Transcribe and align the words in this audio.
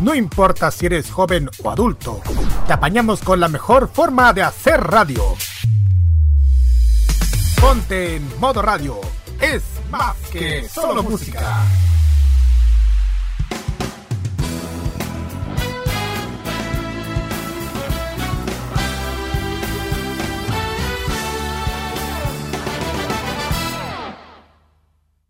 No 0.00 0.14
importa 0.14 0.70
si 0.70 0.86
eres 0.86 1.10
joven 1.10 1.50
o 1.62 1.70
adulto, 1.70 2.22
te 2.66 2.72
apañamos 2.72 3.20
con 3.20 3.38
la 3.38 3.48
mejor 3.48 3.90
forma 3.92 4.32
de 4.32 4.42
hacer 4.42 4.80
radio. 4.80 5.22
Ponte 7.60 8.16
en 8.16 8.40
modo 8.40 8.62
radio. 8.62 8.98
Es 9.38 9.62
más 9.90 10.16
que 10.32 10.66
solo 10.66 11.02
música. 11.02 11.66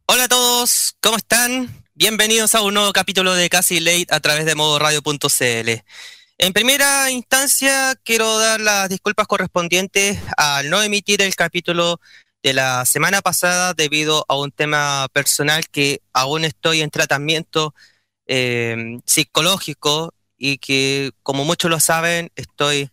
Hola 0.07 0.25
a 0.25 0.29
todos, 0.29 0.95
¿cómo 1.01 1.17
están? 1.17 1.80
Bienvenidos 2.01 2.55
a 2.55 2.63
un 2.63 2.73
nuevo 2.73 2.95
capítulo 2.95 3.35
de 3.35 3.51
Casi 3.51 3.79
Late 3.79 4.07
a 4.09 4.21
través 4.21 4.47
de 4.47 4.55
modoradio.cl. 4.55 5.85
En 6.39 6.53
primera 6.55 7.11
instancia, 7.11 7.95
quiero 8.05 8.39
dar 8.39 8.59
las 8.59 8.89
disculpas 8.89 9.27
correspondientes 9.27 10.19
al 10.39 10.71
no 10.71 10.83
emitir 10.83 11.21
el 11.21 11.35
capítulo 11.35 12.01
de 12.43 12.55
la 12.55 12.87
semana 12.87 13.21
pasada 13.21 13.75
debido 13.75 14.25
a 14.29 14.39
un 14.39 14.51
tema 14.51 15.09
personal 15.13 15.69
que 15.69 16.01
aún 16.15 16.47
estoy 16.47 16.81
en 16.81 16.89
tratamiento 16.89 17.75
eh, 18.27 18.97
psicológico 19.05 20.15
y 20.39 20.57
que, 20.57 21.11
como 21.23 21.45
muchos 21.45 21.71
lo 21.71 21.81
saben, 21.81 22.33
estoy 22.35 22.91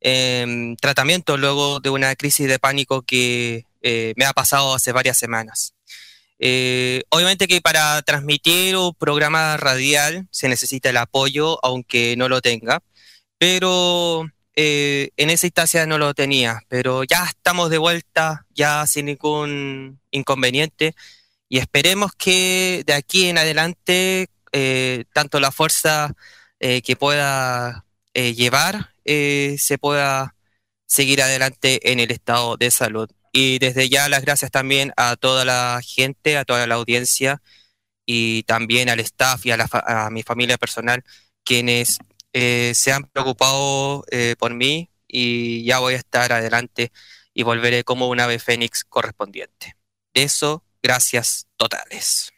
en 0.00 0.74
tratamiento 0.74 1.36
luego 1.36 1.78
de 1.78 1.90
una 1.90 2.16
crisis 2.16 2.48
de 2.48 2.58
pánico 2.58 3.02
que 3.02 3.66
eh, 3.80 4.12
me 4.16 4.24
ha 4.24 4.32
pasado 4.32 4.74
hace 4.74 4.90
varias 4.90 5.18
semanas. 5.18 5.72
Eh, 6.42 7.02
obviamente 7.10 7.46
que 7.46 7.60
para 7.60 8.00
transmitir 8.02 8.74
un 8.76 8.94
programa 8.94 9.58
radial 9.58 10.26
se 10.30 10.48
necesita 10.48 10.88
el 10.88 10.96
apoyo, 10.96 11.58
aunque 11.64 12.16
no 12.16 12.30
lo 12.30 12.40
tenga, 12.40 12.82
pero 13.38 14.26
eh, 14.56 15.10
en 15.18 15.30
esa 15.30 15.46
instancia 15.46 15.86
no 15.86 15.98
lo 15.98 16.14
tenía, 16.14 16.62
pero 16.68 17.04
ya 17.04 17.26
estamos 17.26 17.68
de 17.70 17.78
vuelta, 17.78 18.46
ya 18.54 18.86
sin 18.86 19.06
ningún 19.06 20.00
inconveniente, 20.10 20.94
y 21.48 21.58
esperemos 21.58 22.12
que 22.16 22.84
de 22.86 22.94
aquí 22.94 23.28
en 23.28 23.38
adelante 23.38 24.30
eh, 24.52 25.04
tanto 25.12 25.40
la 25.40 25.52
fuerza 25.52 26.14
que 26.58 26.96
pueda 26.96 27.86
llevar 28.14 28.94
se 29.04 29.78
pueda 29.80 30.34
seguir 30.86 31.22
adelante 31.22 31.90
en 31.92 32.00
el 32.00 32.10
estado 32.10 32.56
de 32.58 32.70
salud. 32.70 33.10
Y 33.32 33.58
desde 33.58 33.88
ya 33.88 34.08
las 34.08 34.22
gracias 34.22 34.50
también 34.50 34.92
a 34.96 35.16
toda 35.16 35.44
la 35.44 35.80
gente, 35.84 36.36
a 36.36 36.44
toda 36.44 36.66
la 36.66 36.74
audiencia 36.74 37.40
y 38.06 38.42
también 38.44 38.88
al 38.88 39.00
staff 39.00 39.46
y 39.46 39.52
a, 39.52 40.08
mi 40.10 40.22
familia 40.22 40.58
personal, 40.58 41.04
quienes 41.44 41.98
eh, 42.32 42.72
se 42.74 42.92
han 42.92 43.04
preocupado 43.04 44.04
eh, 44.10 44.34
por 44.38 44.54
mí 44.54 44.90
y 45.06 45.64
ya 45.64 45.78
voy 45.78 45.94
a 45.94 45.98
estar 45.98 46.32
adelante 46.32 46.92
y 47.34 47.42
volveré 47.44 47.84
como 47.84 48.08
un 48.08 48.20
ave 48.20 48.38
fénix 48.38 48.84
correspondiente. 48.84 49.76
De 50.12 50.24
eso, 50.24 50.64
gracias 50.82 51.46
totales. 51.56 52.32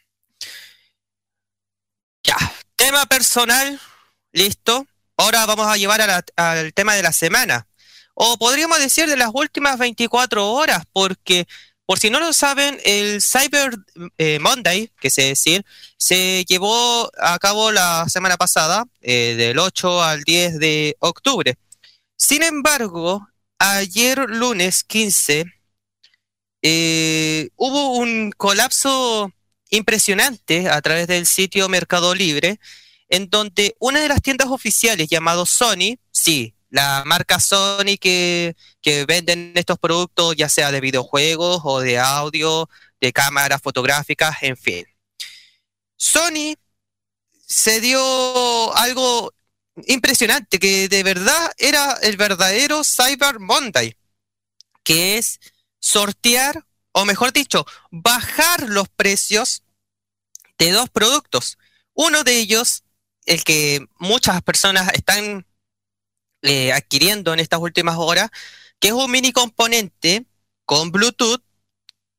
Ya, 2.23 2.37
tema 2.75 3.05
personal, 3.07 3.79
listo. 4.31 4.87
Ahora 5.17 5.45
vamos 5.45 5.67
a 5.67 5.77
llevar 5.77 6.01
al 6.35 6.73
tema 6.73 6.95
de 6.95 7.03
la 7.03 7.13
semana 7.13 7.67
o 8.13 8.37
podríamos 8.37 8.79
decir 8.79 9.07
de 9.07 9.17
las 9.17 9.31
últimas 9.33 9.77
24 9.77 10.51
horas, 10.51 10.83
porque 10.91 11.47
por 11.85 11.99
si 11.99 12.09
no 12.09 12.19
lo 12.19 12.31
saben, 12.31 12.79
el 12.85 13.21
Cyber 13.21 13.75
eh, 14.17 14.39
Monday, 14.39 14.89
que 14.99 15.09
se 15.09 15.23
decir, 15.23 15.65
se 15.97 16.45
llevó 16.45 17.11
a 17.19 17.37
cabo 17.39 17.71
la 17.71 18.07
semana 18.07 18.37
pasada, 18.37 18.85
eh, 19.01 19.35
del 19.37 19.59
8 19.59 20.01
al 20.01 20.23
10 20.23 20.59
de 20.59 20.95
octubre. 20.99 21.55
Sin 22.15 22.41
embargo, 22.43 23.27
ayer 23.59 24.29
lunes 24.29 24.83
15, 24.85 25.45
eh, 26.61 27.49
hubo 27.57 27.97
un 27.97 28.31
colapso 28.31 29.33
impresionante 29.69 30.69
a 30.69 30.81
través 30.81 31.07
del 31.07 31.25
sitio 31.25 31.67
Mercado 31.67 32.15
Libre, 32.15 32.59
en 33.09 33.29
donde 33.29 33.75
una 33.79 33.99
de 33.99 34.07
las 34.07 34.21
tiendas 34.21 34.47
oficiales 34.47 35.09
llamado 35.09 35.45
Sony, 35.45 35.97
sí, 36.11 36.55
la 36.73 37.03
marca 37.05 37.39
Sony 37.39 37.97
que, 38.01 38.55
venden 39.07 39.53
estos 39.55 39.77
productos, 39.77 40.35
ya 40.35 40.49
sea 40.49 40.71
de 40.71 40.81
videojuegos 40.81 41.61
o 41.63 41.79
de 41.79 41.99
audio, 41.99 42.67
de 42.99 43.13
cámaras 43.13 43.61
fotográficas, 43.61 44.41
en 44.41 44.57
fin. 44.57 44.83
Sony 45.95 46.55
se 47.45 47.79
dio 47.79 48.75
algo 48.75 49.31
impresionante, 49.85 50.57
que 50.57 50.89
de 50.89 51.03
verdad 51.03 51.51
era 51.59 51.93
el 52.01 52.17
verdadero 52.17 52.81
Cyber 52.83 53.39
Monday, 53.39 53.95
que 54.83 55.19
es 55.19 55.39
sortear, 55.79 56.65
o 56.91 57.05
mejor 57.05 57.33
dicho, 57.33 57.67
bajar 57.91 58.67
los 58.67 58.89
precios 58.89 59.61
de 60.57 60.71
dos 60.71 60.89
productos. 60.89 61.59
Uno 61.93 62.23
de 62.23 62.39
ellos, 62.39 62.83
el 63.27 63.43
que 63.43 63.85
muchas 63.99 64.41
personas 64.41 64.91
están 64.93 65.45
eh, 66.43 66.71
adquiriendo 66.71 67.33
en 67.33 67.39
estas 67.39 67.59
últimas 67.59 67.95
horas, 67.97 68.29
que 68.79 68.89
es 68.89 68.93
un 68.93 69.09
mini 69.09 69.31
componente 69.31 70.25
con 70.65 70.91
Bluetooth 70.91 71.41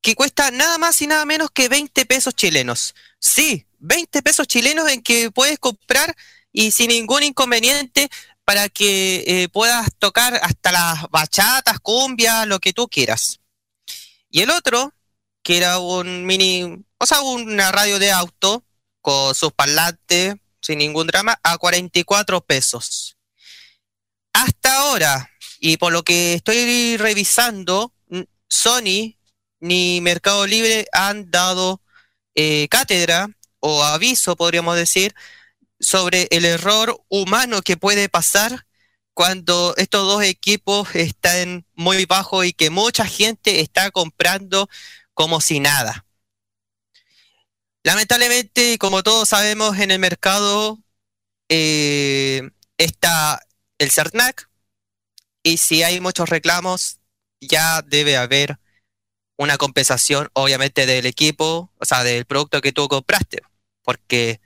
que 0.01 0.15
cuesta 0.15 0.51
nada 0.51 0.77
más 0.77 1.01
y 1.01 1.07
nada 1.07 1.25
menos 1.25 1.49
que 1.51 1.67
20 1.67 2.05
pesos 2.05 2.35
chilenos. 2.35 2.93
Sí, 3.19 3.65
20 3.79 4.21
pesos 4.21 4.47
chilenos 4.47 4.87
en 4.89 5.01
que 5.01 5.31
puedes 5.31 5.57
comprar 5.57 6.15
y 6.51 6.71
sin 6.71 6.89
ningún 6.89 7.23
inconveniente 7.23 8.09
para 8.43 8.69
que 8.69 9.23
eh, 9.25 9.49
puedas 9.49 9.89
tocar 9.97 10.39
hasta 10.43 10.71
las 10.71 11.09
bachatas, 11.09 11.79
cumbias, 11.79 12.45
lo 12.45 12.59
que 12.59 12.71
tú 12.71 12.87
quieras. 12.87 13.39
Y 14.29 14.41
el 14.41 14.51
otro, 14.51 14.93
que 15.41 15.57
era 15.57 15.79
un 15.79 16.25
mini, 16.25 16.85
o 16.99 17.05
sea, 17.05 17.21
una 17.21 17.71
radio 17.71 17.97
de 17.97 18.11
auto 18.11 18.63
con 19.01 19.33
sus 19.33 19.51
parlantes, 19.53 20.35
sin 20.61 20.77
ningún 20.77 21.07
drama, 21.07 21.39
a 21.41 21.57
44 21.57 22.41
pesos. 22.41 23.14
Hasta 24.35 24.79
ahora, 24.79 25.31
y 25.61 25.77
por 25.77 25.93
lo 25.93 26.03
que 26.03 26.33
estoy 26.33 26.97
revisando, 26.97 27.93
Sony 28.49 29.15
ni 29.61 30.01
Mercado 30.01 30.45
Libre 30.45 30.87
han 30.91 31.31
dado 31.31 31.81
eh, 32.35 32.67
cátedra 32.69 33.29
o 33.61 33.81
aviso, 33.81 34.35
podríamos 34.35 34.75
decir, 34.75 35.15
sobre 35.79 36.27
el 36.31 36.43
error 36.43 37.01
humano 37.07 37.61
que 37.61 37.77
puede 37.77 38.09
pasar 38.09 38.67
cuando 39.13 39.73
estos 39.77 40.05
dos 40.05 40.21
equipos 40.21 40.93
están 40.95 41.65
muy 41.73 42.05
bajos 42.05 42.45
y 42.45 42.51
que 42.51 42.69
mucha 42.69 43.05
gente 43.05 43.61
está 43.61 43.89
comprando 43.89 44.67
como 45.13 45.39
si 45.39 45.61
nada. 45.61 46.05
Lamentablemente, 47.83 48.77
como 48.79 49.01
todos 49.01 49.29
sabemos, 49.29 49.79
en 49.79 49.91
el 49.91 49.99
mercado 49.99 50.77
eh, 51.47 52.49
está 52.77 53.39
el 53.77 53.91
CERNAC 53.91 54.49
y 55.43 55.57
si 55.57 55.83
hay 55.83 55.99
muchos 55.99 56.29
reclamos, 56.29 56.99
ya 57.39 57.81
debe 57.83 58.17
haber 58.17 58.57
una 59.37 59.57
compensación, 59.57 60.29
obviamente, 60.33 60.85
del 60.85 61.05
equipo, 61.05 61.71
o 61.77 61.85
sea, 61.85 62.03
del 62.03 62.25
producto 62.25 62.61
que 62.61 62.71
tú 62.71 62.87
compraste. 62.87 63.41
Porque 63.83 64.41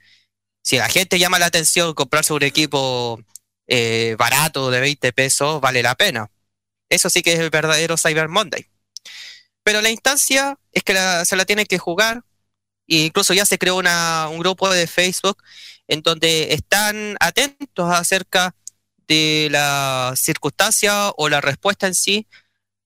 si 0.62 0.76
la 0.76 0.88
gente 0.88 1.18
llama 1.18 1.38
la 1.38 1.46
atención 1.46 1.94
comprarse 1.94 2.32
un 2.32 2.42
equipo 2.42 3.20
eh, 3.66 4.16
barato 4.18 4.70
de 4.70 4.80
20 4.80 5.12
pesos, 5.12 5.60
vale 5.60 5.82
la 5.82 5.94
pena. 5.94 6.30
Eso 6.90 7.08
sí 7.08 7.22
que 7.22 7.32
es 7.32 7.38
el 7.40 7.50
verdadero 7.50 7.96
Cyber 7.96 8.28
Monday. 8.28 8.66
Pero 9.62 9.80
la 9.80 9.90
instancia 9.90 10.58
es 10.72 10.82
que 10.82 10.94
se 11.24 11.36
la 11.36 11.44
tiene 11.44 11.66
que 11.66 11.78
jugar. 11.78 12.24
E 12.88 13.04
incluso 13.04 13.32
ya 13.32 13.46
se 13.46 13.58
creó 13.58 13.76
un 13.76 14.38
grupo 14.38 14.68
de 14.68 14.86
Facebook 14.86 15.42
en 15.86 16.02
donde 16.02 16.52
están 16.52 17.16
atentos 17.20 17.92
acerca 17.92 18.54
de 19.10 19.48
la 19.50 20.14
circunstancia 20.14 21.10
o 21.16 21.28
la 21.28 21.40
respuesta 21.40 21.88
en 21.88 21.96
sí 21.96 22.28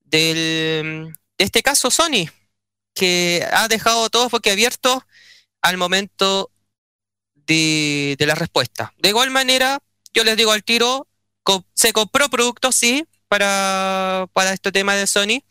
del, 0.01 1.13
de 1.37 1.45
este 1.45 1.63
caso 1.63 1.91
Sony, 1.91 2.31
que 2.95 3.47
ha 3.53 3.69
dejado 3.69 4.09
todo 4.09 4.31
foque 4.31 4.51
abierto 4.51 5.05
al 5.61 5.77
momento 5.77 6.51
de, 7.35 8.17
la 8.21 8.35
respuesta. 8.35 8.95
De 8.97 9.11
igual 9.11 9.31
manera, 9.31 9.81
yo 10.15 10.25
les 10.25 10.39
digo 10.39 10.53
al 10.53 10.65
tiro, 10.65 11.07
se 11.75 11.93
compró 11.93 12.31
productos, 12.31 12.75
sí, 12.75 13.07
para, 13.29 14.27
para 14.33 14.55
este 14.55 14.73
tema 14.73 14.95
de 14.95 15.07
Sony, 15.07 15.45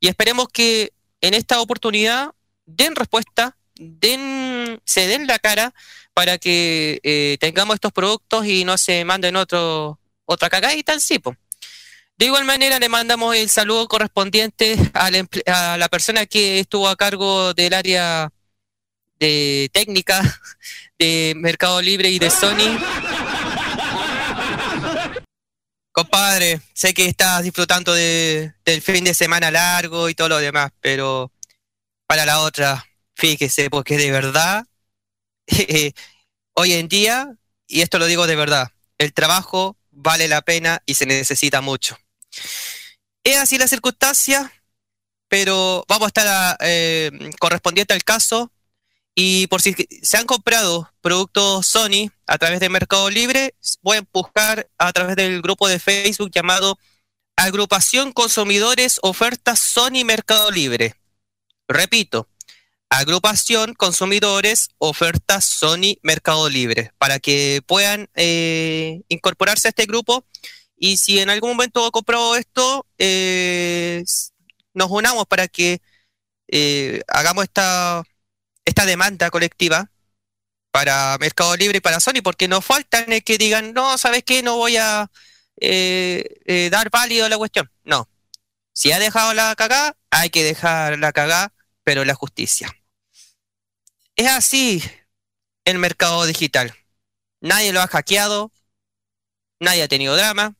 y 0.00 0.08
esperemos 0.08 0.48
que 0.48 0.94
en 1.20 1.34
esta 1.34 1.60
oportunidad 1.60 2.30
den 2.64 2.96
respuesta, 2.96 3.58
den, 3.74 4.80
se 4.86 5.06
den 5.06 5.26
la 5.26 5.38
cara 5.38 5.74
para 6.14 6.38
que 6.38 6.98
eh, 7.02 7.36
tengamos 7.40 7.74
estos 7.74 7.92
productos 7.92 8.46
y 8.46 8.64
no 8.64 8.78
se 8.78 9.04
manden 9.04 9.36
otros 9.36 9.98
otra 10.26 10.50
cagadita 10.50 10.92
en 10.92 11.00
sí. 11.00 11.20
De 12.16 12.26
igual 12.26 12.44
manera 12.44 12.78
le 12.78 12.88
mandamos 12.88 13.34
el 13.34 13.50
saludo 13.50 13.88
correspondiente 13.88 14.76
a 14.94 15.10
la, 15.10 15.88
persona 15.88 16.26
que 16.26 16.60
estuvo 16.60 16.88
a 16.88 16.96
cargo 16.96 17.54
del 17.54 17.74
área 17.74 18.30
de 19.18 19.68
técnica 19.72 20.22
de 20.98 21.34
Mercado 21.36 21.82
Libre 21.82 22.10
y 22.10 22.18
de 22.18 22.30
Sony, 22.30 22.78
compadre, 25.90 26.60
sé 26.72 26.92
que 26.92 27.06
estás 27.06 27.42
disfrutando 27.42 27.94
de, 27.94 28.52
del 28.64 28.82
fin 28.82 29.04
de 29.04 29.14
semana 29.14 29.50
largo 29.50 30.08
y 30.08 30.14
todo 30.14 30.28
lo 30.28 30.38
demás, 30.38 30.72
pero 30.80 31.32
para 32.06 32.26
la 32.26 32.40
otra, 32.40 32.84
fíjese, 33.14 33.70
porque 33.70 33.96
de 33.96 34.10
verdad, 34.10 34.66
hoy 36.54 36.72
en 36.72 36.88
día, 36.88 37.36
y 37.66 37.82
esto 37.82 37.98
lo 37.98 38.06
digo 38.06 38.26
de 38.26 38.36
verdad, 38.36 38.72
el 38.98 39.12
trabajo 39.12 39.76
vale 39.94 40.28
la 40.28 40.42
pena 40.42 40.82
y 40.86 40.94
se 40.94 41.06
necesita 41.06 41.60
mucho. 41.60 41.96
Es 43.22 43.38
así 43.38 43.58
la 43.58 43.68
circunstancia, 43.68 44.52
pero 45.28 45.84
vamos 45.88 46.06
a 46.06 46.08
estar 46.08 46.56
eh, 46.60 47.10
correspondiente 47.38 47.94
al 47.94 48.04
caso. 48.04 48.50
Y 49.14 49.46
por 49.46 49.62
si 49.62 49.74
se 50.02 50.16
han 50.16 50.26
comprado 50.26 50.92
productos 51.00 51.66
Sony 51.66 52.10
a 52.26 52.36
través 52.36 52.58
de 52.60 52.68
Mercado 52.68 53.08
Libre, 53.10 53.54
pueden 53.80 54.08
buscar 54.12 54.68
a 54.76 54.92
través 54.92 55.14
del 55.14 55.40
grupo 55.40 55.68
de 55.68 55.78
Facebook 55.78 56.30
llamado 56.32 56.78
Agrupación 57.36 58.12
Consumidores 58.12 58.98
Ofertas 59.02 59.60
Sony 59.60 60.04
Mercado 60.04 60.50
Libre. 60.50 60.96
Repito, 61.68 62.28
Agrupación 62.98 63.74
Consumidores 63.74 64.68
Ofertas 64.78 65.44
Sony 65.44 65.98
Mercado 66.02 66.48
Libre, 66.48 66.92
para 66.98 67.18
que 67.18 67.60
puedan 67.66 68.08
eh, 68.14 69.02
incorporarse 69.08 69.68
a 69.68 69.70
este 69.70 69.86
grupo. 69.86 70.24
Y 70.76 70.96
si 70.98 71.18
en 71.18 71.28
algún 71.28 71.50
momento 71.50 71.90
comprado 71.90 72.36
esto, 72.36 72.86
eh, 72.98 74.04
nos 74.74 74.90
unamos 74.90 75.26
para 75.26 75.48
que 75.48 75.80
eh, 76.48 77.02
hagamos 77.08 77.44
esta, 77.44 78.02
esta 78.64 78.86
demanda 78.86 79.30
colectiva 79.30 79.90
para 80.70 81.16
Mercado 81.18 81.56
Libre 81.56 81.78
y 81.78 81.80
para 81.80 82.00
Sony, 82.00 82.22
porque 82.22 82.48
nos 82.48 82.64
faltan 82.64 83.12
el 83.12 83.24
que 83.24 83.38
digan, 83.38 83.72
no, 83.72 83.98
¿sabes 83.98 84.22
qué? 84.24 84.42
No 84.42 84.56
voy 84.56 84.76
a 84.76 85.10
eh, 85.60 86.24
eh, 86.46 86.68
dar 86.70 86.90
válido 86.90 87.28
la 87.28 87.38
cuestión. 87.38 87.70
No. 87.84 88.08
Si 88.72 88.92
ha 88.92 88.98
dejado 88.98 89.34
la 89.34 89.54
cagada, 89.56 89.96
hay 90.10 90.30
que 90.30 90.44
dejar 90.44 90.98
la 90.98 91.12
cagada, 91.12 91.52
pero 91.84 92.04
la 92.04 92.14
justicia. 92.14 92.72
Es 94.16 94.28
así 94.28 94.82
el 95.64 95.78
mercado 95.78 96.24
digital. 96.26 96.74
Nadie 97.40 97.72
lo 97.72 97.80
ha 97.80 97.88
hackeado, 97.88 98.52
nadie 99.60 99.82
ha 99.82 99.88
tenido 99.88 100.16
drama, 100.16 100.54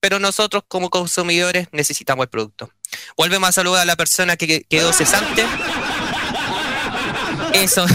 pero 0.00 0.18
nosotros 0.18 0.64
como 0.68 0.90
consumidores 0.90 1.68
necesitamos 1.72 2.24
el 2.24 2.30
producto. 2.30 2.70
Volvemos 3.16 3.48
a 3.48 3.52
saludar 3.52 3.82
a 3.82 3.86
la 3.86 3.96
persona 3.96 4.36
que 4.36 4.64
quedó 4.64 4.92
cesante. 4.92 5.44
Eso, 7.54 7.86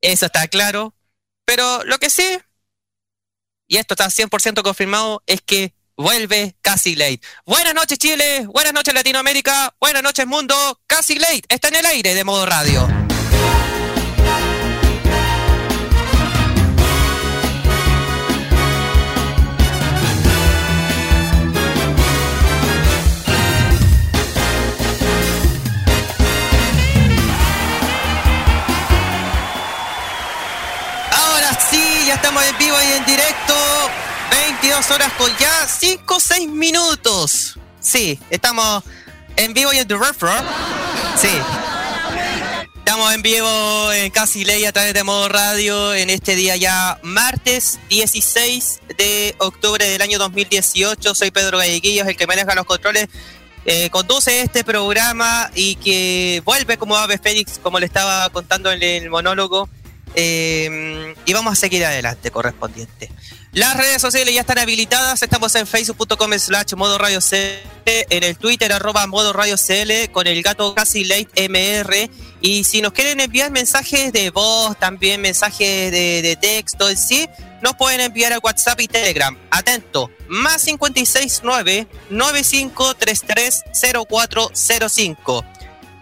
eso 0.00 0.26
está 0.26 0.46
claro. 0.48 0.94
Pero 1.46 1.82
lo 1.84 1.98
que 1.98 2.10
sí, 2.10 2.38
y 3.66 3.78
esto 3.78 3.94
está 3.94 4.06
100% 4.06 4.62
confirmado, 4.62 5.22
es 5.26 5.40
que 5.40 5.74
vuelve 5.96 6.56
Casi 6.60 6.94
Late. 6.94 7.20
Buenas 7.46 7.74
noches 7.74 7.98
Chile, 7.98 8.46
buenas 8.46 8.72
noches 8.72 8.94
Latinoamérica, 8.94 9.74
buenas 9.80 10.02
noches 10.02 10.26
mundo. 10.26 10.80
Casi 10.86 11.18
Late 11.18 11.42
está 11.48 11.68
en 11.68 11.76
el 11.76 11.86
aire 11.86 12.14
de 12.14 12.24
modo 12.24 12.46
radio. 12.46 13.09
Ya 32.10 32.16
estamos 32.16 32.44
en 32.44 32.58
vivo 32.58 32.76
y 32.82 32.92
en 32.96 33.04
directo. 33.04 33.54
22 34.32 34.90
horas 34.90 35.12
con 35.12 35.30
ya 35.38 35.68
5 35.68 36.16
o 36.16 36.18
6 36.18 36.48
minutos. 36.48 37.56
Sí, 37.78 38.18
estamos 38.30 38.82
en 39.36 39.54
vivo 39.54 39.72
y 39.72 39.78
en 39.78 39.86
directo. 39.86 40.28
Sí. 41.16 41.28
Estamos 42.78 43.14
en 43.14 43.22
vivo 43.22 43.92
en 43.92 44.10
Casi 44.10 44.44
Ley 44.44 44.64
a 44.64 44.72
través 44.72 44.92
de 44.92 45.04
modo 45.04 45.28
radio 45.28 45.94
en 45.94 46.10
este 46.10 46.34
día 46.34 46.56
ya 46.56 46.98
martes 47.04 47.78
16 47.90 48.80
de 48.98 49.36
octubre 49.38 49.88
del 49.88 50.02
año 50.02 50.18
2018. 50.18 51.14
Soy 51.14 51.30
Pedro 51.30 51.58
Galleguillos, 51.58 52.08
el 52.08 52.16
que 52.16 52.26
maneja 52.26 52.56
los 52.56 52.66
controles. 52.66 53.08
Eh, 53.66 53.88
conduce 53.90 54.40
este 54.40 54.64
programa 54.64 55.48
y 55.54 55.76
que 55.76 56.42
vuelve 56.44 56.76
como 56.76 56.96
Ave 56.96 57.18
Félix, 57.18 57.60
como 57.62 57.78
le 57.78 57.86
estaba 57.86 58.28
contando 58.30 58.72
en 58.72 58.82
el 58.82 59.10
monólogo 59.10 59.68
Em, 60.14 61.14
y 61.24 61.32
vamos 61.32 61.52
a 61.52 61.56
seguir 61.56 61.84
adelante 61.84 62.30
correspondiente. 62.30 63.10
Las 63.52 63.76
redes 63.76 64.00
sociales 64.00 64.32
ya 64.32 64.42
están 64.42 64.58
habilitadas. 64.58 65.22
Estamos 65.22 65.54
en 65.56 65.66
facebook.com 65.66 66.32
slash 66.38 66.74
modo 66.74 66.98
radio 66.98 67.20
CL, 67.20 68.06
en 68.10 68.22
el 68.22 68.36
Twitter 68.36 68.72
arroba 68.72 69.06
modo 69.08 69.32
radio 69.32 69.56
CL 69.56 70.10
con 70.12 70.26
el 70.26 70.42
gato 70.42 70.74
casi 70.74 71.04
late 71.04 71.48
MR. 71.48 72.10
Y 72.40 72.64
si 72.64 72.80
nos 72.80 72.92
quieren 72.92 73.20
enviar 73.20 73.50
mensajes 73.50 74.12
de 74.12 74.30
voz, 74.30 74.78
también 74.78 75.20
mensajes 75.20 75.90
de, 75.90 76.38
texto 76.40 76.88
en 76.88 76.96
sí, 76.96 77.28
nos 77.60 77.74
pueden 77.74 78.00
enviar 78.00 78.32
a 78.32 78.38
WhatsApp 78.38 78.80
y 78.80 78.88
Telegram. 78.88 79.36
Atento, 79.50 80.10
más 80.28 80.64
569 80.64 81.88
9533 82.08 83.64
0405 84.08 85.44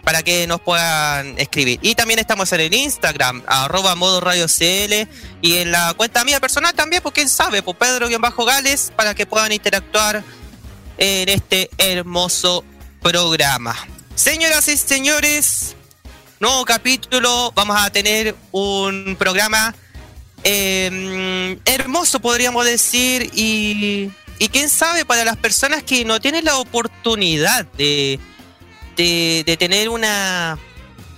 para 0.09 0.23
que 0.23 0.47
nos 0.47 0.59
puedan 0.59 1.37
escribir. 1.37 1.77
Y 1.83 1.93
también 1.93 2.17
estamos 2.17 2.51
en 2.53 2.61
el 2.61 2.73
Instagram, 2.73 3.43
arroba 3.45 3.93
modo 3.93 4.19
radio 4.19 4.47
CL, 4.47 5.07
y 5.39 5.57
en 5.57 5.71
la 5.71 5.93
cuenta 5.93 6.25
mía 6.25 6.39
personal 6.39 6.73
también, 6.73 7.03
porque 7.03 7.21
quién 7.21 7.29
sabe, 7.29 7.61
por 7.61 7.75
Pedro-Gales, 7.75 8.91
para 8.95 9.13
que 9.13 9.27
puedan 9.27 9.51
interactuar 9.51 10.23
en 10.97 11.29
este 11.29 11.69
hermoso 11.77 12.65
programa. 13.03 13.75
Señoras 14.15 14.67
y 14.67 14.77
señores, 14.77 15.75
nuevo 16.39 16.65
capítulo, 16.65 17.51
vamos 17.53 17.77
a 17.79 17.91
tener 17.91 18.35
un 18.49 19.15
programa 19.15 19.75
em, 20.41 21.59
hermoso, 21.65 22.19
podríamos 22.19 22.65
decir, 22.65 23.29
y, 23.35 24.09
y 24.39 24.49
quién 24.49 24.71
sabe, 24.71 25.05
para 25.05 25.23
las 25.23 25.37
personas 25.37 25.83
que 25.83 26.03
no 26.03 26.19
tienen 26.19 26.45
la 26.45 26.57
oportunidad 26.57 27.65
de 27.73 28.19
de, 28.99 29.55
tener 29.57 29.89
una 29.89 30.57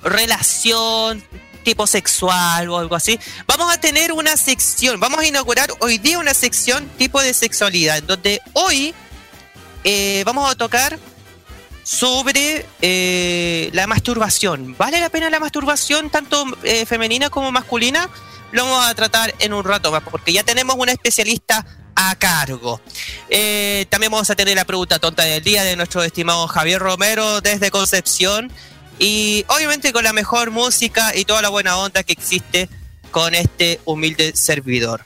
relación 0.03 1.23
tipo 1.63 1.85
sexual 1.85 2.69
o 2.69 2.77
algo 2.77 2.95
así, 2.95 3.19
vamos 3.45 3.71
a 3.71 3.79
tener 3.79 4.11
una 4.11 4.35
sección, 4.35 4.99
vamos 4.99 5.19
a 5.19 5.25
inaugurar 5.25 5.69
hoy 5.79 5.97
día 5.97 6.17
una 6.17 6.33
sección 6.33 6.87
tipo 6.97 7.21
de 7.21 7.33
sexualidad, 7.33 8.01
donde 8.03 8.41
hoy 8.53 8.93
eh, 9.83 10.23
vamos 10.25 10.49
a 10.49 10.55
tocar 10.55 10.97
sobre 11.83 12.65
eh, 12.81 13.69
la 13.73 13.87
masturbación. 13.87 14.75
¿Vale 14.77 14.99
la 14.99 15.09
pena 15.09 15.29
la 15.29 15.39
masturbación 15.39 16.09
tanto 16.09 16.45
eh, 16.63 16.85
femenina 16.85 17.29
como 17.29 17.51
masculina? 17.51 18.09
Lo 18.51 18.65
vamos 18.65 18.85
a 18.85 18.95
tratar 18.95 19.33
en 19.39 19.53
un 19.53 19.63
rato 19.63 19.91
más, 19.91 20.03
porque 20.03 20.33
ya 20.33 20.43
tenemos 20.43 20.75
una 20.77 20.91
especialista 20.91 21.65
a 21.95 22.15
cargo. 22.15 22.81
Eh, 23.29 23.85
también 23.89 24.11
vamos 24.11 24.29
a 24.29 24.35
tener 24.35 24.55
la 24.55 24.65
pregunta 24.65 24.99
tonta 24.99 25.23
del 25.23 25.43
día 25.43 25.63
de 25.63 25.75
nuestro 25.75 26.03
estimado 26.03 26.47
Javier 26.47 26.79
Romero 26.79 27.41
desde 27.41 27.71
Concepción. 27.71 28.51
Y 28.99 29.45
obviamente 29.47 29.93
con 29.93 30.03
la 30.03 30.13
mejor 30.13 30.51
música 30.51 31.15
y 31.15 31.25
toda 31.25 31.41
la 31.41 31.49
buena 31.49 31.77
onda 31.77 32.03
que 32.03 32.13
existe 32.13 32.69
con 33.11 33.33
este 33.33 33.79
humilde 33.85 34.35
servidor. 34.35 35.05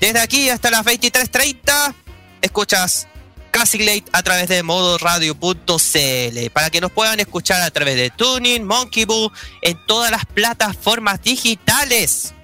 Desde 0.00 0.20
aquí 0.20 0.48
hasta 0.48 0.70
las 0.70 0.84
23.30 0.84 1.94
escuchas 2.40 3.06
Casi 3.50 3.78
Late 3.78 4.04
a 4.12 4.22
través 4.22 4.48
de 4.48 4.62
modoradio.cl 4.62 6.50
para 6.52 6.70
que 6.70 6.80
nos 6.80 6.92
puedan 6.92 7.18
escuchar 7.20 7.60
a 7.62 7.70
través 7.70 7.96
de 7.96 8.10
Tuning, 8.10 8.64
Monkey 8.64 9.04
Boo, 9.04 9.32
en 9.62 9.78
todas 9.86 10.10
las 10.10 10.24
plataformas 10.26 11.22
digitales. 11.22 12.34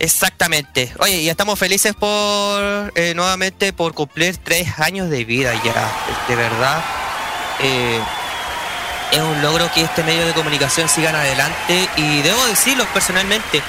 Exactamente. 0.00 0.90
Oye, 0.98 1.20
y 1.20 1.28
estamos 1.28 1.58
felices 1.58 1.94
por 1.94 2.90
eh, 2.94 3.12
nuevamente 3.14 3.74
por 3.74 3.92
cumplir 3.92 4.38
tres 4.38 4.78
años 4.78 5.10
de 5.10 5.26
vida 5.26 5.52
ya. 5.62 5.92
De 6.26 6.36
verdad, 6.36 6.82
eh, 7.60 8.00
es 9.12 9.20
un 9.20 9.42
logro 9.42 9.70
que 9.74 9.82
este 9.82 10.02
medio 10.02 10.24
de 10.26 10.32
comunicación 10.32 10.88
siga 10.88 11.10
adelante 11.10 11.86
y 11.98 12.22
debo 12.22 12.42
decirlo 12.46 12.86
personalmente, 12.94 13.62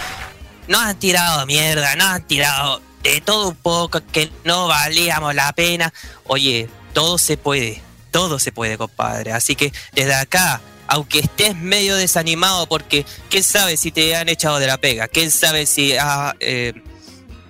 nos 0.70 0.82
han 0.82 0.98
tirado 0.98 1.46
mierda, 1.46 1.98
nos 1.98 2.08
han 2.08 2.24
tirado 2.26 2.82
de 3.04 3.20
todo 3.20 3.50
un 3.50 3.58
poco, 3.58 4.00
que 4.14 4.32
no 4.46 4.68
valíamos 4.68 5.36
la 5.36 5.52
pena. 5.52 5.94
Oye, 6.28 6.70
todo 6.94 7.18
se 7.18 7.36
puede, 7.36 7.82
todo 8.10 8.40
se 8.40 8.54
puede, 8.54 8.78
compadre. 8.78 9.34
Así 9.34 9.58
que 9.58 9.74
desde 9.92 10.16
acá 10.16 10.62
aunque 10.92 11.20
estés 11.20 11.56
medio 11.56 11.96
desanimado, 11.96 12.68
porque 12.68 13.06
quién 13.30 13.46
sabe 13.46 13.78
si 13.78 13.94
te 13.94 14.14
han 14.14 14.28
echado 14.28 14.60
de 14.60 14.68
la 14.68 14.78
pega, 14.78 15.08
quién 15.08 15.32
sabe 15.32 15.66
si 15.66 15.94
eh, 16.42 16.74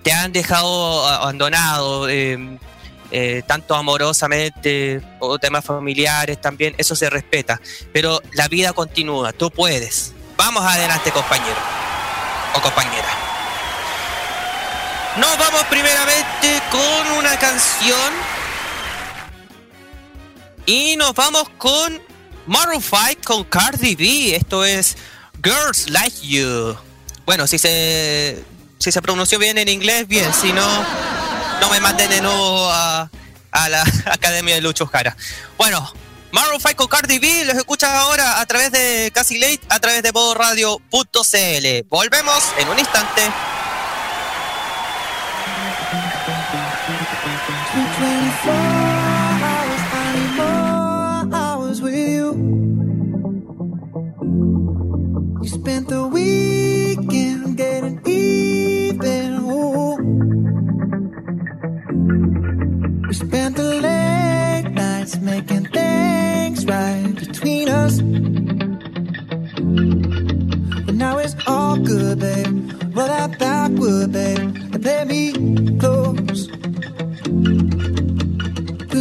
te 0.04 0.12
han 0.12 0.32
dejado 0.32 1.08
abandonado, 1.08 2.08
eh, 2.08 2.38
eh, 3.10 3.42
tanto 3.44 3.74
amorosamente 3.74 5.02
o 5.18 5.40
temas 5.40 5.64
familiares 5.64 6.40
también, 6.40 6.76
eso 6.78 6.94
se 6.94 7.10
respeta. 7.10 7.60
Pero 7.92 8.22
la 8.34 8.46
vida 8.46 8.72
continúa, 8.74 9.32
tú 9.32 9.50
puedes. 9.50 10.12
Vamos 10.36 10.64
adelante, 10.64 11.10
compañero 11.10 11.58
o 12.54 12.60
compañera. 12.60 13.08
Nos 15.16 15.36
vamos 15.36 15.64
primeramente 15.64 16.62
con 16.70 17.18
una 17.18 17.36
canción. 17.40 18.12
Y 20.64 20.94
nos 20.94 21.12
vamos 21.14 21.48
con 21.58 22.11
Maroon 22.46 22.82
5 22.82 23.22
con 23.24 23.44
Cardi 23.44 23.94
B. 23.94 24.36
Esto 24.36 24.64
es 24.64 24.96
Girls 25.42 25.88
Like 25.90 26.26
You. 26.26 26.76
Bueno, 27.24 27.46
si 27.46 27.58
se, 27.58 28.42
si 28.78 28.92
se 28.92 29.02
pronunció 29.02 29.38
bien 29.38 29.58
en 29.58 29.68
inglés, 29.68 30.08
bien. 30.08 30.32
Si 30.34 30.52
no, 30.52 30.66
no 31.60 31.70
me 31.70 31.80
manden 31.80 32.10
de 32.10 32.20
nuevo 32.20 32.68
a, 32.70 33.10
a 33.50 33.68
la 33.68 33.82
Academia 34.06 34.54
de 34.54 34.60
Lucho 34.60 34.86
Jara. 34.86 35.16
Bueno, 35.56 35.92
Maroon 36.32 36.60
5 36.60 36.74
con 36.76 36.88
Cardi 36.88 37.18
B, 37.18 37.44
los 37.44 37.56
escuchas 37.56 37.90
ahora 37.90 38.40
a 38.40 38.46
través 38.46 38.72
de 38.72 39.10
Casi 39.14 39.38
Late, 39.38 39.60
a 39.68 39.78
través 39.80 40.02
de 40.02 40.12
Radio.cl. 40.12 41.88
Volvemos 41.88 42.42
en 42.58 42.68
un 42.68 42.78
instante. 42.78 43.22
You 55.42 55.48
spent 55.48 55.88
the 55.88 56.06
weekend 56.06 57.56
getting 57.56 58.00
even. 58.06 59.40
Ooh. 59.42 59.96
We 63.08 63.12
spent 63.12 63.56
the 63.56 63.74
late 63.82 64.70
nights 64.70 65.18
making 65.18 65.64
things 65.66 66.64
right 66.64 67.12
between 67.16 67.68
us. 67.68 68.00
But 70.86 70.94
now 70.94 71.18
it's 71.18 71.34
all 71.48 71.76
good, 71.76 72.20
babe. 72.20 72.70
Roll 72.94 73.08
that 73.08 73.36
backward, 73.40 74.12
babe, 74.12 74.38
and 74.38 74.80
play 74.80 75.04
me 75.04 75.32
close. 75.80 75.91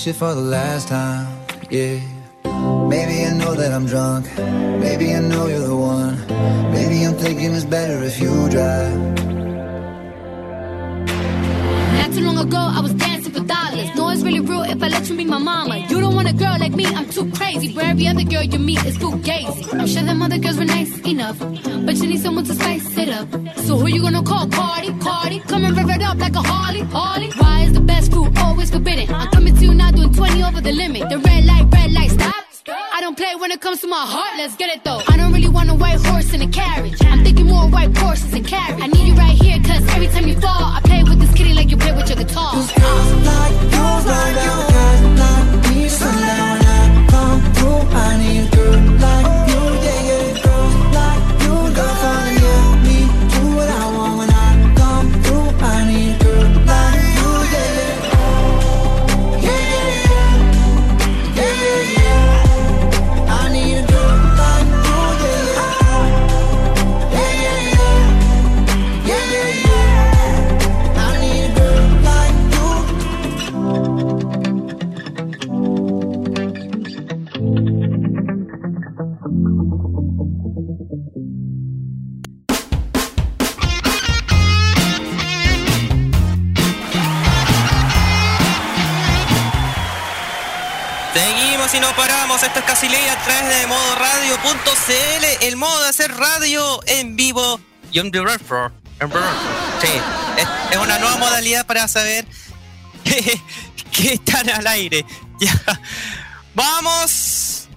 For 0.00 0.34
the 0.34 0.40
last 0.40 0.88
time. 0.88 1.26
Yeah. 1.68 2.00
Maybe 2.88 3.22
I 3.22 3.34
know 3.36 3.54
that 3.54 3.70
I'm 3.70 3.84
drunk. 3.84 4.24
Maybe 4.80 5.14
I 5.14 5.20
know 5.20 5.46
you're 5.46 5.60
the 5.60 5.76
one. 5.76 6.16
Maybe 6.72 7.04
I'm 7.04 7.14
thinking 7.16 7.52
it's 7.52 7.66
better 7.66 8.02
if 8.02 8.18
you 8.18 8.48
drive. 8.48 8.96
Not 11.98 12.12
too 12.14 12.24
long 12.24 12.38
ago, 12.38 12.56
I 12.56 12.80
was 12.80 12.94
dancing 12.94 13.32
for 13.34 13.40
dollars. 13.40 13.94
No, 13.94 14.08
it's 14.08 14.22
really 14.22 14.40
real 14.40 14.62
if 14.62 14.82
I 14.82 14.88
let 14.88 15.06
you 15.10 15.16
be 15.18 15.26
my 15.26 15.36
mama. 15.36 15.76
You 15.76 16.00
don't 16.00 16.14
want 16.14 16.28
a 16.30 16.32
girl 16.32 16.56
like 16.58 16.72
me, 16.72 16.86
I'm 16.86 17.08
too 17.10 17.30
crazy. 17.32 17.74
Where 17.74 17.90
every 17.90 18.06
other 18.08 18.24
girl 18.24 18.42
you 18.42 18.58
meet 18.58 18.82
is 18.86 18.96
fugazi. 18.96 19.74
I'm 19.78 19.86
sure 19.86 20.02
them 20.02 20.22
other 20.22 20.38
girls 20.38 20.56
were 20.56 20.64
nice 20.64 20.98
enough, 21.00 21.38
but 21.38 21.94
you 21.96 22.06
need 22.06 22.20
someone 22.20 22.44
to 22.44 22.54
spice 22.54 22.96
it 22.96 23.10
up. 23.10 23.28
So 23.66 23.76
who 23.76 23.88
you 23.88 24.00
gonna 24.00 24.22
call? 24.22 24.48
Cardi, 24.48 24.98
Cardi. 24.98 25.40
Come 25.40 25.66
and 25.66 25.76
rev 25.76 25.90
it 25.90 26.02
up 26.02 26.16
like 26.16 26.34
a 26.34 26.42
Harley, 26.42 26.80
Harley. 26.84 27.30
Why 27.32 27.64
is 27.64 27.74
the 27.74 27.79
20 30.20 30.42
over 30.42 30.60
the 30.60 30.72
limit. 30.72 31.08
The 31.08 31.16
red 31.16 31.46
light, 31.46 31.64
red 31.72 31.92
light, 31.92 32.10
stop. 32.10 32.44
I 32.92 33.00
don't 33.00 33.16
play 33.16 33.34
when 33.36 33.50
it 33.50 33.62
comes 33.62 33.80
to 33.80 33.86
my 33.86 34.04
heart, 34.04 34.36
let's 34.36 34.54
get 34.54 34.68
it 34.68 34.84
though. 34.84 35.00
I 35.08 35.16
don't 35.16 35.32
really 35.32 35.48
want 35.48 35.70
a 35.70 35.74
white 35.74 35.98
horse 36.08 36.34
in 36.34 36.42
a 36.42 36.48
carriage. 36.48 37.00
I'm 37.00 37.24
thinking 37.24 37.46
more 37.46 37.66
white 37.70 37.96
horses 37.96 38.34
and 38.34 38.46
carriage. 38.46 38.82
I 38.82 38.88
need 38.88 39.08
you 39.08 39.14
right 39.14 39.34
here, 39.44 39.58
cause 39.60 39.82
every 39.96 40.08
time 40.08 40.28
you 40.28 40.38
fall, 40.38 40.62
I 40.76 40.80
play 40.84 41.02
with 41.04 41.20
this 41.20 41.32
kitty 41.32 41.54
like 41.54 41.70
you 41.70 41.78
play 41.78 41.92
with 41.92 42.08
your 42.10 42.18
guitar. 42.18 42.52
Cause 42.52 42.70
girls 42.70 43.24
like 43.24 43.72
you 43.72 43.78
run 43.78 44.36
around 44.36 44.69
En 97.92 98.10
directo. 98.10 98.72
Sí, 99.80 99.88
es, 100.70 100.76
una 100.76 100.98
nueva 100.98 101.16
modalidad 101.16 101.66
para 101.66 101.88
saber 101.88 102.26
que, 103.04 103.40
que 103.90 104.12
están 104.14 104.48
al 104.50 104.66
aire. 104.66 105.04
Ya. 105.40 105.80
Vamos. 106.54 107.68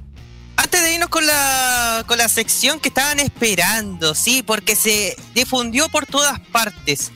Antes 0.58 0.84
de 0.84 0.93
irnos 0.96 1.08
con 1.08 1.25
la, 1.25 2.03
con 2.05 2.17
la 2.17 2.27
sección 2.27 2.79
que 2.82 2.89
estaban 2.89 3.22
esperando, 3.22 4.13
sí, 4.13 4.43
porque 4.43 4.75
se 4.75 5.15
difundió 5.34 5.88
por 5.88 6.05
todas 6.05 6.41
partes. 6.51 7.12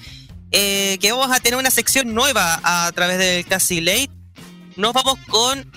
eh, 0.52 0.98
que 1.02 1.12
vamos 1.12 1.36
a 1.36 1.42
tener 1.42 1.60
una 1.60 1.70
sección 1.70 2.14
nueva 2.14 2.62
a 2.64 2.90
través 2.94 3.18
del 3.18 3.46
Casi 3.46 3.82
Late. 3.82 4.10
Nos 4.78 4.94
vamos 4.94 5.20
con 5.28 5.70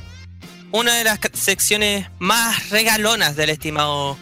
una 0.70 0.94
de 0.94 1.02
las 1.04 1.18
secciones 1.34 2.08
más 2.20 2.68
regalonas 2.70 3.34
del 3.34 3.50
estimado 3.50 4.16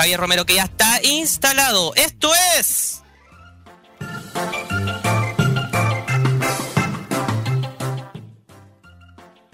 Javier 0.00 0.18
Romero 0.18 0.46
que 0.46 0.54
ya 0.54 0.62
está 0.62 0.98
instalado. 1.02 1.92
Esto 1.94 2.32
es... 2.58 3.02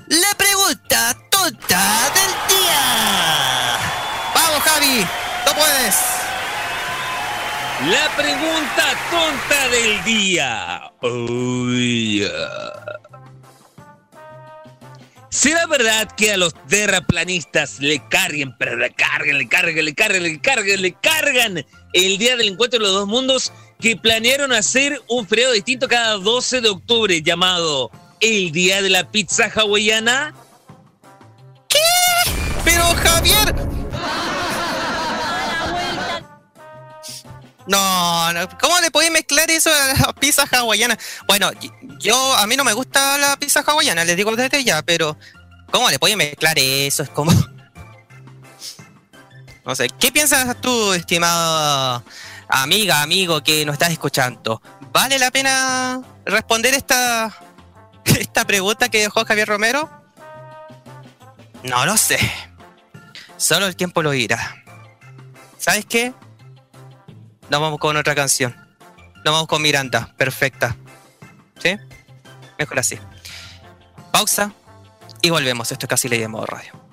La 0.07 0.33
pregunta 0.38 1.17
tonta 1.33 2.12
del 2.15 2.31
día. 2.49 2.79
Vamos 4.37 4.62
Javi, 4.62 5.05
tú 5.45 5.53
puedes. 5.53 5.97
La 7.91 8.09
pregunta 8.17 8.95
tonta 9.11 9.69
del 9.69 10.05
día. 10.05 10.76
Ah. 11.03 11.26
¿Será 15.37 15.66
verdad 15.66 16.09
que 16.16 16.33
a 16.33 16.38
los 16.38 16.55
terraplanistas 16.66 17.78
le 17.78 18.02
carguen, 18.09 18.57
pero 18.57 18.75
le 18.75 18.90
cargan, 18.95 19.37
le 19.37 19.47
cargan, 19.47 19.85
le 19.85 19.95
cargan, 19.95 20.23
le 20.23 20.40
cargan, 20.40 20.81
le 20.81 20.93
cargan 20.95 21.66
el 21.93 22.16
día 22.16 22.38
del 22.38 22.49
encuentro 22.49 22.78
de 22.78 22.87
los 22.87 22.95
dos 22.95 23.07
mundos 23.07 23.52
que 23.78 23.97
planearon 23.97 24.50
hacer 24.55 24.99
un 25.11 25.28
feriado 25.28 25.52
distinto 25.52 25.88
cada 25.88 26.14
12 26.14 26.62
de 26.62 26.71
octubre 26.71 27.21
llamado 27.21 27.90
el 28.21 28.50
Día 28.50 28.81
de 28.81 28.88
la 28.88 29.11
Pizza 29.11 29.52
Hawaiana? 29.55 30.35
Pero 32.64 32.85
Javier. 32.95 33.55
No, 37.66 38.28
¿cómo 38.61 38.78
le 38.80 38.90
podéis 38.90 39.11
mezclar 39.11 39.50
eso 39.50 39.70
a 39.70 40.06
la 40.06 40.12
pizza 40.12 40.44
hawaiana? 40.50 40.96
Bueno, 41.26 41.50
yo 41.99 42.35
a 42.35 42.46
mí 42.46 42.56
no 42.56 42.64
me 42.64 42.73
gusta 42.73 43.18
la 43.18 43.37
pizza 43.37 43.61
hawaiana, 43.66 44.04
les 44.04 44.16
digo 44.16 44.35
desde 44.37 44.62
ya, 44.62 44.82
pero 44.82 45.18
¿cómo 45.70 45.90
le 45.90 45.99
podéis 45.99 46.16
mezclar 46.16 46.56
eso? 46.58 47.02
Es 47.02 47.11
como 47.11 47.32
No 49.64 49.75
sé, 49.75 49.88
¿qué 49.99 50.12
piensas 50.12 50.61
tú, 50.61 50.92
estimado 50.92 52.04
amiga, 52.49 53.02
amigo 53.02 53.42
que 53.42 53.64
nos 53.64 53.73
estás 53.75 53.90
escuchando? 53.90 54.62
¿Vale 54.92 55.18
la 55.18 55.32
pena 55.32 56.00
responder 56.25 56.75
esta 56.75 57.37
esta 58.04 58.44
pregunta 58.44 58.88
que 58.88 59.00
dejó 59.00 59.25
Javier 59.25 59.49
Romero? 59.49 59.90
No 61.64 61.85
lo 61.85 61.96
sé. 61.96 62.18
Solo 63.37 63.66
el 63.66 63.75
tiempo 63.75 64.02
lo 64.02 64.12
dirá. 64.12 64.62
¿Sabes 65.58 65.85
qué? 65.85 66.14
Nos 67.50 67.61
vamos 67.61 67.79
con 67.79 67.97
otra 67.97 68.15
canción. 68.15 68.55
Nos 69.25 69.35
vamos 69.35 69.47
con 69.47 69.62
Miranda. 69.62 70.12
Perfecta. 70.17 70.76
¿Sí? 71.59 71.76
Mejor 72.59 72.79
así. 72.79 72.99
Pausa 74.12 74.53
y 75.23 75.31
volvemos. 75.31 75.71
Esto 75.73 75.87
es 75.87 75.91
casi 75.91 76.09
ley 76.09 76.21
de 76.21 76.29
modo 76.29 76.47
radio. 76.47 76.86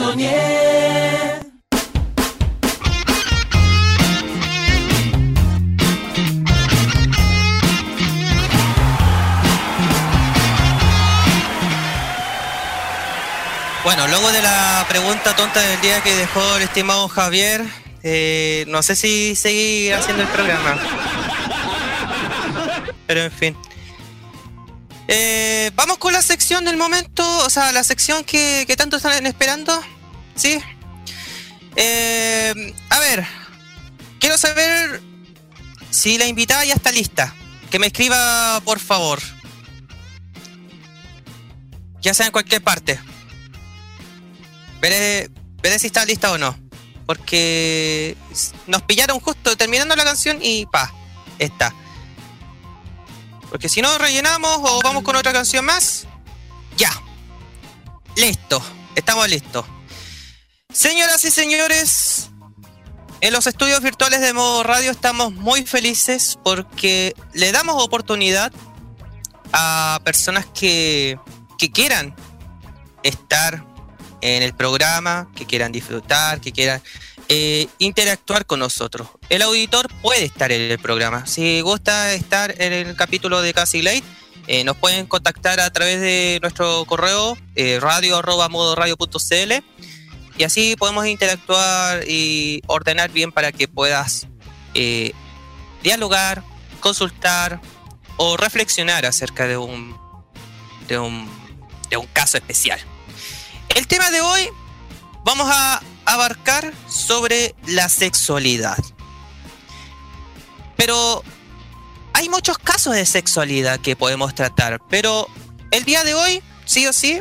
Soñé. 0.00 0.32
Bueno, 13.84 14.06
luego 14.08 14.32
de 14.32 14.40
la 14.40 14.86
pregunta 14.88 15.36
tonta 15.36 15.60
del 15.60 15.80
día 15.82 16.02
que 16.02 16.14
dejó 16.14 16.56
el 16.56 16.62
estimado 16.62 17.08
Javier, 17.08 17.62
eh, 18.02 18.64
no 18.68 18.82
sé 18.82 18.96
si 18.96 19.34
seguir 19.36 19.94
haciendo 19.94 20.22
el 20.22 20.28
programa. 20.28 20.78
Pero 23.06 23.20
en 23.22 23.32
fin. 23.32 23.56
Eh, 25.12 25.72
Vamos 25.74 25.98
con 25.98 26.12
la 26.12 26.22
sección 26.22 26.64
del 26.64 26.76
momento, 26.76 27.24
o 27.44 27.50
sea, 27.50 27.72
la 27.72 27.82
sección 27.82 28.22
que, 28.22 28.64
tanto 28.76 28.96
están 28.96 29.26
esperando. 29.26 29.78
¿Sí? 30.36 30.62
Eh, 31.74 32.74
a 32.88 32.98
ver, 33.00 33.26
quiero 34.20 34.38
saber 34.38 35.02
si 35.90 36.16
la 36.16 36.26
invitada 36.26 36.64
ya 36.64 36.74
está 36.74 36.92
lista. 36.92 37.34
Que 37.72 37.80
me 37.80 37.88
escriba, 37.88 38.60
por 38.64 38.78
favor. 38.78 39.20
Ya 42.00 42.14
sea 42.14 42.26
en 42.26 42.32
cualquier 42.32 42.62
parte. 42.62 43.00
Veré, 44.80 45.28
veré 45.60 45.80
si 45.80 45.88
está 45.88 46.04
lista 46.04 46.30
o 46.30 46.38
no. 46.38 46.56
Porque 47.06 48.16
nos 48.68 48.82
pillaron 48.82 49.18
justo 49.18 49.56
terminando 49.56 49.96
la 49.96 50.04
canción 50.04 50.38
y 50.40 50.66
pa, 50.66 50.92
está. 51.40 51.74
Porque 53.50 53.68
si 53.68 53.82
no 53.82 53.98
rellenamos 53.98 54.60
o 54.62 54.80
vamos 54.82 55.02
con 55.02 55.16
otra 55.16 55.32
canción 55.32 55.64
más, 55.64 56.06
ya. 56.76 56.90
Listo, 58.16 58.62
estamos 58.94 59.28
listos. 59.28 59.66
Señoras 60.72 61.24
y 61.24 61.32
señores, 61.32 62.30
en 63.20 63.32
los 63.32 63.48
estudios 63.48 63.82
virtuales 63.82 64.20
de 64.20 64.32
modo 64.32 64.62
radio 64.62 64.92
estamos 64.92 65.32
muy 65.32 65.66
felices 65.66 66.38
porque 66.44 67.14
le 67.32 67.50
damos 67.50 67.82
oportunidad 67.82 68.52
a 69.52 70.00
personas 70.04 70.46
que, 70.46 71.18
que 71.58 71.72
quieran 71.72 72.14
estar 73.02 73.64
en 74.20 74.42
el 74.44 74.54
programa, 74.54 75.28
que 75.34 75.44
quieran 75.44 75.72
disfrutar, 75.72 76.40
que 76.40 76.52
quieran 76.52 76.82
eh, 77.30 77.68
interactuar 77.78 78.44
con 78.44 78.58
nosotros. 78.58 79.08
El 79.30 79.42
auditor 79.42 79.88
puede 80.02 80.24
estar 80.24 80.52
en 80.52 80.70
el 80.70 80.78
programa. 80.78 81.26
Si 81.26 81.60
gusta 81.62 82.12
estar 82.12 82.60
en 82.60 82.72
el 82.72 82.96
capítulo 82.96 83.40
de 83.40 83.54
Casi 83.54 83.80
Late, 83.80 84.02
eh, 84.48 84.64
nos 84.64 84.76
pueden 84.76 85.06
contactar 85.06 85.60
a 85.60 85.70
través 85.70 86.00
de 86.00 86.40
nuestro 86.42 86.84
correo 86.84 87.38
eh, 87.54 87.78
radio 87.80 88.16
arroba 88.16 88.48
modoradio.cl 88.48 89.52
y 90.36 90.42
así 90.42 90.74
podemos 90.76 91.06
interactuar 91.06 92.02
y 92.08 92.60
ordenar 92.66 93.12
bien 93.12 93.30
para 93.30 93.52
que 93.52 93.68
puedas 93.68 94.26
eh, 94.74 95.12
dialogar, 95.84 96.42
consultar 96.80 97.60
o 98.16 98.36
reflexionar 98.36 99.06
acerca 99.06 99.46
de 99.46 99.56
un, 99.56 99.96
de 100.88 100.98
un, 100.98 101.30
de 101.88 101.96
un 101.96 102.06
caso 102.06 102.36
especial. 102.36 102.80
El 103.76 103.86
tema 103.86 104.10
de 104.10 104.20
hoy 104.20 104.48
vamos 105.24 105.48
a 105.48 105.80
abarcar 106.04 106.72
sobre 106.88 107.54
la 107.66 107.88
sexualidad. 107.88 108.78
Pero 110.76 111.22
hay 112.12 112.28
muchos 112.28 112.58
casos 112.58 112.94
de 112.94 113.06
sexualidad 113.06 113.80
que 113.80 113.96
podemos 113.96 114.34
tratar, 114.34 114.80
pero 114.88 115.26
el 115.70 115.84
día 115.84 116.04
de 116.04 116.14
hoy, 116.14 116.42
sí 116.64 116.86
o 116.86 116.92
sí, 116.92 117.20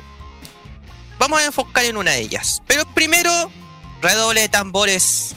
vamos 1.18 1.39
a 1.39 1.46
enfocar 1.46 1.86
en 1.86 1.98
una 1.98 2.12
de 2.12 2.22
ellas. 2.22 2.62
Pero 2.68 2.86
primero, 2.94 3.52
redoble 4.02 4.42
de 4.42 4.50
tambores, 4.50 5.36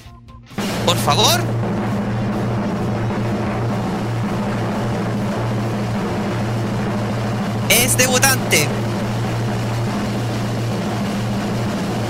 por 0.86 0.96
favor. 0.98 1.40
Es 7.68 7.96
debutante. 7.96 8.68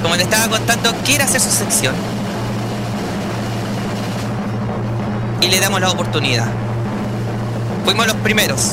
Como 0.02 0.16
le 0.16 0.24
estaba 0.24 0.48
contando, 0.48 0.92
quiere 1.04 1.24
hacer 1.24 1.40
su 1.40 1.50
sección. 1.50 1.94
Y 5.40 5.48
le 5.48 5.60
damos 5.60 5.80
la 5.80 5.90
oportunidad. 5.90 6.46
Fuimos 7.84 8.06
los 8.06 8.16
primeros. 8.16 8.72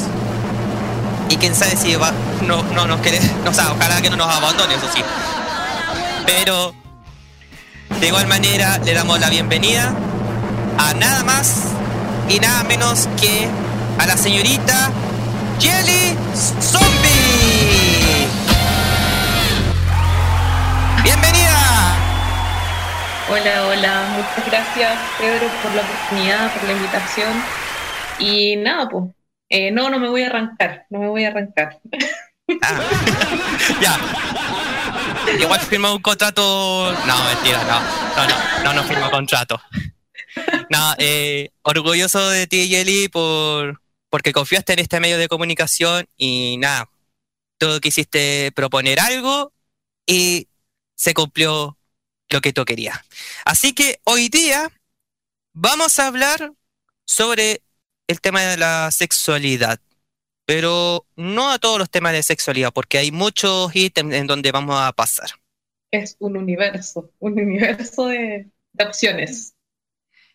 Y 1.30 1.38
quién 1.38 1.56
sabe 1.56 1.76
si 1.78 1.96
va, 1.96 2.12
no, 2.48 2.63
no 2.63 2.88
nos 2.88 3.02
quiere, 3.02 3.20
o 3.48 3.54
sea, 3.54 3.72
ojalá 3.72 4.02
que 4.02 4.10
no 4.10 4.15
nos 4.15 4.28
abandone, 4.28 4.74
eso 4.74 4.88
sí. 4.94 5.02
Pero 6.26 6.74
de 8.00 8.08
igual 8.08 8.28
manera 8.28 8.80
le 8.80 8.94
damos 8.94 9.20
la 9.20 9.30
bienvenida 9.30 9.94
a 10.78 10.94
nada 10.94 11.24
más 11.24 11.65
y 12.30 12.39
nada 12.39 12.63
menos 12.63 13.08
que 13.20 13.48
a 14.00 14.08
la 14.08 14.18
señorita 14.18 14.92
Jelly 15.60 16.15
Zombie. 16.62 17.09
Hola, 23.32 23.68
hola, 23.68 24.08
muchas 24.15 24.46
gracias 24.50 25.00
Pedro 25.20 25.48
por 25.62 25.76
la 25.76 25.84
oportunidad, 25.84 26.52
por 26.52 26.63
la 26.63 26.74
invitación. 26.74 27.44
Y 28.18 28.56
nada, 28.56 28.89
pues, 28.89 29.06
eh, 29.50 29.70
no, 29.70 29.92
no 29.92 30.00
me 30.00 30.10
voy 30.10 30.24
a 30.24 30.28
arrancar, 30.28 30.88
no 30.89 31.00
me 31.00 31.08
voy 31.10 31.26
a 31.26 31.28
arrancar. 31.28 31.80
Ah. 32.63 32.82
ya. 33.82 35.39
Igual 35.39 35.60
firmó 35.60 35.94
un 35.94 36.02
contrato. 36.02 36.92
No, 37.06 37.24
mentira, 37.26 37.63
no. 37.65 37.80
No, 38.18 38.63
no, 38.63 38.74
no, 38.74 38.84
firmó 38.88 39.12
contrato. 39.12 39.62
No, 40.70 40.96
eh, 40.98 41.52
orgulloso 41.62 42.30
de 42.30 42.48
ti, 42.48 42.68
Yeli, 42.68 43.10
por, 43.10 43.80
porque 44.10 44.34
confiaste 44.34 44.74
en 44.74 44.80
este 44.80 45.00
medio 45.00 45.20
de 45.20 45.28
comunicación 45.28 46.08
y 46.18 46.58
nada, 46.58 46.89
tú 47.60 47.80
quisiste 47.80 48.52
proponer 48.56 49.00
algo 49.00 49.54
y 50.08 50.48
se 50.96 51.13
cumplió 51.13 51.79
lo 52.30 52.42
que 52.42 52.54
tú 52.54 52.65
querías. 52.65 53.00
Así 53.46 53.74
que 53.74 54.00
hoy 54.04 54.30
día 54.30 54.72
vamos 55.54 56.00
a 56.00 56.08
hablar 56.08 56.54
sobre 57.06 57.62
el 58.08 58.22
tema 58.22 58.42
de 58.42 58.58
la 58.58 58.92
sexualidad, 58.92 59.80
pero 60.46 61.06
no 61.15 61.52
a 61.52 61.60
todos 61.60 61.80
los 61.80 61.89
temas 61.89 62.13
de 62.13 62.24
sexualidad, 62.24 62.72
porque 62.72 62.98
hay 62.98 63.12
muchos 63.12 63.76
ítems 63.76 64.13
en 64.13 64.28
donde 64.28 64.52
vamos 64.52 64.80
a 64.80 64.92
pasar. 64.94 65.30
Es 65.92 66.15
un 66.20 66.38
universo, 66.38 67.12
un 67.20 67.34
universo 67.39 68.08
de, 68.08 68.50
de 68.74 68.84
opciones. 68.84 69.54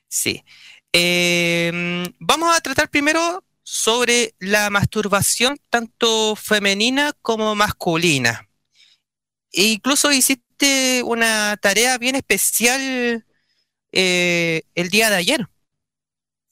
Sí. 0.08 0.44
Eh, 0.92 2.04
vamos 2.18 2.56
a 2.56 2.60
tratar 2.60 2.88
primero 2.88 3.44
sobre 3.62 4.34
la 4.38 4.70
masturbación 4.70 5.58
tanto 5.70 6.36
femenina 6.36 7.12
como 7.22 7.54
masculina. 7.54 8.48
E 9.50 9.64
incluso 9.64 10.12
hiciste 10.12 10.43
una 11.04 11.56
tarea 11.60 11.98
bien 11.98 12.16
especial 12.16 13.24
eh, 13.92 14.62
el 14.74 14.88
día 14.88 15.08
de 15.08 15.16
ayer. 15.16 15.46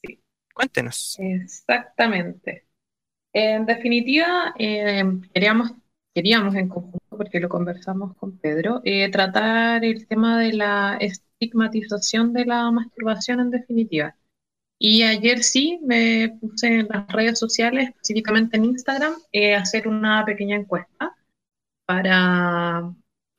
Sí. 0.01 0.19
Cuéntenos. 0.53 1.17
Exactamente. 1.19 2.65
En 3.33 3.65
definitiva, 3.65 4.53
eh, 4.57 5.03
queríamos, 5.33 5.71
queríamos 6.13 6.55
en 6.55 6.69
conjunto, 6.69 7.17
porque 7.17 7.39
lo 7.39 7.49
conversamos 7.49 8.15
con 8.15 8.37
Pedro, 8.37 8.81
eh, 8.85 9.09
tratar 9.11 9.83
el 9.83 10.07
tema 10.07 10.39
de 10.39 10.53
la 10.53 10.97
estigmatización 11.01 12.31
de 12.31 12.45
la 12.45 12.71
masturbación 12.71 13.41
en 13.41 13.51
definitiva. 13.51 14.15
Y 14.79 15.03
ayer 15.03 15.43
sí 15.43 15.79
me 15.83 16.37
puse 16.39 16.67
en 16.67 16.87
las 16.89 17.07
redes 17.07 17.39
sociales, 17.39 17.89
específicamente 17.89 18.57
en 18.57 18.65
Instagram, 18.65 19.13
a 19.13 19.57
hacer 19.57 19.87
una 19.87 20.23
pequeña 20.25 20.55
encuesta 20.55 21.15
para 21.85 22.93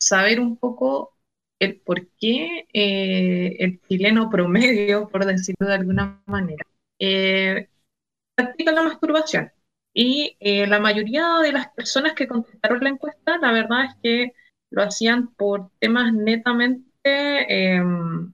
saber 0.07 0.41
un 0.41 0.57
poco 0.57 1.17
el 1.59 1.81
por 1.81 2.09
qué 2.19 2.67
eh, 2.73 3.57
el 3.61 3.81
chileno 3.89 4.31
promedio, 4.31 5.09
por 5.09 5.25
decirlo 5.27 5.69
de 5.69 5.75
alguna 5.75 6.23
manera, 6.27 6.65
eh, 6.99 7.69
practica 8.35 8.73
la 8.73 8.83
masturbación. 8.85 9.53
Y 9.95 10.37
eh, 10.41 10.67
la 10.67 10.81
mayoría 10.81 11.39
de 11.43 11.53
las 11.53 11.69
personas 11.71 12.15
que 12.15 12.27
contestaron 12.29 12.83
la 12.83 12.91
encuesta, 12.91 13.39
la 13.39 13.53
verdad 13.53 13.87
es 13.87 13.95
que 14.03 14.33
lo 14.71 14.83
hacían 14.83 15.35
por 15.35 15.71
temas 15.79 16.13
netamente 16.13 16.85
em, 17.05 18.33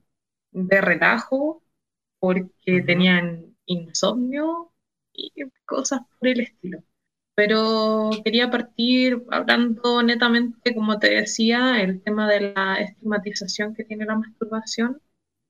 de 0.53 0.81
relajo, 0.81 1.63
porque 2.21 2.83
tenían 2.87 3.57
insomnio 3.67 4.73
y 5.13 5.31
cosas 5.67 6.01
por 6.19 6.29
el 6.29 6.41
estilo. 6.41 6.83
Pero 7.41 8.11
quería 8.23 8.51
partir 8.51 9.25
hablando 9.31 10.03
netamente, 10.03 10.75
como 10.75 10.99
te 10.99 11.09
decía, 11.09 11.81
el 11.81 12.03
tema 12.03 12.29
de 12.29 12.53
la 12.53 12.75
estigmatización 12.79 13.75
que 13.75 13.85
tiene 13.85 14.05
la 14.05 14.17
masturbación, 14.17 15.01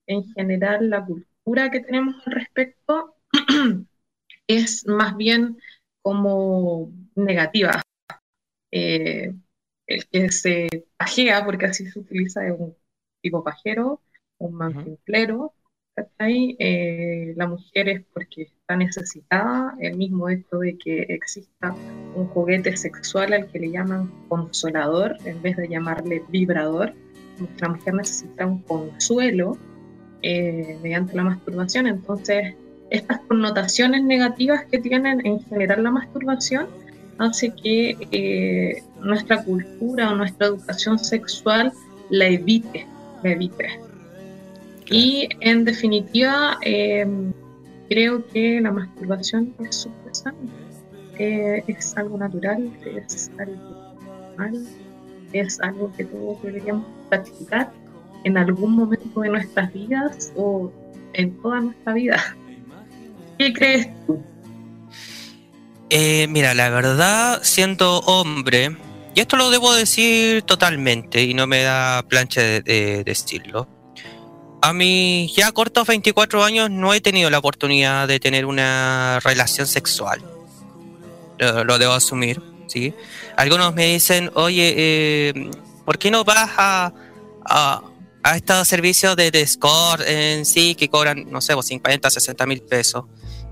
en 0.07 0.23
general 0.31 0.89
la 0.89 1.05
cultura 1.05 1.69
que 1.69 1.81
tenemos 1.81 2.15
al 2.25 2.31
respecto 2.31 3.17
es 4.47 4.87
más 4.87 5.17
bien 5.17 5.57
como 6.01 6.93
negativa. 7.15 7.81
Eh, 8.71 9.33
el 9.85 10.07
que 10.07 10.31
se 10.31 10.87
pajea, 10.95 11.43
porque 11.43 11.65
así 11.65 11.91
se 11.91 11.99
utiliza, 11.99 12.47
es 12.47 12.53
un 12.57 12.73
tipo 13.21 13.43
pajero, 13.43 14.01
un 14.37 14.53
mantinflero, 14.53 15.53
¿cachai? 16.01 16.55
Eh, 16.59 17.33
la 17.35 17.47
mujer 17.47 17.89
es 17.89 18.01
porque 18.13 18.43
está 18.43 18.75
necesitada, 18.75 19.75
el 19.79 19.97
mismo 19.97 20.29
hecho 20.29 20.59
de 20.59 20.77
que 20.77 21.01
exista 21.09 21.75
un 22.15 22.27
juguete 22.27 22.75
sexual 22.75 23.33
al 23.33 23.47
que 23.51 23.59
le 23.59 23.71
llaman 23.71 24.11
consolador 24.27 25.17
en 25.25 25.41
vez 25.41 25.57
de 25.57 25.67
llamarle 25.67 26.23
vibrador. 26.29 26.93
La 27.59 27.69
mujer 27.69 27.93
necesita 27.95 28.45
un 28.45 28.61
consuelo 28.63 29.57
eh, 30.21 30.77
mediante 30.83 31.15
la 31.15 31.23
masturbación, 31.23 31.87
entonces 31.87 32.53
estas 32.89 33.19
connotaciones 33.21 34.03
negativas 34.03 34.65
que 34.65 34.79
tienen 34.79 35.25
en 35.25 35.39
general 35.45 35.83
la 35.83 35.91
masturbación 35.91 36.67
hace 37.17 37.53
que 37.53 37.97
eh, 38.11 38.83
nuestra 39.01 39.43
cultura 39.43 40.11
o 40.11 40.15
nuestra 40.15 40.47
educación 40.47 40.99
sexual 40.99 41.71
la 42.09 42.27
evite, 42.27 42.85
la 43.23 43.31
evite. 43.31 43.90
Y 44.91 45.29
en 45.39 45.63
definitiva, 45.65 46.57
eh, 46.63 47.07
creo 47.89 48.27
que 48.27 48.59
la 48.61 48.71
masturbación 48.71 49.55
es 49.59 49.75
súper 49.77 50.13
sana. 50.13 50.37
Eh, 51.17 51.63
es 51.67 51.95
algo 51.97 52.17
natural, 52.17 52.71
es 52.85 53.31
algo 53.39 53.95
normal, 54.37 54.65
es 55.33 55.59
algo 55.61 55.91
que 55.95 56.05
todos 56.05 56.41
deberíamos 56.43 56.85
practicar 57.09 57.71
en 58.23 58.37
algún 58.37 58.75
momento 58.75 59.21
de 59.21 59.29
nuestras 59.29 59.73
vidas 59.73 60.33
o 60.35 60.71
en 61.13 61.41
toda 61.41 61.61
nuestra 61.61 61.93
vida. 61.93 62.35
¿Qué 63.37 63.53
crees 63.53 63.87
tú? 64.05 64.21
Eh, 65.89 66.27
mira, 66.27 66.53
la 66.53 66.69
verdad, 66.69 67.39
siendo 67.43 67.99
hombre, 67.99 68.75
y 69.13 69.19
esto 69.19 69.35
lo 69.35 69.49
debo 69.49 69.73
decir 69.73 70.41
totalmente 70.43 71.23
y 71.23 71.33
no 71.33 71.47
me 71.47 71.63
da 71.63 72.01
plancha 72.07 72.41
de, 72.41 73.03
decirlo. 73.05 73.67
A 74.61 74.73
mis 74.73 75.35
ya 75.35 75.51
cortos 75.51 75.87
24 75.87 76.43
años 76.43 76.69
no 76.69 76.93
he 76.93 77.01
tenido 77.01 77.31
la 77.31 77.39
oportunidad 77.39 78.07
de 78.07 78.19
tener 78.19 78.45
una 78.45 79.19
relación 79.23 79.65
sexual. 79.65 80.23
Lo, 81.39 81.79
debo 81.79 81.93
asumir, 81.93 82.39
¿sí? 82.67 82.93
Algunos 83.35 83.73
me 83.73 83.87
dicen, 83.87 84.29
oye, 84.35 84.73
eh, 84.77 85.51
¿por 85.83 85.97
qué 85.97 86.11
no 86.11 86.23
vas 86.23 86.51
a, 86.57 86.93
a, 87.43 87.81
a 88.21 88.35
estos 88.35 88.67
servicios 88.67 89.15
de, 89.15 89.47
score 89.47 90.07
en 90.07 90.45
sí 90.45 90.75
que 90.75 90.87
cobran, 90.89 91.25
no 91.31 91.41
sé, 91.41 91.55
50, 91.59 92.11
60 92.11 92.45
mil 92.45 92.61
pesos? 92.61 93.05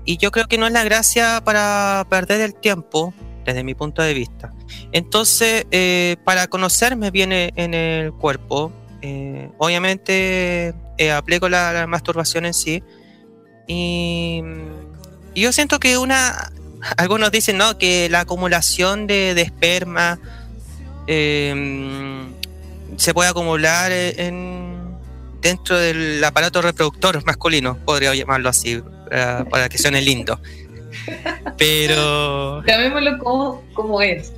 Y 0.04 0.16
yo 0.16 0.30
creo 0.30 0.46
que 0.46 0.58
no 0.58 0.68
es 0.68 0.72
la 0.72 0.84
gracia 0.84 1.42
para 1.44 2.06
perder 2.08 2.40
el 2.40 2.54
tiempo, 2.54 3.12
desde 3.44 3.64
mi 3.64 3.74
punto 3.74 4.00
de 4.02 4.14
vista. 4.14 4.52
Entonces, 4.92 5.66
eh, 5.72 6.18
para 6.24 6.46
conocerme 6.46 7.10
bien 7.10 7.32
en 7.32 7.74
el 7.74 8.12
cuerpo, 8.12 8.72
eh, 9.02 9.48
obviamente 9.58 10.74
eh, 10.98 11.12
aplico 11.12 11.48
la, 11.48 11.86
masturbación 11.86 12.46
en 12.46 12.54
sí. 12.54 12.82
Y, 13.66 14.42
yo 15.34 15.52
siento 15.52 15.78
que 15.78 15.98
una. 15.98 16.52
Algunos 16.96 17.30
dicen 17.30 17.58
¿no? 17.58 17.78
que 17.78 18.08
la 18.08 18.20
acumulación 18.20 19.06
de, 19.06 19.34
de 19.34 19.42
esperma 19.42 20.18
em, 21.06 22.32
se 22.96 23.12
puede 23.12 23.28
acumular 23.28 23.92
en, 23.92 24.96
dentro 25.42 25.78
del 25.78 26.22
aparato 26.24 26.62
reproductor 26.62 27.22
masculino, 27.24 27.76
podría 27.84 28.14
llamarlo 28.14 28.48
así, 28.48 28.82
para, 29.50 29.68
que 29.68 29.78
suene 29.78 30.00
lindo. 30.00 30.40
Pero. 31.58 32.64
Llamémoslo 32.64 33.18
como, 33.18 33.62
como 33.74 34.00
es. 34.00 34.32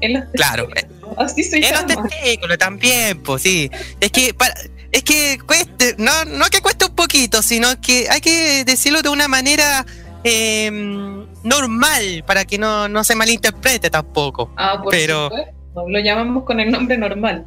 En 0.00 0.14
los 0.14 0.24
claro. 0.32 0.68
Así 1.16 1.42
se 1.42 1.58
en 1.58 1.72
los 1.72 1.86
testículos 1.86 2.58
también, 2.58 3.22
pues 3.22 3.42
sí. 3.42 3.70
Es 4.00 4.10
que 4.10 4.34
para, 4.34 4.54
es 4.92 5.02
que 5.02 5.38
cueste, 5.46 5.94
no, 5.98 6.24
no 6.24 6.46
que 6.46 6.60
cueste 6.60 6.86
un 6.86 6.94
poquito, 6.94 7.42
sino 7.42 7.80
que 7.80 8.08
hay 8.10 8.20
que 8.20 8.64
decirlo 8.64 9.02
de 9.02 9.08
una 9.08 9.28
manera 9.28 9.84
em, 10.24 11.26
normal 11.42 12.24
para 12.26 12.44
que 12.44 12.58
no, 12.58 12.88
no, 12.88 13.04
se 13.04 13.14
malinterprete 13.14 13.90
tampoco. 13.90 14.50
Ah, 14.56 14.80
por 14.82 14.90
Pero, 14.90 15.30
Lo 15.74 15.98
llamamos 16.00 16.44
con 16.44 16.60
el 16.60 16.70
nombre 16.70 16.96
normal. 16.96 17.46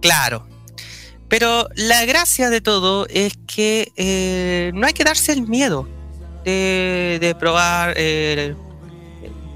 Claro, 0.00 0.46
pero 1.28 1.68
la 1.76 2.04
gracia 2.04 2.50
de 2.50 2.60
todo 2.60 3.06
es 3.08 3.38
que 3.46 3.92
eh, 3.96 4.70
no 4.74 4.86
hay 4.86 4.92
que 4.92 5.04
darse 5.04 5.32
el 5.32 5.48
miedo 5.48 5.88
de, 6.44 7.36
probar, 7.38 7.94
eh, 7.96 8.54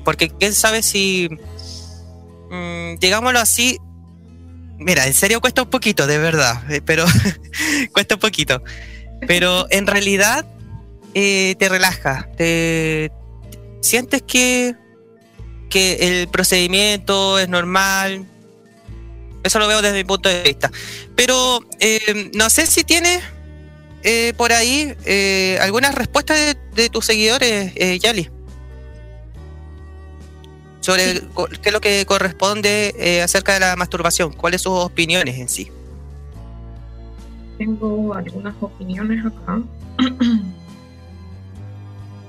porque 0.04 0.30
quién 0.30 0.54
sabe 0.54 0.82
si, 0.82 1.28
mm, 2.50 2.98
digámoslo 2.98 3.38
así, 3.38 3.78
mira, 4.78 5.06
en 5.06 5.14
serio 5.14 5.40
cuesta 5.40 5.62
un 5.62 5.70
poquito, 5.70 6.06
de 6.06 6.18
verdad, 6.18 6.70
eh, 6.70 6.80
pero 6.84 7.04
cuesta 7.92 8.14
un 8.14 8.20
poquito. 8.20 8.62
Pero 9.26 9.66
en 9.70 9.86
realidad 9.86 10.46
te 11.14 11.68
relaja, 11.70 12.28
te, 12.36 13.10
sientes 13.80 14.20
que, 14.20 14.74
que 15.70 16.20
el 16.20 16.28
procedimiento 16.28 17.38
es 17.38 17.48
normal, 17.48 18.26
eso 19.46 19.60
lo 19.60 19.68
veo 19.68 19.80
desde 19.80 19.96
mi 19.96 20.04
punto 20.04 20.28
de 20.28 20.42
vista. 20.42 20.70
Pero 21.14 21.60
eh, 21.78 22.30
no 22.34 22.50
sé 22.50 22.66
si 22.66 22.82
tienes 22.82 23.22
eh, 24.02 24.32
por 24.36 24.52
ahí 24.52 24.94
eh, 25.04 25.58
algunas 25.62 25.94
respuestas 25.94 26.56
de, 26.74 26.90
tus 26.90 27.06
seguidores, 27.06 27.72
Yali. 28.00 28.28
Sobre 30.86 31.20
qué 31.60 31.68
es 31.68 31.72
lo 31.72 31.80
que 31.80 32.06
corresponde 32.06 33.20
acerca 33.24 33.54
de 33.54 33.58
la 33.58 33.74
masturbación. 33.74 34.32
¿Cuáles 34.32 34.62
son 34.62 34.76
sus 34.76 34.84
opiniones 34.84 35.36
en 35.36 35.48
sí? 35.48 35.68
Tengo 37.58 38.14
algunas 38.14 38.54
opiniones 38.60 39.26
acá. 39.26 39.62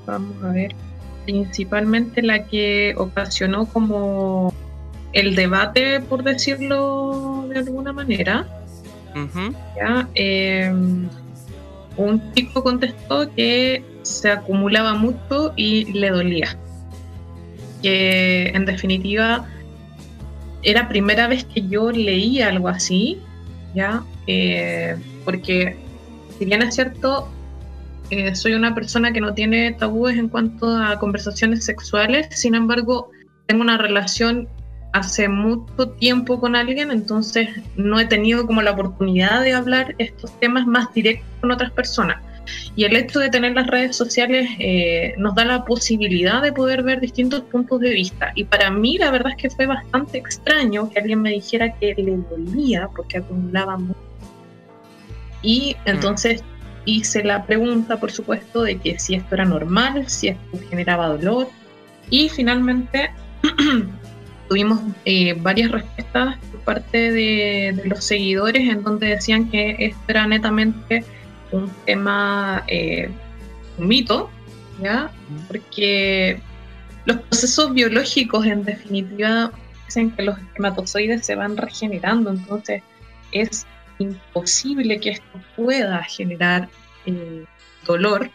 Vamos 0.08 0.44
a 0.44 0.48
ver. 0.48 0.74
Principalmente 1.26 2.24
la 2.24 2.48
que 2.48 2.96
ocasionó 2.98 3.68
como 3.68 4.52
el 5.14 5.36
debate, 5.36 6.00
por 6.00 6.24
decirlo 6.24 7.46
de 7.50 7.60
alguna 7.60 7.94
manera. 7.94 8.48
¿ya? 9.76 10.10
Em, 10.16 11.08
un 11.96 12.34
chico 12.34 12.64
contestó 12.64 13.32
que 13.36 13.86
se 14.02 14.32
acumulaba 14.32 14.96
mucho 14.96 15.54
y 15.56 15.86
le 15.94 16.10
dolía. 16.10 16.58
Que 17.82 18.48
en 18.50 18.66
definitiva 18.66 19.48
era 20.64 20.90
primera 20.90 21.28
vez 21.28 21.46
que 21.46 21.68
yo 21.68 21.92
leía 21.92 22.50
algo 22.50 22.68
así, 22.68 23.20
¿ya? 23.76 24.04
Eh, 24.26 24.96
porque 25.24 25.78
si 26.38 26.46
bien 26.46 26.62
es 26.62 26.76
cierto, 26.76 27.30
eh, 28.10 28.36
soy 28.36 28.54
una 28.54 28.74
persona 28.74 29.12
que 29.12 29.22
no 29.22 29.34
tiene 29.34 29.74
tabúes 29.74 30.18
en 30.18 30.30
cuanto 30.30 30.68
a 30.76 30.98
conversaciones 31.00 31.66
sexuales, 31.66 32.28
sin 32.32 32.56
embargo, 32.56 33.12
tengo 33.46 33.62
una 33.62 33.78
relación 33.78 34.48
hace 34.94 35.28
mucho 35.28 35.90
tiempo 35.92 36.40
con 36.40 36.56
alguien, 36.56 36.92
entonces 36.92 37.50
no 37.76 38.00
he 38.00 38.06
tenido 38.06 38.48
como 38.48 38.62
la 38.62 38.72
oportunidad 38.72 39.42
de 39.42 39.54
hablar 39.54 39.96
estos 39.98 40.38
temas 40.40 40.66
más 40.66 40.94
directos 40.94 41.28
con 41.42 41.52
otras 41.52 41.72
personas. 41.72 42.22
Y 42.76 42.84
el 42.84 42.96
hecho 42.96 43.20
de 43.20 43.30
tener 43.30 43.54
las 43.54 43.68
redes 43.68 43.96
sociales 43.96 44.50
eh, 44.60 45.14
nos 45.18 45.36
da 45.36 45.46
la 45.46 45.66
posibilidad 45.66 46.42
de 46.42 46.52
poder 46.52 46.84
ver 46.84 47.00
distintos 47.00 47.42
puntos 47.42 47.80
de 47.80 47.92
vista. 47.92 48.32
Y 48.36 48.46
para 48.46 48.70
mí 48.72 48.98
la 48.98 49.12
verdad 49.12 49.34
es 49.36 49.42
que 49.42 49.50
fue 49.50 49.66
bastante 49.66 50.18
extraño 50.18 50.90
que 50.90 51.00
alguien 51.00 51.22
me 51.22 51.32
dijera 51.32 51.74
que 51.78 51.94
le 51.98 52.18
dolía 52.30 52.90
porque 52.96 53.18
acumulaba 53.18 53.78
mucho. 53.78 54.00
Y 55.42 55.76
mm. 55.86 55.90
entonces 55.90 56.44
hice 56.86 57.24
la 57.24 57.46
pregunta, 57.46 58.00
por 58.00 58.12
supuesto, 58.12 58.64
de 58.64 58.78
que 58.78 58.98
si 58.98 59.16
esto 59.16 59.36
era 59.36 59.46
normal, 59.46 60.10
si 60.10 60.30
esto 60.30 60.60
generaba 60.70 61.10
dolor. 61.10 61.48
Y 62.10 62.30
finalmente 62.30 63.12
tuvimos 64.50 64.80
eh, 65.06 65.36
varias 65.40 65.72
respuestas 65.72 66.38
por 66.52 66.62
parte 66.62 67.12
de, 67.12 67.82
los 67.86 68.04
seguidores 68.04 68.70
en 68.70 68.84
donde 68.84 69.08
decían 69.08 69.50
que 69.50 69.76
esto 69.80 70.02
era 70.08 70.26
netamente 70.28 71.04
un 71.52 71.70
tema, 71.86 72.64
eh, 72.68 73.10
un 73.78 73.88
mito, 73.88 74.30
¿ya? 74.82 75.12
Porque 75.48 76.40
los 77.06 77.18
procesos 77.22 77.74
biológicos 77.74 78.46
en 78.46 78.64
definitiva 78.64 79.52
dicen 79.86 80.12
que 80.12 80.24
los 80.24 80.38
espermatozoides 80.38 81.26
se 81.26 81.36
van 81.36 81.56
regenerando, 81.56 82.32
entonces 82.32 82.84
es 83.32 83.66
imposible 84.00 85.00
que 85.00 85.12
esto 85.12 85.42
pueda 85.56 86.04
generar 86.04 86.70
eh, 87.06 87.46
dolor. 87.86 88.30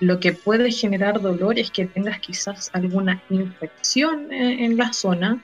Lo 0.00 0.18
que 0.18 0.32
puede 0.32 0.72
generar 0.72 1.20
dolor 1.20 1.58
es 1.58 1.70
que 1.70 1.86
tengas 1.86 2.18
quizás 2.18 2.70
alguna 2.72 3.22
infección 3.30 4.32
en, 4.32 4.76
la 4.76 4.92
zona 4.92 5.40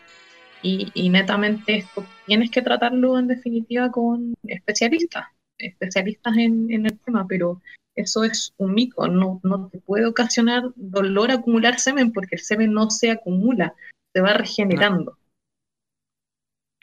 y, 0.63 1.09
netamente 1.11 1.77
esto 1.77 2.05
tienes 2.27 2.51
que 2.51 2.63
tratarlo 2.63 3.19
en 3.19 3.29
definitiva 3.29 3.93
con 3.93 4.35
especialistas, 4.43 5.27
especialistas 5.59 6.37
en, 6.37 6.87
el 6.87 6.99
tema, 7.01 7.27
pero 7.29 7.61
eso 7.95 8.25
es 8.25 8.55
un 8.59 8.75
mito, 8.75 9.09
no, 9.09 9.41
no 9.43 9.69
te 9.69 9.79
puede 9.79 10.07
ocasionar 10.07 10.71
dolor 10.77 11.31
acumular 11.31 11.79
semen 11.79 12.13
porque 12.13 12.37
el 12.37 12.43
semen 12.43 12.73
no 12.73 12.91
se 12.91 13.11
acumula, 13.11 13.75
se 14.15 14.21
va 14.21 14.35
regenerando. 14.35 15.19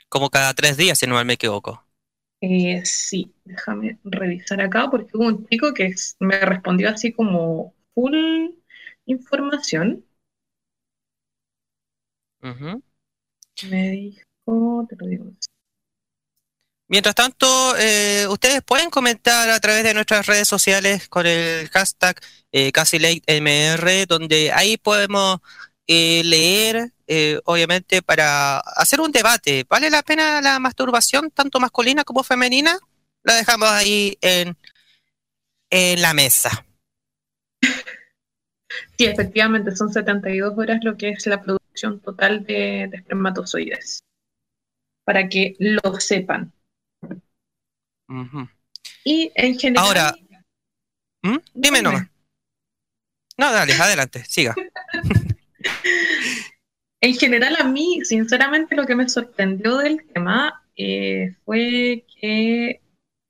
como 0.08 0.30
cada 0.30 0.54
tres 0.54 0.76
días, 0.76 0.98
si 0.98 1.06
no 1.06 1.22
me 1.24 1.32
equivoco. 1.32 1.82
Eh, 2.40 2.82
sí, 2.84 3.32
déjame 3.44 3.98
revisar 4.04 4.60
acá 4.60 4.90
porque 4.90 5.16
hubo 5.16 5.26
un 5.26 5.46
chico 5.48 5.72
que 5.72 5.94
me 6.20 6.38
respondió 6.40 6.90
así 6.90 7.12
como 7.12 7.74
full 7.94 8.50
información. 9.06 10.04
Me 13.70 13.90
dijo, 13.90 14.86
te 14.88 14.96
lo 14.96 15.06
digo. 15.06 15.32
Mientras 16.88 17.16
tanto, 17.16 17.76
eh, 17.78 18.26
ustedes 18.28 18.62
pueden 18.62 18.90
comentar 18.90 19.50
a 19.50 19.58
través 19.58 19.82
de 19.82 19.94
nuestras 19.94 20.26
redes 20.26 20.46
sociales 20.46 21.08
con 21.08 21.26
el 21.26 21.68
hashtag 21.70 22.20
eh, 22.52 22.70
CasiLateMR, 22.70 24.06
donde 24.06 24.52
ahí 24.52 24.76
podemos 24.76 25.40
eh, 25.88 26.22
leer, 26.24 26.92
eh, 27.06 27.40
obviamente, 27.44 28.02
para 28.02 28.58
hacer 28.58 29.00
un 29.00 29.12
debate. 29.12 29.64
¿Vale 29.68 29.90
la 29.90 30.02
pena 30.02 30.40
la 30.40 30.58
masturbación, 30.58 31.30
tanto 31.30 31.60
masculina 31.60 32.04
como 32.04 32.22
femenina? 32.22 32.78
La 33.24 33.34
dejamos 33.34 33.68
ahí 33.68 34.16
en, 34.20 34.56
en 35.70 36.02
la 36.02 36.14
mesa. 36.14 36.64
Sí, 38.98 39.04
efectivamente, 39.04 39.74
son 39.74 39.92
72 39.92 40.56
horas 40.56 40.80
lo 40.82 40.96
que 40.96 41.10
es 41.10 41.26
la 41.26 41.42
producción 41.42 42.00
total 42.00 42.44
de, 42.44 42.88
de 42.90 42.96
espermatozoides. 42.96 44.00
Para 45.04 45.28
que 45.28 45.56
lo 45.58 46.00
sepan. 46.00 46.52
Ujú. 48.08 48.48
Y 49.04 49.30
en 49.34 49.58
general. 49.58 49.84
Ahora, 49.84 50.14
¿Mm? 51.22 51.38
Dime 51.54 51.82
nomás. 51.82 52.08
No, 53.38 53.52
dale, 53.52 53.74
adelante, 53.74 54.24
siga. 54.24 54.54
En 57.02 57.14
general, 57.14 57.56
a 57.60 57.64
mí, 57.64 58.00
sinceramente, 58.04 58.74
lo 58.74 58.86
que 58.86 58.96
me 58.96 59.08
sorprendió 59.08 59.76
del 59.76 60.06
tema 60.06 60.64
eh, 60.76 61.36
fue 61.44 62.06
que 62.20 62.80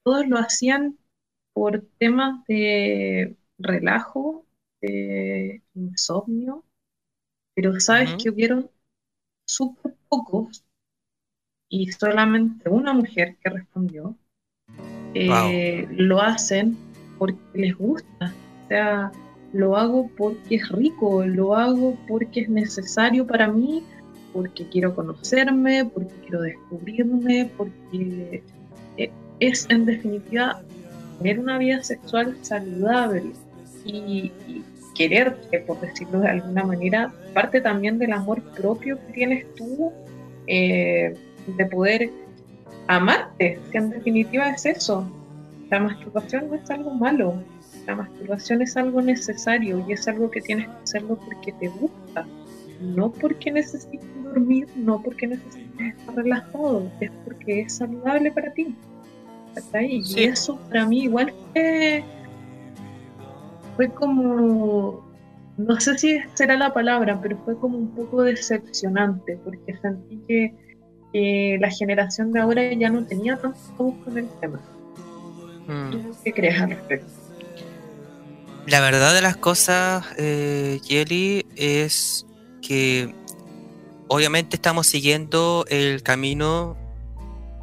todos 0.04 0.26
lo 0.28 0.38
hacían 0.38 0.96
por 1.52 1.84
temas 1.98 2.44
de 2.46 3.36
relajo, 3.58 4.46
de 4.80 5.62
insomnio, 5.74 6.64
pero 7.54 7.78
sabes 7.80 8.14
que 8.22 8.30
hubieron 8.30 8.70
súper 9.46 9.94
pocos 10.08 10.64
y 11.68 11.90
solamente 11.92 12.70
una 12.70 12.94
mujer 12.94 13.36
que 13.42 13.50
respondió. 13.50 14.16
Eh, 15.18 15.88
Lo 15.92 16.20
hacen 16.20 16.76
porque 17.18 17.38
les 17.54 17.76
gusta, 17.76 18.32
o 18.64 18.68
sea, 18.68 19.12
lo 19.52 19.76
hago 19.76 20.10
porque 20.16 20.56
es 20.56 20.68
rico, 20.68 21.24
lo 21.24 21.54
hago 21.54 21.96
porque 22.06 22.40
es 22.40 22.48
necesario 22.48 23.26
para 23.26 23.48
mí, 23.48 23.82
porque 24.32 24.66
quiero 24.68 24.94
conocerme, 24.94 25.86
porque 25.86 26.12
quiero 26.22 26.42
descubrirme, 26.42 27.50
porque 27.56 28.42
eh, 28.98 29.10
es 29.40 29.66
en 29.70 29.86
definitiva 29.86 30.60
tener 31.18 31.38
una 31.38 31.58
vida 31.58 31.82
sexual 31.82 32.36
saludable 32.42 33.32
y, 33.84 34.30
quererte, 34.94 35.60
por 35.60 35.78
decirlo 35.80 36.20
de 36.20 36.28
alguna 36.28 36.64
manera, 36.64 37.12
parte 37.34 37.60
también 37.60 37.98
del 37.98 38.12
amor 38.12 38.42
propio 38.56 38.98
que 39.06 39.12
tienes 39.12 39.54
tú, 39.54 39.92
eh, 40.46 41.14
de 41.46 41.66
poder 41.66 42.10
amarte, 42.86 43.58
que 43.70 43.78
en 43.78 43.90
definitiva 43.90 44.50
es 44.50 44.66
eso. 44.66 45.10
La 45.70 45.80
masturbación 45.80 46.48
no 46.48 46.54
es 46.54 46.70
algo 46.70 46.94
malo, 46.94 47.42
la 47.86 47.96
masturbación 47.96 48.62
es 48.62 48.76
algo 48.76 49.02
necesario 49.02 49.84
y 49.88 49.92
es 49.92 50.06
algo 50.08 50.30
que 50.30 50.40
tienes 50.40 50.66
que 50.68 50.82
hacerlo 50.84 51.18
porque 51.24 51.52
te 51.52 51.68
gusta, 51.68 52.26
no 52.80 53.10
porque 53.10 53.50
necesites 53.50 54.00
dormir, 54.22 54.68
no 54.76 55.02
porque 55.02 55.26
necesites 55.26 55.94
estar 55.96 56.14
relajado, 56.14 56.90
es 57.00 57.10
porque 57.24 57.62
es 57.62 57.74
saludable 57.74 58.30
para 58.32 58.52
ti. 58.52 58.74
Y 59.80 60.24
eso 60.24 60.58
para 60.68 60.86
mí 60.86 61.04
igual 61.04 61.32
fue, 61.52 62.04
fue 63.76 63.88
como, 63.88 65.06
no 65.56 65.80
sé 65.80 65.96
si 65.96 66.18
será 66.34 66.56
la 66.56 66.74
palabra, 66.74 67.18
pero 67.22 67.38
fue 67.38 67.58
como 67.58 67.78
un 67.78 67.88
poco 67.88 68.22
decepcionante 68.22 69.38
porque 69.44 69.76
sentí 69.78 70.18
que, 70.28 70.54
que 71.12 71.56
la 71.60 71.70
generación 71.70 72.32
de 72.32 72.40
ahora 72.40 72.72
ya 72.74 72.88
no 72.90 73.04
tenía 73.04 73.36
tanto 73.36 73.58
con 74.04 74.18
el 74.18 74.28
tema. 74.40 74.60
Mm. 75.66 75.90
¿Tú 75.90 76.16
qué 76.24 76.32
crees 76.32 76.60
al 76.60 76.70
respecto? 76.70 77.06
La 78.66 78.80
verdad 78.80 79.14
de 79.14 79.22
las 79.22 79.36
cosas, 79.36 80.04
eh, 80.18 80.80
Yeli, 80.86 81.46
es 81.56 82.26
que 82.62 83.14
obviamente 84.08 84.56
estamos 84.56 84.86
siguiendo 84.88 85.64
el 85.68 86.02
camino 86.02 86.76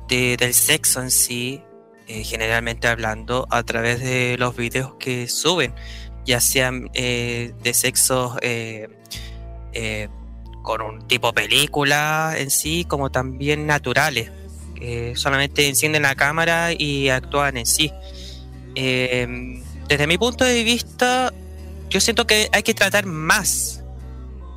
de- 0.08 0.38
del 0.38 0.53
sexo 0.53 1.01
en 1.01 1.12
sí, 1.12 1.62
eh, 2.08 2.23
generalmente 2.23 2.88
hablando, 2.88 3.47
a 3.49 3.63
través 3.63 3.99
de 4.01 4.38
los 4.38 4.56
videos 4.56 4.95
que 4.95 5.27
suben, 5.27 5.73
ya 6.25 6.39
sean 6.39 6.89
eh, 6.93 7.53
de 7.63 7.73
sexo 7.73 8.38
eh, 8.41 8.88
eh, 9.73 10.08
con 10.63 10.82
un 10.82 11.08
tipo 11.08 11.32
película 11.34 12.34
en 12.36 12.49
sí, 12.49 12.86
como 12.86 13.12
también 13.12 13.67
naturales, 13.67 14.32
que 14.73 15.13
solamente 15.15 15.67
encienden 15.67 16.02
la 16.02 16.15
cámara 16.15 16.71
y 16.76 17.10
actúan 17.10 17.58
en 17.58 17.67
sí. 17.67 17.91
Eh, 18.73 19.62
desde 19.88 20.08
mi 20.08 20.17
punto 20.17 20.43
de 20.43 20.63
vista, 20.63 21.32
yo 21.89 21.99
siento 21.99 22.26
que 22.26 22.49
hay 22.52 22.63
que 22.63 22.73
tratar 22.73 23.06
más 23.06 23.84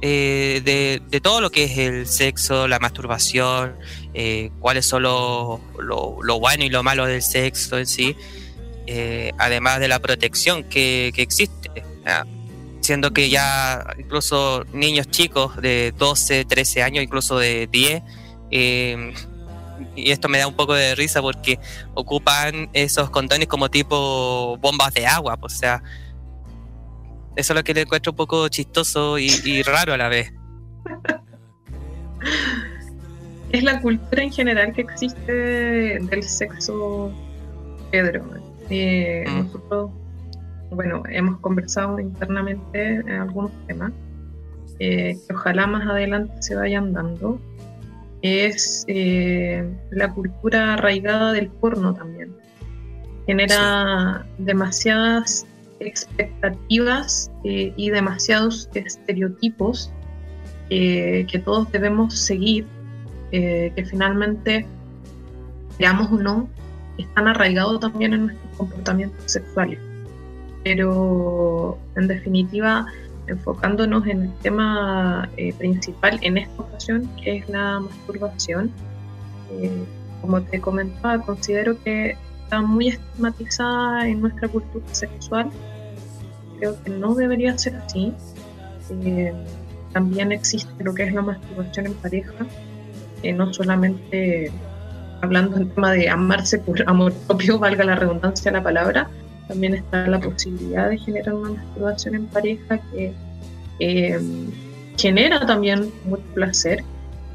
eh, 0.01 0.62
de, 1.11 1.21
todo 1.21 1.40
lo 1.40 1.51
que 1.51 1.64
es 1.64 1.79
el 1.79 2.07
sexo, 2.07 2.69
la 2.69 2.79
masturbación, 2.79 3.77
eh, 4.14 4.51
cuáles 4.61 4.87
son 4.87 5.03
lo, 5.03 5.61
lo- 5.79 6.38
bueno 6.38 6.64
y 6.64 6.71
lo 6.71 6.83
malo 6.83 7.07
del 7.07 7.23
sexo 7.23 7.79
en 7.79 7.87
sí, 7.87 8.16
eh, 8.87 9.33
además 9.38 9.81
de 9.81 9.88
la 9.88 9.99
protección 9.99 10.64
que, 10.64 11.12
existe. 11.16 11.71
Siendo 12.87 13.12
que 13.12 13.29
ya 13.29 13.85
incluso 13.99 14.64
niños 14.72 15.09
chicos 15.09 15.57
de 15.57 15.92
12, 15.99 16.44
13 16.44 16.85
años, 16.85 17.03
incluso 17.03 17.37
de 17.37 17.66
10, 17.66 18.01
eh, 18.53 19.12
y 19.96 20.12
esto 20.12 20.29
me 20.29 20.38
da 20.38 20.46
un 20.46 20.55
poco 20.55 20.75
de 20.75 20.94
risa 20.94 21.20
porque 21.20 21.59
ocupan 21.94 22.70
esos 22.72 23.11
condones 23.11 23.49
como 23.49 23.68
tipo 23.68 24.57
bombas 24.59 24.94
de 24.94 25.05
agua, 25.05 25.37
pues, 25.37 25.55
o 25.55 25.57
sea, 25.57 25.83
eso 27.35 27.53
es 27.53 27.57
lo 27.57 27.64
que 27.64 27.75
le 27.75 27.81
encuentro 27.81 28.12
un 28.12 28.16
poco 28.16 28.46
chistoso 28.46 29.18
y, 29.18 29.33
y 29.44 29.62
raro 29.64 29.92
a 29.92 29.96
la 29.96 30.07
vez. 30.09 30.33
es 33.51 33.64
la 33.64 33.81
cultura 33.81 34.22
en 34.22 34.33
general 34.33 34.72
que 34.72 34.83
existe 34.83 35.33
del 35.33 36.22
sexo, 36.22 37.12
Pedro. 37.90 38.25
Eh, 38.70 39.25
Mm. 39.27 39.38
Nosotros, 39.38 39.90
bueno, 40.70 41.02
hemos 41.09 41.38
conversado 41.40 41.98
internamente 42.00 42.96
en 42.96 43.11
algunos 43.11 43.52
temas 43.66 43.92
eh, 44.79 45.18
que 45.26 45.35
ojalá 45.35 45.66
más 45.66 45.88
adelante 45.88 46.35
se 46.40 46.55
vayan 46.55 46.92
dando. 46.92 47.40
Es 48.22 48.85
eh, 48.88 49.68
la 49.90 50.12
cultura 50.12 50.74
arraigada 50.74 51.33
del 51.33 51.48
porno 51.48 51.94
también. 51.94 52.35
Genera 53.26 54.26
demasiadas 54.38 55.46
expectativas 55.81 57.31
eh, 57.44 57.72
y 57.76 57.90
demasiados 57.90 58.68
estereotipos 58.74 59.92
que 60.68 61.42
todos 61.44 61.70
debemos 61.70 62.18
seguir, 62.18 62.66
que 63.31 63.87
finalmente, 63.88 64.67
veamos 65.79 66.10
o 66.10 66.17
no, 66.17 66.48
están 66.98 67.29
arraigados 67.29 67.79
también 67.79 68.14
en 68.14 68.27
nuestros 68.27 68.56
comportamientos 68.56 69.31
sexuales. 69.31 69.79
Pero 70.67 71.79
en 71.94 72.08
definitiva, 72.08 72.87
enfocándonos 73.29 74.04
en 74.08 74.23
el 74.23 74.35
tema 74.38 75.29
eh, 75.37 75.52
principal 75.52 76.19
en 76.23 76.38
esta 76.38 76.60
ocasión, 76.60 77.08
que 77.23 77.37
es 77.37 77.48
la 77.48 77.79
masturbación, 77.79 78.73
eh, 79.52 79.85
como 80.21 80.42
te 80.42 80.60
comentaba, 80.60 81.25
considero 81.25 81.81
que 81.85 82.17
está 82.42 82.62
muy 82.62 82.88
estigmatizada 82.88 84.08
en 84.08 84.23
nuestra 84.23 84.48
cultura 84.48 84.85
sexual. 84.90 85.50
Creo 86.58 86.83
que 86.83 86.90
no 86.90 87.14
debería 87.14 87.56
ser 87.56 87.77
así. 87.77 88.12
Eh, 89.04 89.33
también 89.92 90.33
existe 90.33 90.83
lo 90.83 90.94
que 90.94 91.04
es 91.04 91.14
la 91.14 91.23
masturbación 91.23 91.87
en 91.87 91.94
pareja, 91.94 92.44
no 93.37 93.54
solamente 93.54 94.50
hablando 95.21 95.58
del 95.58 95.71
tema 95.71 95.92
de 95.92 96.10
amarse 96.10 96.58
por 96.58 96.83
amor 96.88 97.12
propio, 97.29 97.56
valga 97.60 97.85
la 97.85 97.94
redundancia 97.94 98.50
de 98.50 98.58
la 98.58 98.64
palabra, 98.64 99.08
también 99.49 99.75
está 99.75 100.07
la 100.07 100.21
posibilidad 100.21 100.90
de 100.90 100.99
generar 100.99 101.35
una 101.35 101.51
masturbación 101.51 102.15
en 102.15 102.27
pareja 102.27 102.79
que 102.90 103.13
eh, 103.79 104.21
genera 104.97 105.47
también 105.47 105.90
mucho 106.05 106.25
placer 106.35 106.83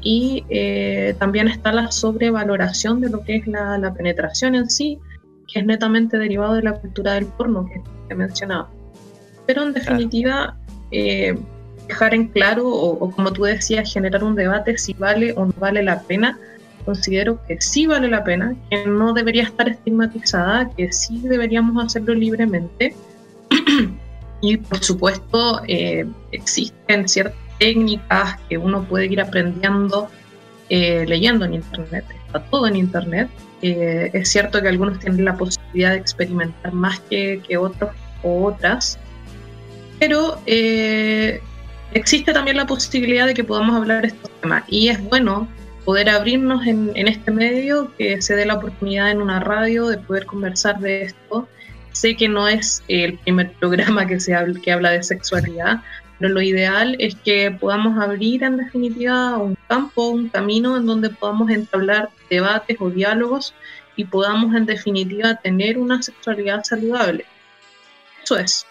y 0.02 0.44
eh, 0.48 1.14
también 1.18 1.48
está 1.48 1.72
la 1.72 1.90
sobrevaloración 1.92 3.00
de 3.00 3.08
lo 3.08 3.22
que 3.22 3.36
es 3.36 3.46
la, 3.46 3.78
la 3.78 3.94
penetración 3.94 4.54
en 4.54 4.68
sí, 4.68 4.98
que 5.46 5.60
es 5.60 5.66
netamente 5.66 6.18
derivado 6.18 6.54
de 6.54 6.62
la 6.62 6.74
cultura 6.74 7.14
del 7.14 7.26
porno 7.26 7.66
que 7.66 7.80
he 8.08 8.14
mencionado. 8.14 8.68
Pero 9.46 9.62
en 9.62 9.72
definitiva, 9.72 10.56
eh, 10.90 11.38
dejar 11.86 12.14
en 12.14 12.28
claro, 12.28 12.68
o, 12.68 13.04
o 13.04 13.10
como 13.12 13.32
tú 13.32 13.44
decías, 13.44 13.92
generar 13.92 14.24
un 14.24 14.34
debate 14.34 14.76
si 14.76 14.92
vale 14.92 15.32
o 15.36 15.46
no 15.46 15.54
vale 15.58 15.82
la 15.82 16.00
pena 16.02 16.38
considero 16.84 17.40
que 17.46 17.60
sí 17.60 17.86
vale 17.86 18.08
la 18.08 18.24
pena, 18.24 18.54
que 18.70 18.86
no 18.86 19.12
debería 19.12 19.44
estar 19.44 19.68
estigmatizada, 19.68 20.70
que 20.76 20.92
sí 20.92 21.20
deberíamos 21.24 21.84
hacerlo 21.84 22.14
libremente. 22.14 22.94
y 24.42 24.56
por 24.56 24.82
supuesto 24.82 25.62
eh, 25.68 26.04
existen 26.32 27.08
ciertas 27.08 27.38
técnicas 27.58 28.36
que 28.48 28.58
uno 28.58 28.82
puede 28.82 29.06
ir 29.06 29.20
aprendiendo 29.20 30.08
eh, 30.68 31.04
leyendo 31.06 31.44
en 31.44 31.54
Internet, 31.54 32.04
está 32.26 32.40
todo 32.44 32.66
en 32.66 32.76
Internet. 32.76 33.28
Eh, 33.62 34.10
es 34.12 34.28
cierto 34.30 34.60
que 34.60 34.68
algunos 34.68 34.98
tienen 34.98 35.24
la 35.24 35.36
posibilidad 35.36 35.92
de 35.92 35.98
experimentar 35.98 36.72
más 36.72 36.98
que, 37.00 37.40
que 37.46 37.56
otros 37.56 37.90
o 38.24 38.46
otras, 38.46 38.98
pero 40.00 40.40
existe 41.92 42.32
también 42.32 42.56
la 42.56 42.66
posibilidad 42.66 43.26
de 43.26 43.34
que 43.34 43.44
podamos 43.44 43.76
hablar 43.76 44.02
de 44.02 44.08
estos 44.08 44.30
temas 44.40 44.64
y 44.66 44.88
es 44.88 45.00
bueno 45.04 45.46
poder 45.84 46.08
abrirnos 46.08 46.66
en, 46.66 46.92
en, 46.94 47.08
este 47.08 47.30
medio, 47.30 47.92
que 47.96 48.22
se 48.22 48.36
dé 48.36 48.46
la 48.46 48.54
oportunidad 48.54 49.10
en 49.10 49.20
una 49.20 49.40
radio 49.40 49.88
de 49.88 49.98
poder 49.98 50.26
conversar 50.26 50.78
de 50.80 51.02
esto. 51.02 51.48
Sé 51.92 52.16
que 52.16 52.28
no 52.28 52.48
es 52.48 52.82
el 52.88 53.18
primer 53.18 53.52
programa 53.60 54.06
que, 54.06 54.20
se 54.20 54.34
habla, 54.34 54.60
que 54.60 54.72
habla 54.72 54.90
de 54.90 55.02
sexualidad, 55.02 55.82
pero 56.18 56.34
lo 56.34 56.40
ideal 56.40 56.96
es 57.00 57.16
que 57.16 57.50
podamos 57.50 58.00
abrir 58.00 58.44
en 58.44 58.56
definitiva 58.56 59.36
un 59.38 59.56
campo, 59.68 60.08
un 60.08 60.28
camino 60.28 60.76
en 60.76 60.86
donde 60.86 61.10
podamos 61.10 61.50
entablar 61.50 62.10
debates 62.30 62.76
o 62.80 62.90
diálogos 62.90 63.54
y 63.96 64.04
podamos 64.04 64.54
en 64.54 64.66
definitiva 64.66 65.34
tener 65.36 65.78
una 65.78 66.00
sexualidad 66.02 66.62
saludable. 66.64 67.26
Eso 68.22 68.38
es. 68.38 68.66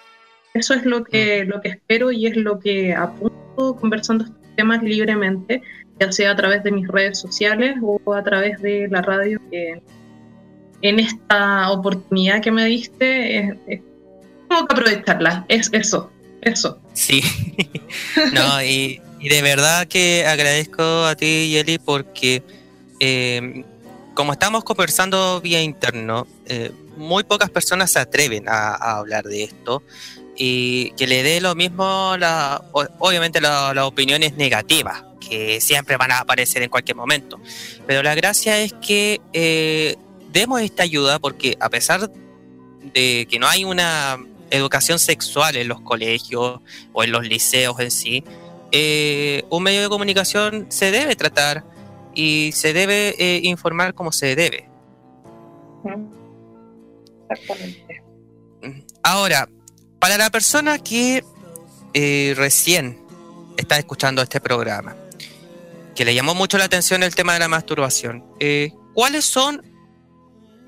Eso 0.53 0.73
es 0.73 0.85
lo 0.85 1.03
que, 1.03 1.45
lo 1.45 1.61
que 1.61 1.69
espero 1.69 2.11
y 2.11 2.25
es 2.25 2.35
lo 2.35 2.59
que 2.59 2.93
apunto 2.93 3.75
conversando 3.79 4.25
temas 4.55 4.81
libremente 4.83 5.61
ya 6.01 6.11
sea 6.11 6.31
a 6.31 6.35
través 6.35 6.63
de 6.63 6.71
mis 6.71 6.87
redes 6.87 7.19
sociales 7.19 7.75
o 7.81 8.13
a 8.13 8.23
través 8.23 8.59
de 8.61 8.87
la 8.89 9.03
radio, 9.03 9.39
que 9.51 9.81
en 10.81 10.99
esta 10.99 11.69
oportunidad 11.69 12.41
que 12.41 12.51
me 12.51 12.65
diste, 12.65 13.55
tengo 14.49 14.67
que 14.67 14.73
aprovecharla, 14.73 15.45
es 15.47 15.69
eso, 15.73 16.11
eso. 16.41 16.79
Sí, 16.93 17.21
no, 18.33 18.63
y, 18.63 18.99
de 19.21 19.41
verdad 19.43 19.87
que 19.87 20.25
agradezco 20.25 21.05
a 21.05 21.15
ti, 21.15 21.51
Yeli, 21.51 21.77
porque 21.77 22.41
eh, 22.99 23.63
como 24.15 24.33
estamos 24.33 24.63
conversando 24.63 25.39
vía 25.39 25.61
interno, 25.61 26.25
eh, 26.47 26.71
muy 26.97 27.23
pocas 27.23 27.51
personas 27.51 27.91
se 27.91 27.99
atreven 27.99 28.45
a, 28.47 28.97
hablar 28.97 29.25
de 29.25 29.43
esto 29.43 29.83
y 30.43 30.89
que 30.97 31.05
le 31.05 31.21
dé 31.21 31.39
lo 31.39 31.53
mismo, 31.53 32.15
la, 32.17 32.63
obviamente 32.97 33.39
las 33.39 33.77
opiniones 33.77 34.37
negativas 34.37 35.03
que 35.19 35.61
siempre 35.61 35.97
van 35.97 36.11
a 36.11 36.17
aparecer 36.17 36.63
en 36.63 36.69
cualquier 36.71 36.97
momento. 36.97 37.39
Pero 37.85 38.01
la 38.01 38.15
gracia 38.15 38.59
es 38.59 38.73
que 38.73 39.21
eh, 39.33 39.97
demos 40.31 40.61
esta 40.61 40.81
ayuda 40.81 41.19
porque 41.19 41.55
a 41.59 41.69
pesar 41.69 42.09
de 42.91 43.27
que 43.29 43.37
no 43.37 43.47
hay 43.47 43.65
una 43.65 44.17
educación 44.49 44.97
sexual 44.97 45.57
en 45.57 45.67
los 45.67 45.79
colegios 45.81 46.59
o 46.91 47.03
en 47.03 47.11
los 47.11 47.23
liceos 47.23 47.79
en 47.79 47.91
sí, 47.91 48.23
eh, 48.71 49.43
un 49.51 49.61
medio 49.61 49.83
de 49.83 49.89
comunicación 49.89 50.65
se 50.69 50.89
debe 50.89 51.15
tratar 51.15 51.63
y 52.15 52.51
se 52.53 52.73
debe 52.73 53.13
eh, 53.19 53.41
informar 53.43 53.93
como 53.93 54.11
se 54.11 54.35
debe. 54.35 54.67
Exactamente. 57.29 58.01
Ahora, 59.03 59.47
para 60.01 60.17
la 60.17 60.29
persona 60.29 60.79
que 60.79 61.23
recién 62.35 62.99
está 63.57 63.77
escuchando 63.77 64.21
este 64.21 64.41
programa 64.41 64.95
que 65.95 66.05
le 66.05 66.15
llamó 66.15 66.33
mucho 66.33 66.57
la 66.57 66.65
atención 66.65 67.03
el 67.03 67.13
tema 67.15 67.33
de 67.33 67.39
la 67.39 67.47
masturbación. 67.47 68.23
Eh, 68.39 68.71
¿Cuáles 68.93 69.25
son 69.25 69.61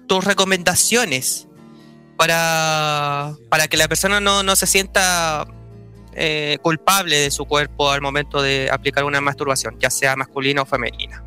tus 0.07 0.23
recomendaciones 0.23 1.47
para, 2.17 3.33
para 3.49 3.67
que 3.67 3.77
la 3.77 3.87
persona 3.87 4.19
no, 4.19 4.43
no 4.43 4.55
se 4.55 4.67
sienta 4.67 5.47
eh, 6.13 6.57
culpable 6.61 7.17
de 7.17 7.31
su 7.31 7.45
cuerpo 7.45 7.89
al 7.89 8.01
momento 8.01 8.41
de 8.41 8.69
aplicar 8.71 9.03
una 9.05 9.21
masturbación, 9.21 9.79
ya 9.79 9.89
sea 9.89 10.15
masculina 10.15 10.61
o 10.61 10.65
femenina? 10.65 11.23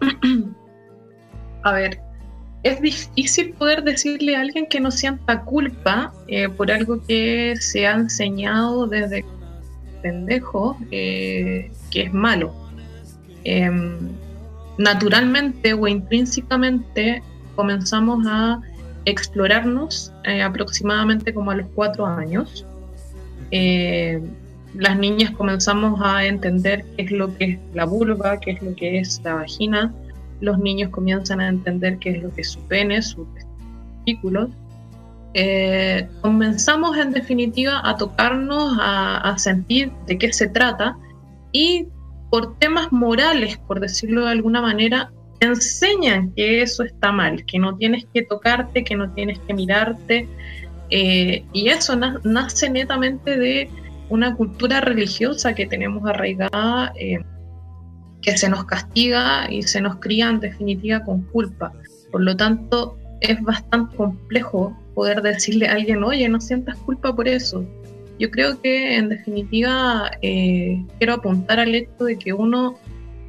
A 1.62 1.72
ver, 1.72 1.98
es 2.64 2.80
difícil 2.80 3.50
poder 3.52 3.84
decirle 3.84 4.36
a 4.36 4.40
alguien 4.40 4.66
que 4.66 4.80
no 4.80 4.90
sienta 4.90 5.42
culpa 5.42 6.12
eh, 6.28 6.48
por 6.48 6.72
algo 6.72 6.98
que 7.06 7.54
se 7.60 7.86
ha 7.86 7.92
enseñado 7.92 8.86
desde 8.86 9.22
pendejo 10.02 10.76
eh, 10.90 11.70
que 11.90 12.02
es 12.04 12.12
malo. 12.12 12.54
Em, 13.44 14.08
naturalmente 14.78 15.74
o 15.74 15.86
intrínsecamente 15.86 17.22
comenzamos 17.54 18.26
a 18.26 18.60
explorarnos 19.04 20.10
eh, 20.24 20.40
aproximadamente 20.40 21.34
como 21.34 21.50
a 21.50 21.56
los 21.56 21.66
cuatro 21.74 22.06
años. 22.06 22.66
Las 24.74 24.98
niñas 24.98 25.30
comenzamos 25.32 26.00
a 26.02 26.24
entender 26.24 26.84
qué 26.96 27.02
es 27.04 27.10
lo 27.12 27.36
que 27.36 27.44
es 27.44 27.58
la 27.74 27.84
vulva, 27.84 28.40
qué 28.40 28.52
es 28.52 28.62
lo 28.62 28.74
que 28.74 28.98
es 28.98 29.20
la 29.22 29.34
vagina. 29.34 29.94
Los 30.40 30.58
niños 30.58 30.90
comienzan 30.90 31.40
a 31.40 31.48
entender 31.48 31.98
qué 31.98 32.10
es 32.10 32.22
lo 32.22 32.30
que 32.32 32.42
es 32.42 32.50
su 32.50 32.60
pene, 32.62 33.00
sus 33.02 33.26
testículos. 33.34 34.50
Eh, 35.34 36.08
comenzamos 36.20 36.96
en 36.96 37.10
definitiva 37.10 37.80
a 37.82 37.96
tocarnos, 37.96 38.76
a, 38.80 39.34
sentir 39.36 39.90
de 40.06 40.16
qué 40.16 40.32
se 40.32 40.48
trata 40.48 40.96
y 41.50 41.88
por 42.30 42.56
temas 42.58 42.92
morales, 42.92 43.58
por 43.58 43.80
decirlo 43.80 44.24
de 44.24 44.30
alguna 44.30 44.60
manera, 44.60 45.10
enseñan 45.40 46.32
que 46.34 46.62
eso 46.62 46.84
está 46.84 47.10
mal, 47.12 47.44
que 47.46 47.58
no 47.58 47.76
tienes 47.76 48.06
que 48.14 48.22
tocarte, 48.22 48.84
que 48.84 48.96
no 48.96 49.10
tienes 49.12 49.38
que 49.40 49.54
mirarte. 49.54 50.28
Eh, 50.90 51.44
y 51.52 51.68
eso 51.68 51.96
nace 51.96 52.70
netamente 52.70 53.36
de 53.36 53.68
una 54.08 54.34
cultura 54.36 54.80
religiosa 54.80 55.54
que 55.54 55.66
tenemos 55.66 56.06
arraigada, 56.06 56.92
eh, 56.96 57.18
que 58.24 58.36
se 58.38 58.48
nos 58.48 58.64
castiga 58.64 59.46
y 59.50 59.62
se 59.62 59.80
nos 59.80 59.96
cría 59.96 60.30
en 60.30 60.40
definitiva 60.40 61.04
con 61.04 61.22
culpa. 61.24 61.72
Por 62.10 62.22
lo 62.22 62.34
tanto, 62.36 62.96
es 63.20 63.40
bastante 63.42 63.94
complejo 63.96 64.76
poder 64.94 65.20
decirle 65.20 65.68
a 65.68 65.72
alguien, 65.72 66.02
oye, 66.02 66.28
no 66.28 66.40
sientas 66.40 66.76
culpa 66.78 67.14
por 67.14 67.28
eso. 67.28 67.64
Yo 68.18 68.30
creo 68.30 68.60
que 68.60 68.96
en 68.96 69.08
definitiva 69.08 70.10
eh, 70.22 70.82
quiero 70.98 71.14
apuntar 71.14 71.60
al 71.60 71.74
hecho 71.74 72.04
de 72.04 72.16
que 72.16 72.32
uno 72.32 72.78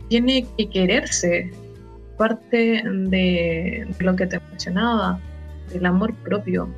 tiene 0.10 0.46
que 0.58 0.70
quererse, 0.70 1.52
parte 2.18 2.84
de, 2.86 3.88
lo 4.00 4.16
que 4.16 4.28
te 4.28 4.40
mencionaba, 4.52 5.20
del 5.74 5.86
amor 5.86 6.14
propio. 6.24 6.70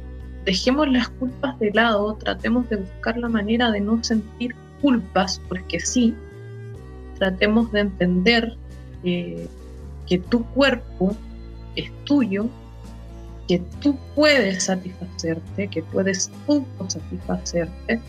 Dejemos 0.46 0.90
las 0.90 1.10
culpas 1.10 1.60
de 1.60 1.72
lado, 1.74 2.16
tratemos 2.16 2.68
de 2.70 2.78
buscar 2.78 3.18
la 3.18 3.30
manera 3.30 3.70
de 3.70 3.82
no 3.82 4.02
sentir 4.04 4.56
culpas, 4.82 5.42
porque 5.50 5.80
sí, 5.80 6.16
tratemos 7.18 7.72
de 7.72 7.80
entender 7.82 8.58
que 9.04 10.18
tu 10.30 10.46
cuerpo 10.48 11.16
es 11.76 11.92
tuyo 12.06 12.50
que 13.48 13.60
tú 13.82 13.98
puedes 14.14 14.64
satisfacerte, 14.64 15.68
que 15.70 15.82
puedes 15.84 16.30
satisfacerte, 16.88 18.00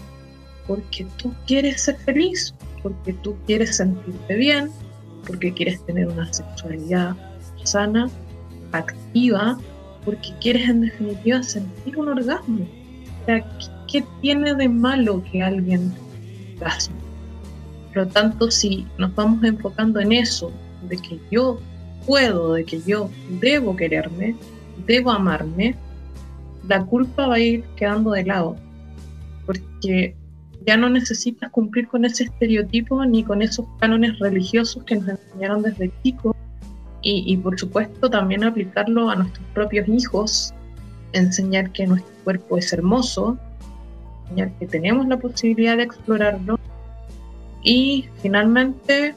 porque 0.67 1.07
tú 1.17 1.33
quieres 1.47 1.83
ser 1.83 1.97
feliz, 1.99 2.55
porque 2.83 3.13
tú 3.13 3.37
quieres 3.47 3.77
sentirte 3.77 4.35
bien, 4.35 4.71
porque 5.27 5.53
quieres 5.53 5.85
tener 5.87 6.09
una 6.09 6.31
sexualidad 6.33 7.17
sana, 7.65 8.09
activa, 8.73 9.59
porque 10.05 10.31
quieres 10.41 10.69
en 10.69 10.83
definitiva 10.83 11.43
sentir 11.43 11.99
un 11.99 12.09
orgasmo. 12.09 12.67
O 13.23 13.25
sea, 13.27 13.45
¿qué, 13.91 14.05
tiene 14.21 14.55
de 14.55 14.69
malo 14.69 15.23
que 15.31 15.43
alguien 15.43 15.93
orgasme? 16.57 16.97
Por 17.89 18.05
lo 18.05 18.09
tanto, 18.09 18.51
si 18.51 18.87
nos 18.99 19.15
vamos 19.15 19.43
enfocando 19.45 20.01
en 20.01 20.13
eso, 20.13 20.53
de 20.89 20.97
que 20.97 21.19
yo 21.31 21.59
puedo, 22.07 22.55
de 22.55 22.65
que 22.65 22.81
yo 22.87 23.11
debo 23.41 23.77
quererme, 23.77 24.37
debo 24.87 25.11
amarme, 25.11 25.75
la 26.67 26.85
culpa 26.85 27.27
va 27.27 27.35
a 27.35 27.41
ir 27.41 27.65
quedando 27.77 28.13
de 28.13 28.25
lado, 28.25 28.57
porque 29.47 30.15
ya 30.67 30.77
no 30.77 30.91
necesitas 30.91 31.51
cumplir 31.51 31.89
con 31.89 32.05
ese 32.05 32.25
estereotipo 32.25 33.05
ni 33.05 33.25
con 33.25 33.41
esos 33.41 33.67
cánones 33.81 34.19
religiosos 34.19 34.85
que 34.85 34.97
nos 34.97 35.09
enseñaron 35.09 35.63
desde 35.63 35.91
chicos. 36.03 36.37
Y, 37.01 37.37
por 37.39 37.59
supuesto 37.59 38.11
también 38.11 38.45
aplicarlo 38.45 39.09
a 39.09 39.17
nuestros 39.17 39.47
propios 39.55 39.89
hijos, 39.89 40.53
enseñar 41.13 41.71
que 41.71 41.87
nuestro 41.87 42.13
cuerpo 42.25 42.59
es 42.59 42.71
hermoso, 42.73 43.39
enseñar 44.25 44.53
que 44.59 44.67
tenemos 44.67 45.07
la 45.07 45.17
posibilidad 45.17 45.79
de 45.79 45.85
explorarlo 45.85 46.59
y 47.63 48.09
finalmente 48.23 49.15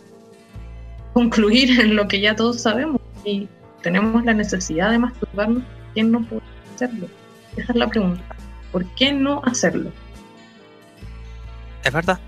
concluir 1.13 1.79
en 1.79 1.95
lo 1.95 2.07
que 2.07 2.21
ya 2.21 2.35
todos 2.35 2.61
sabemos 2.61 3.01
y 3.23 3.47
tenemos 3.81 4.23
la 4.25 4.33
necesidad 4.33 4.91
de 4.91 4.99
masturbarnos, 4.99 5.63
¿por 5.95 6.03
no 6.05 6.21
podemos 6.23 6.49
hacerlo? 6.75 7.07
Esa 7.57 7.71
es 7.71 7.77
la 7.77 7.87
pregunta. 7.87 8.23
¿Por 8.71 8.85
qué 8.95 9.11
no 9.11 9.41
hacerlo? 9.43 9.91
Es 11.83 11.91
verdad. 11.91 12.19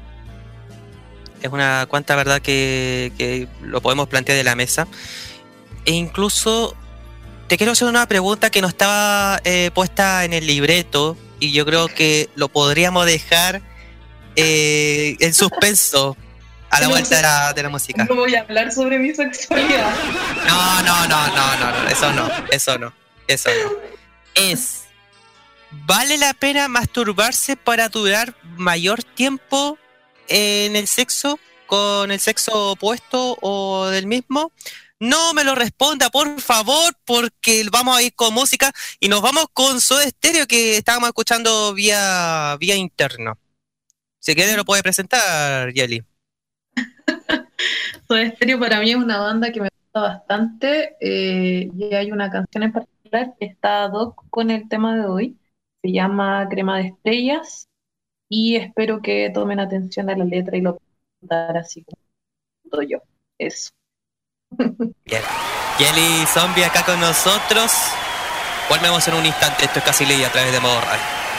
es 1.41 1.51
una 1.51 1.86
cuanta 1.88 2.16
verdad 2.16 2.41
que, 2.41 3.14
que 3.18 3.47
lo 3.61 3.82
podemos 3.82 4.07
plantear 4.07 4.38
de 4.38 4.43
la 4.43 4.55
mesa. 4.55 4.88
E 5.86 5.91
incluso 5.91 6.76
te 7.47 7.57
quiero 7.57 7.74
hacer 7.74 7.88
una 7.88 8.07
pregunta 8.07 8.49
que 8.49 8.61
no 8.61 8.68
estaba 8.68 9.39
eh, 9.43 9.70
puesta 9.74 10.26
en 10.26 10.34
el 10.34 10.47
libreto 10.47 11.18
y 11.39 11.51
yo 11.51 11.66
creo 11.66 11.88
que 11.88 12.30
lo 12.36 12.49
podríamos 12.49 13.05
dejar 13.05 13.61
eh, 14.36 15.15
en 15.19 15.34
suspenso 15.34 16.17
a 16.69 16.79
la 16.79 16.88
No 16.88 16.91
vuelta 16.91 17.15
de 17.17 17.21
la, 17.21 17.53
de 17.53 17.63
la 17.63 17.69
música. 17.69 18.05
No 18.05 18.15
voy 18.15 18.36
a 18.36 18.41
hablar 18.41 18.71
sobre 18.71 18.97
mi 18.97 19.13
sexualidad. 19.13 19.93
No, 20.47 20.81
no, 20.84 21.07
no, 21.07 21.27
no, 21.27 21.55
no, 21.57 21.84
no, 21.84 21.88
eso 21.88 22.11
no, 22.13 22.29
eso 22.51 22.77
no, 22.79 22.93
eso 23.27 23.49
no. 23.63 23.71
Es, 24.34 24.86
¿vale 25.86 26.17
la 26.17 26.34
pena 26.34 26.67
masturbarse 26.67 27.55
para 27.55 27.89
durar 27.89 28.36
mayor 28.57 29.03
tiempo 29.03 29.77
en 30.27 30.75
el 30.75 30.88
sexo 30.88 31.39
con 31.67 32.11
el 32.11 32.19
sexo 32.19 32.71
opuesto 32.71 33.38
o 33.41 33.88
del 33.88 34.07
mismo? 34.07 34.51
No 34.99 35.34
me 35.34 35.43
lo 35.43 35.53
responda, 35.53 36.09
por 36.09 36.39
favor, 36.39 36.95
porque 37.05 37.67
vamos 37.69 37.97
a 37.97 38.01
ir 38.01 38.15
con 38.15 38.34
música 38.34 38.71
y 38.99 39.09
nos 39.09 39.21
vamos 39.21 39.47
con 39.53 39.81
Soda 39.81 40.09
Stereo 40.09 40.47
que 40.47 40.77
estábamos 40.77 41.09
escuchando 41.09 41.73
vía, 41.73 42.55
vía 42.59 42.75
interno. 42.75 43.38
Si 44.24 44.34
quiere 44.36 44.55
lo 44.55 44.63
puede 44.63 44.82
presentar, 44.82 45.74
Yeli. 45.74 46.01
Soda 48.07 48.30
Stereo 48.30 48.57
para 48.57 48.80
mí 48.80 48.91
es 48.91 48.95
una 48.95 49.17
banda 49.19 49.51
que 49.51 49.59
me 49.59 49.67
gusta 49.67 49.99
bastante 49.99 50.95
eh, 51.01 51.69
y 51.78 51.93
hay 51.93 52.09
una 52.09 52.32
canción 52.32 52.63
en 52.63 52.71
particular 52.71 53.36
que 53.38 53.47
está 53.47 53.84
ad 53.84 53.91
hoc 53.91 54.24
con 54.30 54.49
el 54.49 54.69
tema 54.69 54.95
de 54.95 55.07
hoy. 55.07 55.38
Se 55.82 55.91
llama 55.91 56.47
Crema 56.49 56.78
de 56.78 56.88
Estrellas 56.88 57.67
y 58.30 58.55
espero 58.55 59.01
que 59.01 59.30
tomen 59.34 59.59
atención 59.59 60.09
a 60.09 60.15
la 60.15 60.24
letra 60.24 60.55
y 60.55 60.61
lo 60.61 60.78
puedan 60.78 60.95
cantar 61.19 61.57
así 61.57 61.84
como 61.84 62.82
yo. 62.82 62.99
Eso. 63.38 63.71
Bien. 65.03 65.21
Yeli 65.80 66.26
Zombie 66.28 66.63
acá 66.63 66.86
con 66.86 66.97
nosotros. 67.01 67.74
Volvemos 68.69 69.05
en 69.05 69.15
un 69.15 69.26
instante. 69.26 69.65
Esto 69.65 69.80
es 69.80 69.86
casi 69.86 70.05
ley 70.05 70.24
a 70.24 70.32
través 70.32 70.53
de 70.53 70.61
modo 70.61 70.80
radio. 70.80 71.32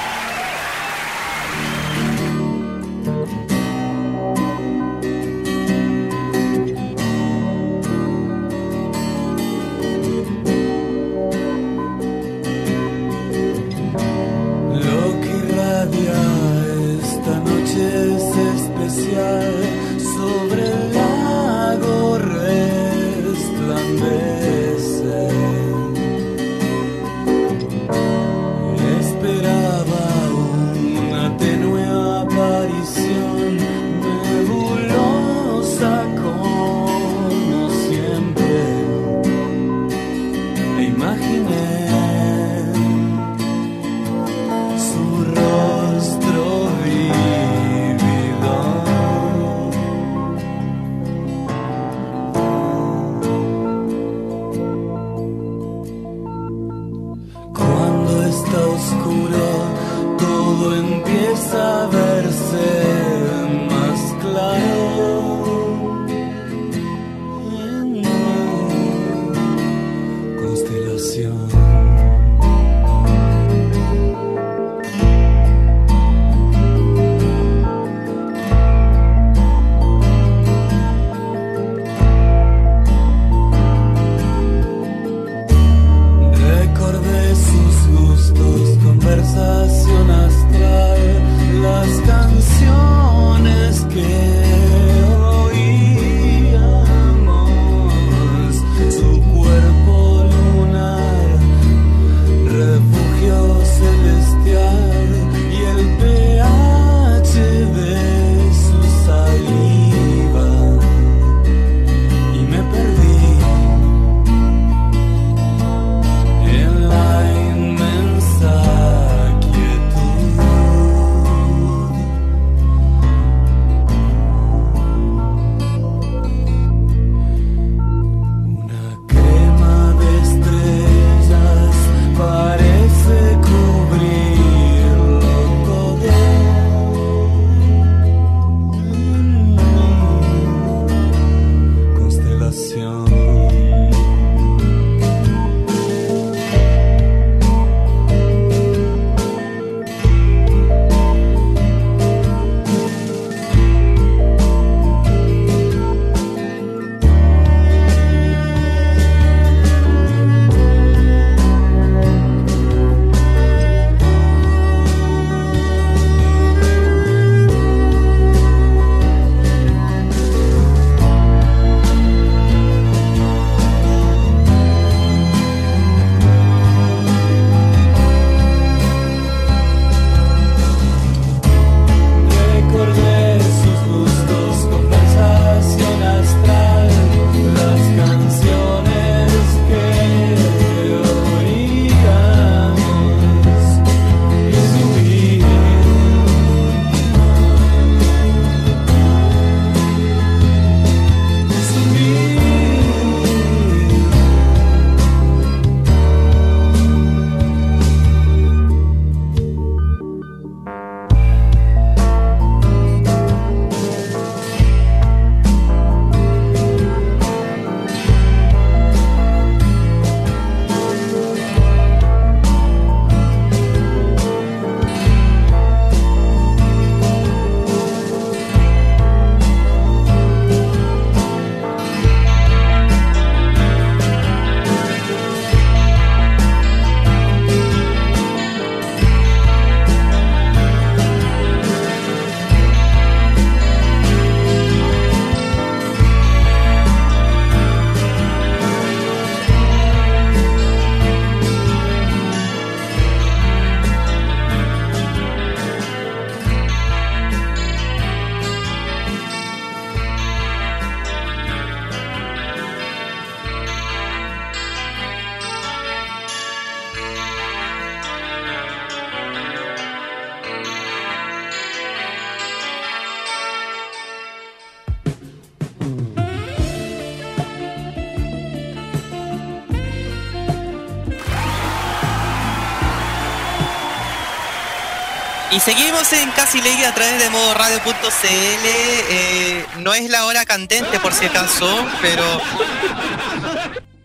Y 285.55 285.61
seguimos 285.61 286.13
en 286.13 286.31
Casi 286.33 286.61
Ley 286.61 286.83
a 286.83 286.93
través 286.93 287.23
de 287.23 287.31
modo 287.31 287.55
radio.cl. 287.55 288.27
Eh, 288.27 289.65
no 289.79 289.95
es 289.95 290.11
la 290.11 290.27
hora 290.27 290.45
candente 290.45 290.99
por 290.99 291.13
si 291.15 291.27
acaso, 291.27 291.87
pero 292.03 292.25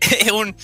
es 0.00 0.30
un 0.30 0.54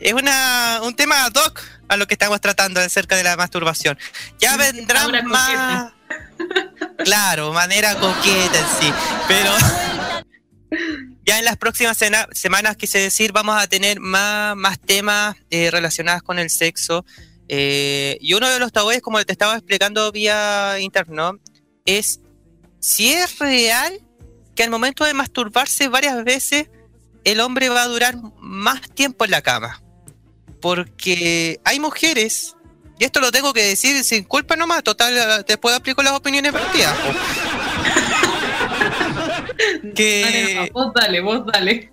es 0.00 0.12
una, 0.14 0.80
un 0.82 0.96
tema 0.96 1.26
ad 1.26 1.32
hoc 1.34 1.60
a 1.88 1.96
lo 1.96 2.06
que 2.08 2.14
estamos 2.14 2.40
tratando 2.40 2.80
acerca 2.80 3.16
de 3.16 3.22
la 3.22 3.36
masturbación. 3.36 3.98
Ya 4.40 4.56
vendrán 4.56 5.04
Ahora 5.04 5.22
más. 5.22 5.92
Claro, 7.04 7.52
manera 7.52 7.94
coqueta 7.94 8.58
en 8.58 8.66
sí. 8.80 8.92
Pero 9.28 9.50
ya 11.24 11.38
en 11.38 11.44
las 11.44 11.56
próximas 11.56 11.96
sena- 11.96 12.26
semanas, 12.32 12.76
quise 12.76 12.98
decir, 12.98 13.32
vamos 13.32 13.62
a 13.62 13.66
tener 13.68 14.00
más, 14.00 14.56
más 14.56 14.78
temas 14.80 15.36
eh, 15.50 15.70
relacionados 15.70 16.22
con 16.22 16.38
el 16.38 16.50
sexo. 16.50 17.04
Eh, 17.52 18.16
y 18.20 18.34
uno 18.34 18.48
de 18.48 18.60
los 18.60 18.70
tabúes, 18.70 19.02
como 19.02 19.20
te 19.24 19.32
estaba 19.32 19.54
explicando 19.56 20.12
vía 20.12 20.78
interno, 20.78 21.32
es 21.84 22.20
si 22.78 23.12
es 23.12 23.40
real 23.40 24.00
que 24.54 24.62
al 24.62 24.70
momento 24.70 25.04
de 25.04 25.14
masturbarse 25.14 25.88
varias 25.88 26.22
veces 26.22 26.70
el 27.24 27.40
hombre 27.40 27.68
va 27.68 27.82
a 27.82 27.88
durar 27.88 28.14
más 28.38 28.88
tiempo 28.92 29.24
en 29.24 29.32
la 29.32 29.42
cama. 29.42 29.82
Porque 30.60 31.58
hay 31.64 31.80
mujeres, 31.80 32.54
y 33.00 33.04
esto 33.04 33.20
lo 33.20 33.32
tengo 33.32 33.52
que 33.52 33.64
decir 33.64 34.04
sin 34.04 34.22
culpa 34.22 34.54
nomás, 34.54 34.84
total, 34.84 35.44
después 35.44 35.74
aplico 35.74 36.04
las 36.04 36.12
opiniones 36.12 36.52
vertidas. 36.52 36.96
po. 36.98 37.08
Dale, 39.82 39.94
que, 39.94 40.52
nomás, 40.54 40.70
vos 40.70 40.92
dale, 40.94 41.20
vos 41.20 41.46
dale. 41.52 41.92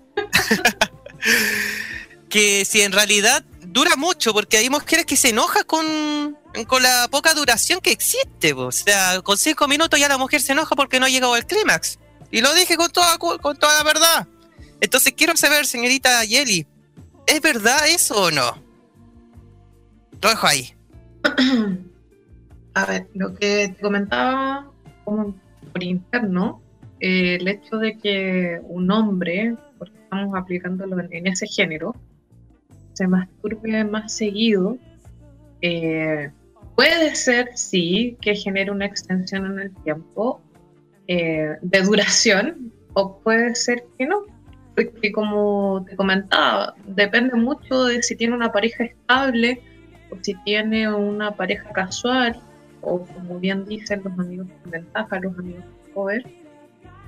que 2.28 2.64
si 2.64 2.82
en 2.82 2.92
realidad 2.92 3.44
dura 3.72 3.96
mucho, 3.96 4.32
porque 4.32 4.56
hay 4.56 4.70
mujeres 4.70 5.06
que 5.06 5.16
se 5.16 5.30
enojan 5.30 5.64
con, 5.64 6.36
con 6.66 6.82
la 6.82 7.08
poca 7.10 7.34
duración 7.34 7.80
que 7.80 7.92
existe. 7.92 8.54
po. 8.54 8.66
O 8.66 8.72
sea, 8.72 9.20
con 9.22 9.36
cinco 9.36 9.68
minutos 9.68 9.98
ya 9.98 10.08
la 10.08 10.18
mujer 10.18 10.40
se 10.40 10.52
enoja 10.52 10.74
porque 10.74 10.98
no 10.98 11.06
ha 11.06 11.10
llegado 11.10 11.34
al 11.34 11.46
clímax. 11.46 11.98
Y 12.30 12.40
lo 12.40 12.52
dije 12.54 12.76
con 12.76 12.90
toda, 12.90 13.18
con 13.18 13.56
toda 13.56 13.78
la 13.78 13.84
verdad. 13.84 14.28
Entonces 14.80 15.12
quiero 15.16 15.36
saber, 15.36 15.66
señorita 15.66 16.24
Yeli, 16.24 16.66
¿es 17.26 17.40
verdad 17.40 17.88
eso 17.88 18.22
o 18.22 18.30
no? 18.30 18.62
Lo 20.22 20.28
dejo 20.28 20.46
ahí. 20.46 20.74
A 22.74 22.86
ver, 22.86 23.08
lo 23.14 23.34
que 23.34 23.74
te 23.76 23.82
comentaba 23.82 24.70
como 25.04 25.34
por 25.72 25.82
interno, 25.82 26.62
eh, 27.00 27.36
el 27.40 27.48
hecho 27.48 27.76
de 27.76 27.98
que 27.98 28.60
un 28.62 28.90
hombre, 28.90 29.56
porque 29.78 29.98
estamos 29.98 30.36
aplicándolo 30.36 30.96
en 31.10 31.26
ese 31.26 31.46
género, 31.46 31.96
se 32.98 33.06
masturbe 33.06 33.84
más 33.84 34.12
seguido, 34.12 34.76
eh, 35.62 36.30
puede 36.74 37.14
ser, 37.14 37.56
sí, 37.56 38.16
que 38.20 38.34
genere 38.34 38.72
una 38.72 38.86
extensión 38.86 39.46
en 39.46 39.58
el 39.60 39.74
tiempo 39.84 40.40
eh, 41.06 41.54
de 41.62 41.82
duración, 41.82 42.72
o 42.94 43.20
puede 43.20 43.54
ser 43.54 43.84
que 43.96 44.06
no. 44.06 44.24
Porque 44.74 45.12
como 45.12 45.84
te 45.88 45.94
comentaba, 45.96 46.74
depende 46.86 47.34
mucho 47.36 47.84
de 47.84 48.02
si 48.02 48.16
tiene 48.16 48.34
una 48.34 48.50
pareja 48.52 48.84
estable 48.84 49.60
o 50.10 50.16
si 50.20 50.34
tiene 50.44 50.92
una 50.92 51.32
pareja 51.32 51.70
casual, 51.70 52.40
o 52.80 53.04
como 53.04 53.38
bien 53.38 53.64
dicen 53.64 54.02
los 54.04 54.18
amigos 54.18 54.48
con 54.62 54.72
ventaja, 54.72 55.20
los 55.20 55.38
amigos 55.38 55.64
cover. 55.94 56.26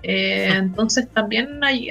Eh, 0.02 0.52
entonces 0.52 1.08
también 1.10 1.62
hay, 1.62 1.90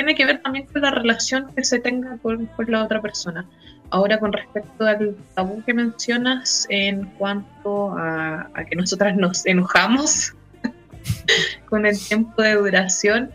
tiene 0.00 0.14
que 0.14 0.24
ver 0.24 0.40
también 0.40 0.64
con 0.64 0.80
la 0.80 0.92
relación 0.92 1.52
que 1.54 1.62
se 1.62 1.78
tenga 1.78 2.16
con, 2.22 2.46
con 2.46 2.70
la 2.70 2.84
otra 2.84 3.02
persona. 3.02 3.44
Ahora 3.90 4.18
con 4.18 4.32
respecto 4.32 4.86
al 4.86 5.14
tabú 5.34 5.62
que 5.62 5.74
mencionas 5.74 6.66
en 6.70 7.04
cuanto 7.18 7.90
a, 7.98 8.48
a 8.54 8.64
que 8.64 8.76
nosotras 8.76 9.14
nos 9.18 9.44
enojamos 9.44 10.32
con 11.68 11.84
el 11.84 11.98
tiempo 11.98 12.40
de 12.40 12.54
duración, 12.54 13.30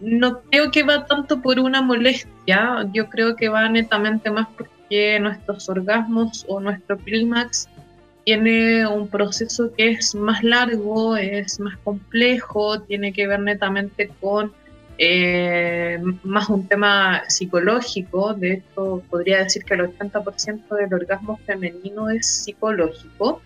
no 0.00 0.40
creo 0.50 0.72
que 0.72 0.82
va 0.82 1.06
tanto 1.06 1.40
por 1.40 1.60
una 1.60 1.80
molestia, 1.80 2.84
yo 2.92 3.08
creo 3.08 3.36
que 3.36 3.48
va 3.48 3.68
netamente 3.68 4.32
más 4.32 4.48
porque 4.56 5.20
nuestros 5.20 5.68
orgasmos 5.68 6.44
o 6.48 6.58
nuestro 6.58 6.98
clímax 6.98 7.68
tiene 8.24 8.84
un 8.84 9.06
proceso 9.06 9.72
que 9.76 9.92
es 9.92 10.16
más 10.16 10.42
largo, 10.42 11.16
es 11.16 11.60
más 11.60 11.78
complejo, 11.84 12.80
tiene 12.80 13.12
que 13.12 13.28
ver 13.28 13.38
netamente 13.38 14.10
con 14.20 14.52
eh, 14.98 15.98
más 16.24 16.48
un 16.48 16.66
tema 16.66 17.22
psicológico. 17.28 18.34
De 18.34 18.54
hecho, 18.54 19.02
podría 19.08 19.38
decir 19.38 19.64
que 19.64 19.74
el 19.74 19.96
80% 19.96 20.74
del 20.74 20.92
orgasmo 20.92 21.38
femenino 21.46 22.10
es 22.10 22.26
psicológico. 22.44 23.40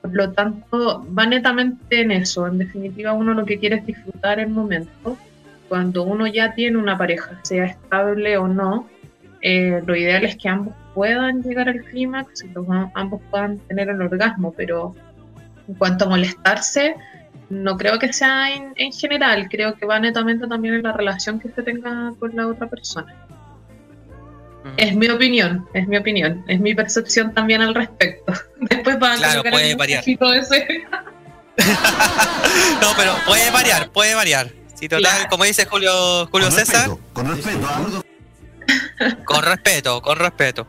Por 0.00 0.12
lo 0.12 0.32
tanto, 0.32 1.06
va 1.16 1.26
netamente 1.26 2.00
en 2.00 2.10
eso. 2.10 2.48
En 2.48 2.58
definitiva, 2.58 3.12
uno 3.12 3.32
lo 3.32 3.46
que 3.46 3.58
quiere 3.58 3.76
es 3.76 3.86
disfrutar 3.86 4.40
el 4.40 4.48
momento. 4.48 5.16
Cuando 5.68 6.02
uno 6.02 6.26
ya 6.26 6.52
tiene 6.54 6.76
una 6.76 6.98
pareja, 6.98 7.38
sea 7.44 7.64
estable 7.64 8.36
o 8.36 8.48
no, 8.48 8.88
eh, 9.40 9.80
lo 9.86 9.96
ideal 9.96 10.24
es 10.24 10.36
que 10.36 10.48
ambos 10.48 10.74
puedan 10.94 11.42
llegar 11.42 11.68
al 11.68 11.82
clímax 11.82 12.44
y 12.44 12.50
ambos 12.94 13.20
puedan 13.30 13.58
tener 13.60 13.88
el 13.88 14.02
orgasmo, 14.02 14.52
pero 14.52 14.94
en 15.66 15.74
cuanto 15.74 16.04
a 16.04 16.08
molestarse, 16.08 16.96
no 17.52 17.76
creo 17.76 17.98
que 17.98 18.12
sea 18.12 18.50
en, 18.54 18.72
en 18.76 18.92
general, 18.92 19.48
creo 19.50 19.74
que 19.74 19.84
va 19.86 19.98
netamente 20.00 20.46
también 20.46 20.74
en 20.74 20.82
la 20.82 20.92
relación 20.92 21.38
que 21.38 21.48
se 21.50 21.62
tenga 21.62 22.12
con 22.18 22.34
la 22.34 22.46
otra 22.48 22.66
persona. 22.68 23.14
Es 24.76 24.94
mi 24.94 25.08
opinión, 25.08 25.66
es 25.74 25.86
mi 25.88 25.96
opinión, 25.96 26.44
es 26.46 26.60
mi 26.60 26.72
percepción 26.74 27.34
también 27.34 27.62
al 27.62 27.74
respecto. 27.74 28.32
Después 28.60 28.98
van 28.98 29.18
Claro, 29.18 29.40
a 29.40 29.42
puede 29.50 29.74
variar. 29.74 30.02
ese. 30.06 30.84
No, 32.80 32.88
pero 32.96 33.14
puede 33.26 33.50
variar, 33.50 33.90
puede 33.90 34.14
variar. 34.14 34.50
Si 34.74 34.88
total, 34.88 35.02
Claro. 35.02 35.28
como 35.30 35.44
dice 35.44 35.66
Julio, 35.66 36.26
Julio 36.28 36.50
César, 36.50 36.88
Con 37.12 37.26
respeto, 37.28 37.60
con 39.24 39.44
respeto, 39.44 40.00
con 40.02 40.16
respeto. 40.18 40.66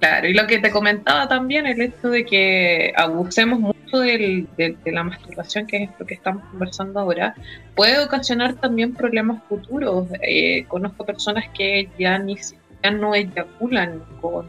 Claro, 0.00 0.28
y 0.28 0.32
lo 0.34 0.46
que 0.46 0.60
te 0.60 0.70
comentaba 0.70 1.26
también, 1.26 1.66
el 1.66 1.80
hecho 1.80 2.08
de 2.10 2.24
que 2.24 2.92
abusemos 2.96 3.58
mucho 3.58 3.98
del- 3.98 4.46
de, 4.56 4.76
de 4.84 4.92
la 4.92 5.02
masturbación, 5.02 5.66
que 5.66 5.84
es 5.84 5.90
lo 5.98 6.06
que 6.06 6.14
estamos 6.14 6.44
conversando 6.50 7.00
ahora, 7.00 7.34
puede 7.74 7.98
ocasionar 7.98 8.54
también 8.54 8.94
problemas 8.94 9.42
futuros. 9.48 10.06
Eh, 10.22 10.64
conozco 10.68 11.04
personas 11.04 11.46
que 11.52 11.88
ya, 11.98 12.16
ni, 12.18 12.36
ya 12.82 12.90
no 12.92 13.12
eyaculan 13.14 14.00
con 14.20 14.46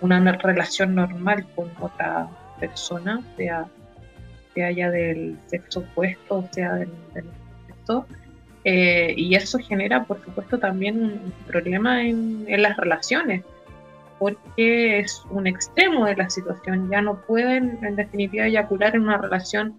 una 0.00 0.20
relación 0.32 0.94
normal 0.94 1.44
con 1.54 1.70
otra 1.80 2.28
persona, 2.58 3.20
sea, 3.36 3.66
sea 4.54 4.70
ya 4.70 4.90
del 4.90 5.36
sexo 5.48 5.80
opuesto 5.80 6.48
sea 6.50 6.74
del, 6.76 6.88
sexo. 7.66 8.06
Eh, 8.64 9.12
y 9.16 9.34
eso 9.34 9.58
genera, 9.58 10.04
por 10.04 10.24
supuesto, 10.24 10.58
también 10.58 11.02
un 11.02 11.32
problema 11.46 12.02
en 12.02 12.46
las 12.62 12.76
relaciones 12.76 13.42
porque 14.18 15.00
es 15.00 15.22
un 15.30 15.46
extremo 15.46 16.06
de 16.06 16.16
la 16.16 16.28
situación. 16.30 16.88
Ya 16.90 17.00
no 17.02 17.20
pueden, 17.22 17.78
en 17.82 17.96
definitiva, 17.96 18.46
eyacular 18.46 18.94
en 18.96 19.02
una 19.02 19.18
relación, 19.18 19.74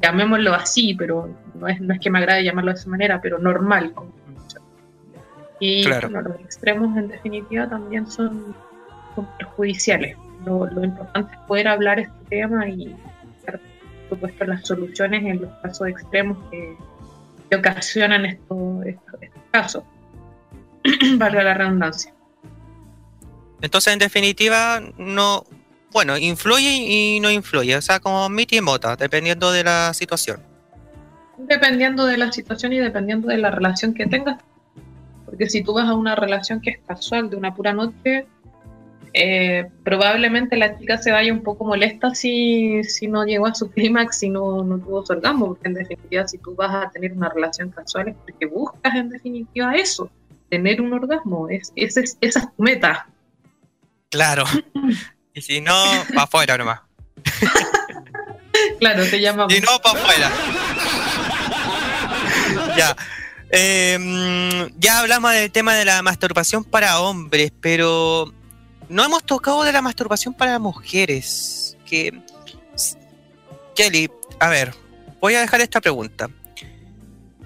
llamémoslo 0.00 0.54
así, 0.54 0.94
pero 0.94 1.28
no 1.54 1.68
es, 1.68 1.80
no 1.80 1.92
es 1.94 2.00
que 2.00 2.10
me 2.10 2.18
agrade 2.18 2.44
llamarlo 2.44 2.72
de 2.72 2.78
esa 2.78 2.88
manera, 2.90 3.20
pero 3.20 3.38
normal. 3.38 3.92
como. 3.92 4.12
Y 5.60 5.84
Claro. 5.84 6.10
bueno, 6.10 6.28
los 6.30 6.40
extremos, 6.40 6.96
en 6.96 7.08
definitiva, 7.08 7.68
también 7.68 8.06
son, 8.06 8.54
son 9.14 9.26
perjudiciales. 9.38 10.16
Lo, 10.44 10.66
lo 10.66 10.84
importante 10.84 11.32
es 11.34 11.38
poder 11.46 11.68
hablar 11.68 11.98
este 11.98 12.24
tema 12.28 12.68
y, 12.68 12.94
dar, 13.46 13.58
por 14.08 14.18
supuesto, 14.18 14.44
las 14.44 14.66
soluciones 14.66 15.24
en 15.24 15.40
los 15.42 15.50
casos 15.62 15.88
extremos 15.88 16.36
que, 16.50 16.76
que 17.48 17.56
ocasionan 17.56 18.26
esto- 18.26 18.82
estos, 18.84 19.22
estos 19.22 19.42
casos. 19.50 19.84
Valga 21.16 21.42
la 21.42 21.54
redundancia. 21.54 22.12
Entonces, 23.60 23.92
en 23.92 23.98
definitiva, 23.98 24.80
no. 24.98 25.44
Bueno, 25.92 26.18
influye 26.18 26.70
y 26.74 27.20
no 27.20 27.30
influye. 27.30 27.74
O 27.76 27.80
sea, 27.82 28.00
como 28.00 28.28
miti 28.28 28.58
y 28.58 28.60
mota, 28.60 28.96
dependiendo 28.96 29.50
de 29.50 29.64
la 29.64 29.94
situación. 29.94 30.40
Dependiendo 31.38 32.06
de 32.06 32.16
la 32.18 32.32
situación 32.32 32.72
y 32.72 32.78
dependiendo 32.78 33.28
de 33.28 33.38
la 33.38 33.50
relación 33.50 33.94
que 33.94 34.06
tengas. 34.06 34.38
Porque 35.24 35.48
si 35.48 35.62
tú 35.62 35.74
vas 35.74 35.88
a 35.88 35.94
una 35.94 36.14
relación 36.14 36.60
que 36.60 36.70
es 36.70 36.78
casual, 36.86 37.30
de 37.30 37.36
una 37.36 37.54
pura 37.54 37.72
noche, 37.72 38.26
eh, 39.14 39.66
probablemente 39.84 40.56
la 40.56 40.78
chica 40.78 40.98
se 40.98 41.10
vaya 41.12 41.32
un 41.32 41.42
poco 41.42 41.64
molesta 41.64 42.14
si, 42.14 42.84
si 42.84 43.06
no 43.08 43.24
llegó 43.24 43.46
a 43.46 43.54
su 43.54 43.70
clímax, 43.70 44.18
si 44.18 44.28
no, 44.28 44.62
no 44.64 44.78
tuvo 44.78 45.04
su 45.06 45.12
orgasmo. 45.14 45.46
Porque 45.46 45.68
en 45.68 45.74
definitiva, 45.74 46.28
si 46.28 46.38
tú 46.38 46.54
vas 46.54 46.74
a 46.74 46.90
tener 46.90 47.12
una 47.12 47.28
relación 47.30 47.70
casual, 47.70 48.08
es 48.08 48.16
porque 48.24 48.46
buscas 48.46 48.94
en 48.94 49.08
definitiva 49.08 49.74
eso, 49.74 50.10
tener 50.50 50.80
un 50.82 50.92
orgasmo. 50.92 51.48
Es, 51.48 51.72
ese 51.76 52.00
es- 52.00 52.18
esa 52.20 52.40
es 52.40 52.46
tu 52.54 52.62
meta. 52.62 53.06
Claro. 54.10 54.44
Y 55.34 55.42
si 55.42 55.60
no, 55.60 55.74
para 56.08 56.22
afuera 56.22 56.56
nomás. 56.56 56.80
Claro, 58.80 59.04
te 59.06 59.20
llama. 59.20 59.46
Si 59.50 59.60
no, 59.60 59.78
para 59.82 60.00
afuera. 60.00 60.30
ya. 62.76 62.96
Eh, 63.50 64.68
ya 64.78 64.98
hablamos 65.00 65.32
del 65.32 65.50
tema 65.52 65.74
de 65.74 65.84
la 65.84 66.02
masturbación 66.02 66.64
para 66.64 67.00
hombres, 67.00 67.52
pero 67.60 68.32
no 68.88 69.04
hemos 69.04 69.24
tocado 69.24 69.62
de 69.62 69.72
la 69.72 69.82
masturbación 69.82 70.32
para 70.34 70.58
mujeres. 70.58 71.76
Que 71.84 72.18
Kelly, 73.74 74.10
a 74.40 74.48
ver, 74.48 74.74
voy 75.20 75.34
a 75.34 75.40
dejar 75.40 75.60
esta 75.60 75.80
pregunta. 75.82 76.28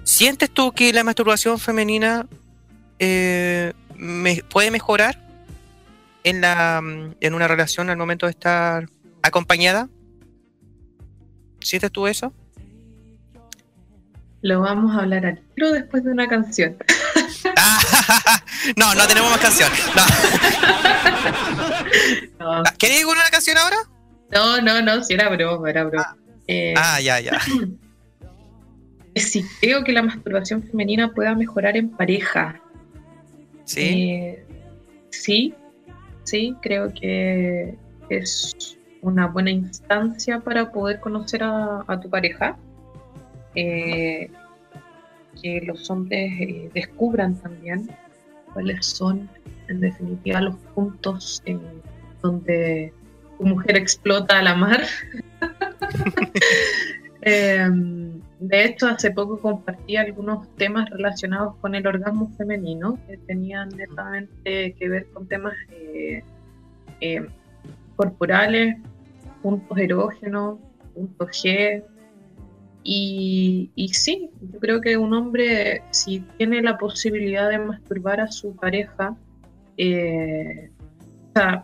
¿Sientes 0.03 0.49
tú 0.49 0.71
que 0.71 0.91
la 0.93 1.03
masturbación 1.03 1.59
femenina 1.59 2.25
eh, 2.99 3.73
me- 3.95 4.43
puede 4.49 4.71
mejorar 4.71 5.21
en, 6.23 6.41
la, 6.41 6.81
en 7.19 7.33
una 7.33 7.47
relación 7.47 7.89
al 7.89 7.97
momento 7.97 8.25
de 8.25 8.31
estar 8.31 8.87
acompañada? 9.21 9.89
¿Sientes 11.61 11.91
tú 11.91 12.07
eso? 12.07 12.33
Lo 14.41 14.61
vamos 14.61 14.95
a 14.95 15.01
hablar 15.01 15.25
al 15.25 15.39
tiro 15.55 15.71
después 15.71 16.03
de 16.03 16.11
una 16.11 16.27
canción. 16.27 16.75
no, 18.75 18.95
no 18.95 19.07
tenemos 19.07 19.29
más 19.29 19.39
canción. 19.39 19.69
No. 19.95 20.01
No, 22.39 22.63
¿Queréis 22.79 23.05
una 23.05 23.21
canción 23.31 23.57
ahora? 23.57 23.77
no, 24.31 24.61
no, 24.61 24.81
no, 24.81 25.03
si 25.03 25.13
era 25.13 25.29
broma, 25.29 25.69
era 25.69 25.83
broma. 25.83 26.17
Eh, 26.47 26.73
Ah, 26.75 26.99
ya, 27.01 27.19
ya. 27.19 27.39
Si 29.15 29.43
creo 29.59 29.83
que 29.83 29.91
la 29.91 30.03
masturbación 30.03 30.63
femenina 30.63 31.11
pueda 31.11 31.35
mejorar 31.35 31.75
en 31.75 31.89
pareja. 31.89 32.61
Sí. 33.65 33.81
Eh, 33.81 34.45
sí, 35.09 35.53
sí, 36.23 36.55
creo 36.61 36.93
que 36.93 37.75
es 38.09 38.77
una 39.01 39.27
buena 39.27 39.51
instancia 39.51 40.39
para 40.39 40.71
poder 40.71 40.99
conocer 40.99 41.43
a, 41.43 41.83
a 41.87 41.99
tu 41.99 42.09
pareja. 42.09 42.57
Eh, 43.55 44.29
que 45.41 45.61
los 45.61 45.89
hombres 45.89 46.31
eh, 46.39 46.69
descubran 46.73 47.35
también 47.35 47.89
cuáles 48.53 48.85
son, 48.85 49.29
en 49.67 49.79
definitiva, 49.79 50.41
los 50.41 50.55
puntos 50.75 51.41
en 51.45 51.61
donde 52.21 52.93
tu 53.37 53.45
mujer 53.45 53.77
explota 53.77 54.39
a 54.39 54.43
la 54.43 54.55
mar. 54.55 54.81
Em, 57.23 58.19
de 58.41 58.65
hecho, 58.65 58.87
hace 58.87 59.11
poco 59.11 59.39
compartí 59.39 59.97
algunos 59.97 60.49
temas 60.55 60.89
relacionados 60.89 61.55
con 61.57 61.75
el 61.75 61.85
orgasmo 61.85 62.27
femenino 62.37 62.97
que 63.07 63.17
tenían 63.17 63.69
netamente 63.69 64.73
que 64.73 64.89
ver 64.89 65.05
con 65.13 65.27
temas 65.27 65.53
eh, 65.69 66.23
eh, 67.01 67.27
corporales, 67.95 68.77
puntos 69.43 69.77
erógenos, 69.77 70.57
puntos 70.95 71.29
G. 71.29 71.83
Y, 72.83 73.69
sí, 73.93 74.31
yo 74.51 74.59
creo 74.59 74.81
que 74.81 74.97
un 74.97 75.13
hombre, 75.13 75.83
si 75.91 76.21
tiene 76.37 76.63
la 76.63 76.79
posibilidad 76.79 77.47
de 77.47 77.59
masturbar 77.59 78.21
a 78.21 78.31
su 78.31 78.55
pareja, 78.55 79.15
eh, 79.77 80.71
sea, 81.35 81.63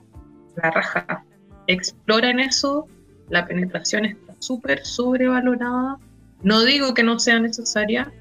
la 0.55 0.69
raja, 0.69 1.25
explora 1.65 2.30
en 2.30 2.39
eso, 2.39 2.88
la 3.30 3.47
penetración 3.47 4.05
está 4.05 4.36
súper 4.38 4.86
sobrevalorada. 4.86 5.97
No 6.43 6.63
digo 6.63 6.93
que 6.93 7.03
no 7.03 7.19
sea 7.19 7.39
necesaria, 7.39 8.11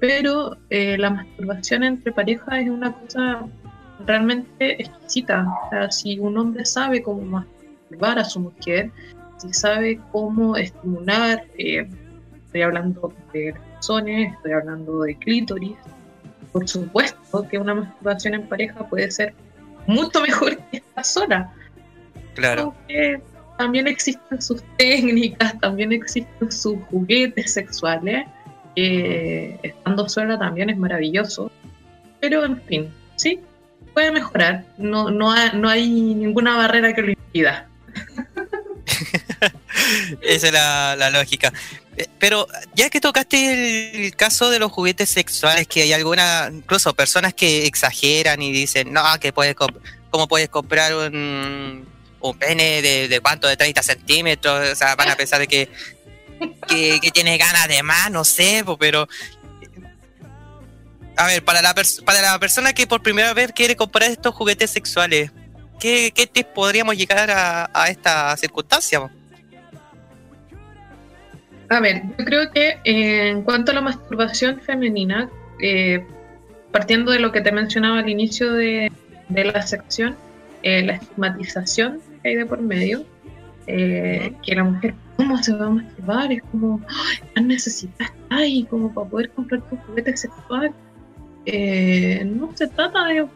pero 0.00 0.56
eh, 0.70 0.96
la 0.98 1.10
masturbación 1.10 1.82
entre 1.82 2.12
parejas 2.12 2.62
es 2.62 2.68
una 2.68 2.92
cosa 2.92 3.46
realmente 4.06 4.82
exquisita. 4.82 5.46
O 5.66 5.70
sea, 5.70 5.90
si 5.90 6.18
un 6.18 6.36
hombre 6.38 6.64
sabe 6.64 7.02
cómo 7.02 7.22
masturbar 7.22 8.18
a 8.18 8.24
su 8.24 8.40
mujer, 8.40 8.90
si 9.38 9.52
sabe 9.52 10.00
cómo 10.12 10.56
estimular, 10.56 11.44
eh, 11.58 11.88
estoy 12.46 12.62
hablando 12.62 13.12
de 13.32 13.54
razones, 13.74 14.32
estoy 14.34 14.52
hablando 14.52 15.00
de 15.02 15.16
clítoris, 15.16 15.76
por 16.52 16.68
supuesto 16.68 17.48
que 17.48 17.58
una 17.58 17.74
masturbación 17.74 18.34
en 18.34 18.48
pareja 18.48 18.88
puede 18.88 19.10
ser 19.10 19.34
mucho 19.86 20.20
mejor 20.20 20.56
que 20.70 20.78
esta 20.78 21.02
sola. 21.02 21.52
Claro. 22.34 22.74
También 23.56 23.86
existen 23.86 24.40
sus 24.40 24.62
técnicas, 24.76 25.58
también 25.60 25.92
existen 25.92 26.50
sus 26.50 26.78
juguetes 26.90 27.52
sexuales. 27.52 28.26
que 28.74 29.58
estando 29.62 30.08
sola 30.08 30.38
también 30.38 30.70
es 30.70 30.76
maravilloso. 30.76 31.50
Pero 32.20 32.44
en 32.44 32.60
fin, 32.62 32.92
sí, 33.16 33.40
puede 33.92 34.10
mejorar. 34.10 34.64
No, 34.78 35.10
no, 35.10 35.34
no 35.54 35.68
hay 35.68 35.88
ninguna 35.88 36.56
barrera 36.56 36.94
que 36.94 37.02
lo 37.02 37.10
impida. 37.10 37.68
Esa 40.22 40.46
es 40.48 40.52
la, 40.52 40.96
la 40.96 41.10
lógica. 41.10 41.52
Eh, 41.96 42.06
Pero 42.18 42.48
ya 42.74 42.90
que 42.90 43.00
tocaste 43.00 44.06
el 44.06 44.16
caso 44.16 44.50
de 44.50 44.58
los 44.58 44.72
juguetes 44.72 45.10
sexuales, 45.10 45.68
que 45.68 45.82
hay 45.82 45.92
algunas, 45.92 46.52
incluso 46.52 46.94
personas 46.94 47.34
que 47.34 47.66
exageran 47.66 48.42
y 48.42 48.52
dicen, 48.52 48.92
no, 48.92 49.02
que 49.20 49.32
puedes 49.32 49.54
¿cómo 50.10 50.28
puedes 50.28 50.48
comprar 50.48 50.94
un, 50.94 51.86
un 52.30 52.38
pene 52.38 52.82
de, 52.82 53.20
cuánto, 53.20 53.48
de 53.48 53.56
30 53.56 53.82
centímetros? 53.82 54.72
O 54.72 54.74
sea, 54.74 54.94
van 54.96 55.10
a 55.10 55.16
pensar 55.16 55.46
que, 55.46 55.68
que, 56.68 57.00
que 57.00 57.10
tienes 57.10 57.38
ganas 57.38 57.68
de 57.68 57.82
más, 57.82 58.10
no 58.10 58.24
sé, 58.24 58.64
pero... 58.78 59.08
A 61.16 61.26
ver, 61.28 61.44
para 61.44 61.62
la, 61.62 61.74
para 62.04 62.22
la 62.22 62.38
persona 62.40 62.72
que 62.72 62.88
por 62.88 63.00
primera 63.00 63.32
vez 63.34 63.52
quiere 63.52 63.76
comprar 63.76 64.10
estos 64.10 64.34
juguetes 64.34 64.70
sexuales, 64.70 65.30
¿qué, 65.78 66.10
qué 66.12 66.26
tips 66.26 66.50
podríamos 66.52 66.96
llegar 66.96 67.30
a, 67.30 67.70
a 67.72 67.88
esta 67.88 68.36
circunstancia? 68.36 69.08
A 71.68 71.80
ver, 71.80 72.02
yo 72.18 72.24
creo 72.24 72.50
que 72.50 72.78
eh, 72.84 73.28
en 73.28 73.42
cuanto 73.42 73.72
a 73.72 73.74
la 73.74 73.80
masturbación 73.80 74.60
femenina, 74.60 75.30
eh, 75.60 76.04
partiendo 76.72 77.12
de 77.12 77.20
lo 77.20 77.32
que 77.32 77.40
te 77.40 77.52
mencionaba 77.52 78.00
al 78.00 78.08
inicio 78.08 78.52
de, 78.52 78.92
de 79.28 79.44
la 79.44 79.62
sección, 79.62 80.16
eh, 80.62 80.82
la 80.82 80.94
estigmatización 80.94 82.00
que 82.24 82.30
hay 82.30 82.36
de 82.36 82.46
por 82.46 82.60
medio, 82.60 83.04
eh, 83.66 84.34
que 84.42 84.54
la 84.54 84.64
mujer, 84.64 84.94
¿cómo 85.16 85.38
se 85.38 85.54
va 85.54 85.66
a 85.66 85.70
masturbar? 85.70 86.32
Es 86.32 86.42
como, 86.50 86.80
"Ay, 86.88 87.28
tan 87.34 87.48
necesitas 87.48 88.12
ahí 88.30 88.64
como 88.64 88.92
para 88.92 89.08
poder 89.08 89.30
comprar 89.30 89.60
tu 89.68 89.76
juguete 89.76 90.16
sexual. 90.16 90.72
Eh, 91.46 92.24
no 92.24 92.50
se 92.56 92.66
trata 92.68 93.04
de 93.06 93.28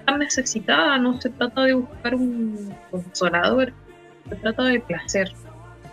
estar 0.00 0.18
necesitada, 0.18 0.98
no 0.98 1.20
se 1.20 1.30
trata 1.30 1.62
de 1.64 1.72
buscar 1.72 2.14
un 2.14 2.74
consolador, 2.90 3.72
se 4.28 4.36
trata 4.36 4.64
de 4.64 4.80
placer 4.80 5.32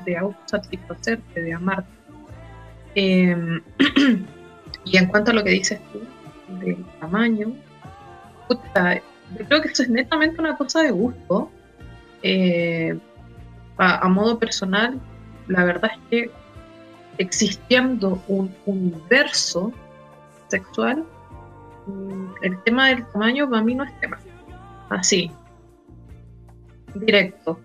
de 0.05 0.17
autosatisfacerte, 0.17 1.41
de 1.41 1.53
amarte. 1.53 1.89
Eh, 2.95 3.61
y 4.85 4.97
en 4.97 5.05
cuanto 5.07 5.31
a 5.31 5.33
lo 5.33 5.43
que 5.43 5.51
dices 5.51 5.79
tú 5.91 6.01
del 6.59 6.83
tamaño, 6.99 7.53
puta, 8.47 8.95
yo 9.37 9.45
creo 9.47 9.61
que 9.61 9.69
eso 9.69 9.83
es 9.83 9.89
netamente 9.89 10.39
una 10.39 10.57
cosa 10.57 10.81
de 10.81 10.91
gusto. 10.91 11.49
Eh, 12.27 12.97
a, 13.77 14.05
a 14.05 14.09
modo 14.09 14.39
personal, 14.39 14.99
la 15.47 15.63
verdad 15.63 15.91
es 15.93 15.99
que 16.09 16.31
existiendo 17.19 18.23
un 18.27 18.51
universo 18.65 19.71
sexual, 20.47 21.05
mm, 21.85 22.25
el 22.41 22.63
tema 22.63 22.87
del 22.89 23.05
tamaño 23.05 23.47
para 23.47 23.61
mí 23.61 23.75
no 23.75 23.83
es 23.83 23.99
tema. 23.99 24.17
Así, 24.89 25.29
directo. 26.95 27.59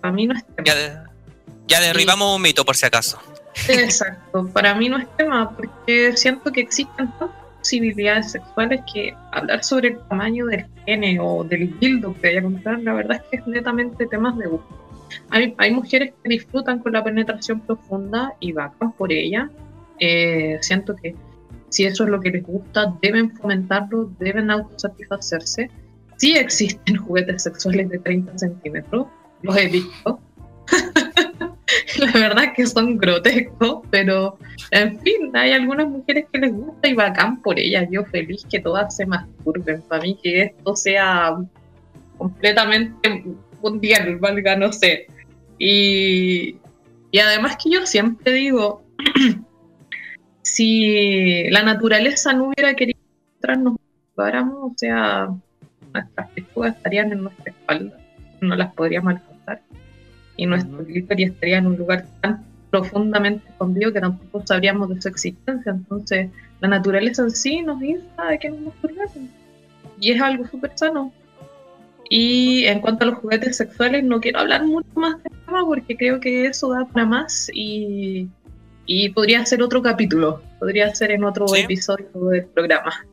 Para 0.00 0.12
mí 0.12 0.26
no 0.26 0.34
es 0.34 0.44
tema. 0.46 0.64
Ya, 0.64 0.74
de- 0.74 1.08
ya 1.66 1.80
derribamos 1.80 2.34
un 2.36 2.42
mito 2.42 2.64
por 2.64 2.76
si 2.76 2.86
acaso. 2.86 3.18
Exacto, 3.68 4.46
para 4.48 4.74
mí 4.74 4.88
no 4.88 4.96
es 4.98 5.08
tema 5.16 5.50
porque 5.50 6.16
siento 6.16 6.52
que 6.52 6.60
existen 6.60 7.10
tantas 7.18 7.30
posibilidades 7.58 8.32
sexuales 8.32 8.80
que 8.92 9.14
hablar 9.32 9.62
sobre 9.64 9.88
el 9.88 9.98
tamaño 10.08 10.46
del 10.46 10.66
pene 10.86 11.18
o 11.20 11.44
del 11.44 11.78
dildo 11.78 12.14
que 12.14 12.28
vaya 12.28 12.40
a 12.40 12.42
comprar, 12.42 12.80
la 12.80 12.94
verdad 12.94 13.16
es 13.16 13.22
que 13.30 13.36
es 13.36 13.46
netamente 13.46 14.06
temas 14.06 14.36
de 14.38 14.46
gusto. 14.46 14.68
Hay, 15.30 15.54
hay 15.58 15.72
mujeres 15.72 16.12
que 16.22 16.28
disfrutan 16.28 16.78
con 16.80 16.92
la 16.92 17.02
penetración 17.02 17.60
profunda 17.60 18.34
y 18.40 18.52
vacan 18.52 18.92
por 18.92 19.12
ella. 19.12 19.50
Eh, 19.98 20.58
siento 20.60 20.94
que 20.96 21.14
si 21.68 21.84
eso 21.84 22.04
es 22.04 22.10
lo 22.10 22.20
que 22.20 22.30
les 22.30 22.42
gusta, 22.44 22.94
deben 23.02 23.34
fomentarlo, 23.36 24.10
deben 24.18 24.50
autosatisfacerse. 24.50 25.70
Sí 26.16 26.36
existen 26.36 26.96
juguetes 26.96 27.42
sexuales 27.42 27.88
de 27.90 27.98
30 27.98 28.38
centímetros, 28.38 29.06
los 29.42 29.56
he 29.56 29.68
visto. 29.68 30.20
la 32.04 32.12
verdad 32.12 32.52
que 32.54 32.66
son 32.66 32.96
grotescos, 32.96 33.80
pero 33.90 34.38
en 34.70 35.00
fin, 35.00 35.34
hay 35.34 35.52
algunas 35.52 35.88
mujeres 35.88 36.26
que 36.32 36.38
les 36.38 36.52
gusta 36.52 36.88
y 36.88 36.94
bacán 36.94 37.40
por 37.42 37.58
ellas. 37.58 37.88
Yo 37.90 38.04
feliz 38.04 38.46
que 38.50 38.60
todas 38.60 38.94
se 38.96 39.06
masturben. 39.06 39.82
Para 39.82 40.02
mí 40.02 40.18
que 40.22 40.42
esto 40.42 40.76
sea 40.76 41.36
completamente 42.16 43.24
mundial, 43.62 44.16
valga, 44.18 44.56
no 44.56 44.72
sé. 44.72 45.06
Y, 45.58 46.56
y 47.10 47.18
además 47.18 47.56
que 47.62 47.70
yo 47.70 47.86
siempre 47.86 48.32
digo, 48.32 48.82
si 50.42 51.48
la 51.50 51.62
naturaleza 51.62 52.32
no 52.32 52.48
hubiera 52.48 52.74
querido 52.74 52.98
que 52.98 53.26
nosotras 53.32 53.58
nos 53.58 53.72
masturbáramos, 53.72 54.72
o 54.72 54.74
sea, 54.76 55.28
nuestras 55.92 56.30
pechugas 56.30 56.76
estarían 56.76 57.12
en 57.12 57.22
nuestra 57.22 57.50
espalda, 57.50 57.98
no 58.40 58.54
las 58.54 58.72
podríamos 58.74 59.14
alcanzar 59.14 59.62
y 60.38 60.46
nuestro 60.46 60.82
clítoris 60.86 61.32
estaría 61.32 61.58
en 61.58 61.66
un 61.66 61.76
lugar 61.76 62.06
tan 62.22 62.46
profundamente 62.70 63.46
escondido 63.50 63.92
que 63.92 64.00
tampoco 64.00 64.46
sabríamos 64.46 64.88
de 64.88 65.02
su 65.02 65.08
existencia. 65.08 65.72
Entonces, 65.72 66.30
la 66.60 66.68
naturaleza 66.68 67.22
en 67.22 67.30
sí 67.30 67.60
nos 67.60 67.82
insta 67.82 68.28
a 68.28 68.38
que 68.38 68.48
nos 68.48 68.60
masturbemos. 68.60 69.10
Y 70.00 70.12
es 70.12 70.20
algo 70.22 70.46
súper 70.46 70.72
sano. 70.76 71.12
Y 72.10 72.64
en 72.66 72.80
cuanto 72.80 73.04
a 73.04 73.08
los 73.08 73.18
juguetes 73.18 73.56
sexuales, 73.56 74.04
no 74.04 74.20
quiero 74.20 74.38
hablar 74.40 74.64
mucho 74.64 74.88
más 74.94 75.22
de 75.22 75.30
tema 75.44 75.64
porque 75.66 75.96
creo 75.96 76.20
que 76.20 76.46
eso 76.46 76.70
da 76.72 76.86
para 76.86 77.04
más 77.04 77.50
y, 77.52 78.28
y 78.86 79.08
podría 79.10 79.44
ser 79.44 79.62
otro 79.62 79.82
capítulo, 79.82 80.40
podría 80.58 80.94
ser 80.94 81.10
en 81.10 81.24
otro 81.24 81.46
Sí. 81.48 81.60
episodio 81.60 82.06
del 82.30 82.46
programa. 82.46 83.04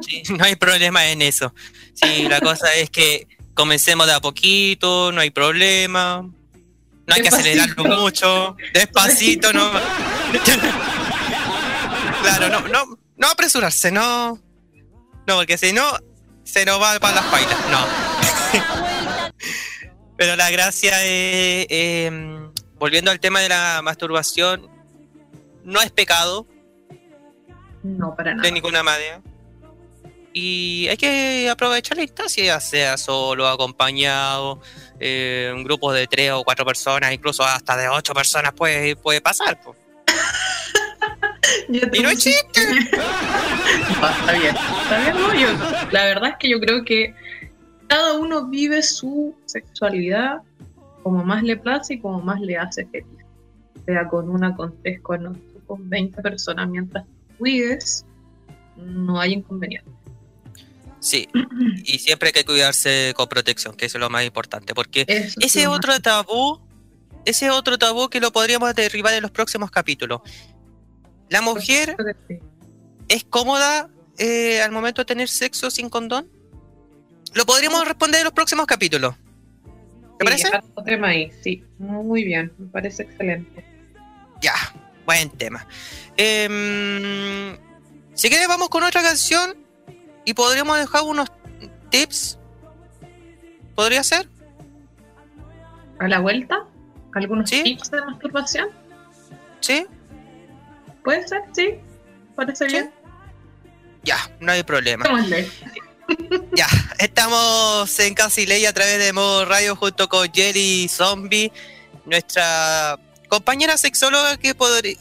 Sí, 0.00 0.22
no 0.36 0.44
hay 0.44 0.56
problema 0.56 1.08
en 1.10 1.22
eso. 1.22 1.54
Sí, 1.94 2.26
la 2.28 2.40
cosa 2.40 2.74
es 2.74 2.90
que 2.90 3.26
comencemos 3.54 4.06
de 4.06 4.14
a 4.14 4.20
poquito, 4.20 5.12
no 5.12 5.20
hay 5.20 5.30
problema. 5.30 6.28
No 7.06 7.14
hay 7.14 7.22
que 7.22 7.28
acelerarlo 7.28 7.84
mucho. 7.84 8.56
Despacito, 8.72 9.52
no. 9.52 9.70
Claro, 12.22 12.48
no, 12.48 12.68
no, 12.68 12.98
no 13.16 13.28
apresurarse, 13.28 13.90
no. 13.90 14.38
No, 15.26 15.36
porque 15.36 15.58
si 15.58 15.72
no, 15.74 15.84
se 16.42 16.64
nos 16.64 16.80
va 16.80 16.98
para 16.98 17.16
las 17.16 17.24
pailas. 17.26 17.58
No. 17.70 17.86
Pero 20.16 20.36
la 20.36 20.50
gracia 20.50 21.02
es, 21.04 21.66
eh, 21.68 22.10
volviendo 22.78 23.10
al 23.10 23.20
tema 23.20 23.40
de 23.40 23.48
la 23.50 23.80
masturbación, 23.82 24.68
no 25.64 25.82
es 25.82 25.90
pecado, 25.90 26.46
No, 27.82 28.14
para 28.16 28.32
nada. 28.34 28.42
de 28.46 28.52
ninguna 28.52 28.82
manera. 28.82 29.20
Y 30.32 30.88
hay 30.88 30.96
que 30.96 31.48
aprovechar 31.50 31.96
la 31.96 32.04
instancia, 32.04 32.44
ya 32.44 32.60
sea 32.60 32.96
solo, 32.96 33.46
acompañado, 33.48 34.60
eh, 35.00 35.52
un 35.54 35.64
grupo 35.64 35.92
de 35.92 36.06
tres 36.06 36.30
o 36.32 36.44
cuatro 36.44 36.64
personas, 36.64 37.12
incluso 37.12 37.42
hasta 37.42 37.76
de 37.76 37.88
ocho 37.88 38.14
personas 38.14 38.52
puede, 38.52 38.96
puede 38.96 39.20
pasar. 39.20 39.58
Y 41.68 42.00
no 42.02 42.08
es 42.10 42.18
chiste. 42.18 42.60
No, 44.00 44.08
está 44.08 44.32
bien, 44.32 44.56
está 44.82 44.98
bien, 44.98 45.16
no, 45.16 45.34
yo- 45.34 45.88
la 45.90 46.04
verdad 46.06 46.30
es 46.30 46.36
que 46.38 46.48
yo 46.48 46.58
creo 46.60 46.84
que 46.84 47.14
cada 47.86 48.14
uno 48.14 48.46
vive 48.46 48.82
su 48.82 49.36
sexualidad 49.44 50.38
como 51.02 51.22
más 51.24 51.42
le 51.42 51.56
place 51.56 51.94
y 51.94 52.00
como 52.00 52.20
más 52.20 52.40
le 52.40 52.56
hace 52.56 52.86
feliz. 52.86 53.06
Sea 53.84 54.08
con 54.08 54.28
una, 54.30 54.54
con 54.56 54.74
tres, 54.82 55.00
con 55.00 55.38
con 55.66 55.88
20 55.88 56.20
personas, 56.22 56.68
mientras 56.68 57.04
cuides, 57.38 58.04
no 58.76 59.18
hay 59.20 59.32
inconveniente. 59.34 59.90
Sí, 61.04 61.28
y 61.84 61.98
siempre 61.98 62.28
hay 62.28 62.32
que 62.32 62.44
cuidarse 62.46 63.12
con 63.14 63.28
protección, 63.28 63.74
que 63.76 63.84
eso 63.86 63.98
es 63.98 64.00
lo 64.00 64.08
más 64.08 64.24
importante, 64.24 64.74
porque 64.74 65.04
Eso 65.06 65.38
es 65.38 65.54
ese 65.54 65.68
más- 65.68 65.76
otro 65.76 66.00
tabú, 66.00 66.60
ese 67.26 67.50
otro 67.50 67.76
tabú 67.76 68.08
que 68.08 68.20
lo 68.20 68.32
podríamos 68.32 68.74
derribar 68.74 69.12
en 69.12 69.20
los 69.22 69.30
próximos 69.30 69.70
capítulos. 69.70 70.22
La 71.28 71.42
mujer 71.42 71.94
es 73.08 73.24
cómoda 73.24 73.90
eh, 74.16 74.62
al 74.62 74.72
momento 74.72 75.02
de 75.02 75.06
tener 75.06 75.28
sexo 75.28 75.70
sin 75.70 75.90
condón. 75.90 76.26
Lo 77.34 77.44
podríamos 77.44 77.84
responder 77.86 78.20
en 78.20 78.24
los 78.24 78.32
próximos 78.32 78.64
capítulos. 78.66 79.14
¿Te 79.14 79.20
Sí, 79.20 80.24
parece? 80.24 80.48
es 80.48 80.54
otro 80.70 80.84
tema 80.84 81.08
ahí, 81.08 81.30
sí, 81.42 81.64
muy 81.78 82.24
bien, 82.24 82.50
me 82.56 82.66
parece 82.68 83.02
excelente. 83.02 83.62
Ya, 84.40 84.54
buen 85.04 85.28
tema. 85.30 85.66
Em, 86.16 87.56
si 88.14 88.28
quieres, 88.28 88.48
vamos 88.48 88.68
con 88.70 88.82
otra 88.84 89.02
canción 89.02 89.54
y 90.24 90.34
podríamos 90.34 90.78
dejar 90.78 91.02
unos 91.02 91.30
tips. 91.90 92.38
¿Podría 93.74 94.02
ser? 94.04 94.28
A 95.98 96.08
la 96.08 96.20
vuelta, 96.20 96.64
algunos 97.14 97.48
Sí. 97.50 97.62
tips 97.62 97.90
de 97.90 98.00
masturbación, 98.02 98.68
¿Sí? 99.60 99.86
puede 101.02 101.26
ser, 101.26 101.42
sí, 101.52 101.74
parece 102.36 102.66
Sí. 102.66 102.72
bien. 102.72 102.90
Ya, 104.02 104.18
no 104.40 104.52
hay 104.52 104.62
problema. 104.62 105.04
Ya, 106.54 106.66
estamos 106.98 107.98
en 107.98 108.12
Casi 108.14 108.44
Ley 108.44 108.66
a 108.66 108.74
través 108.74 108.98
de 108.98 109.12
Modo 109.14 109.46
Radio 109.46 109.74
junto 109.74 110.06
con 110.06 110.30
Jerry 110.30 110.86
Zombie, 110.86 111.50
nuestra 112.04 112.98
compañera 113.28 113.78
sexóloga 113.78 114.36
que, 114.36 114.54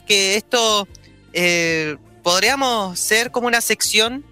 que 0.07 0.37
esto 0.37 0.87
eh, 1.33 1.97
podríamos 2.23 2.97
ser 2.97 3.31
como 3.31 3.47
una 3.47 3.59
sección 3.59 4.25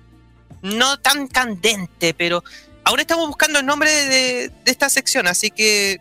no 0.62 1.00
tan 1.00 1.28
candente, 1.28 2.14
pero 2.14 2.44
aún 2.84 3.00
estamos 3.00 3.28
buscando 3.28 3.60
el 3.60 3.66
nombre 3.66 3.92
de, 3.92 4.50
de 4.50 4.72
esta 4.72 4.90
sección, 4.90 5.28
así 5.28 5.52
que 5.52 6.00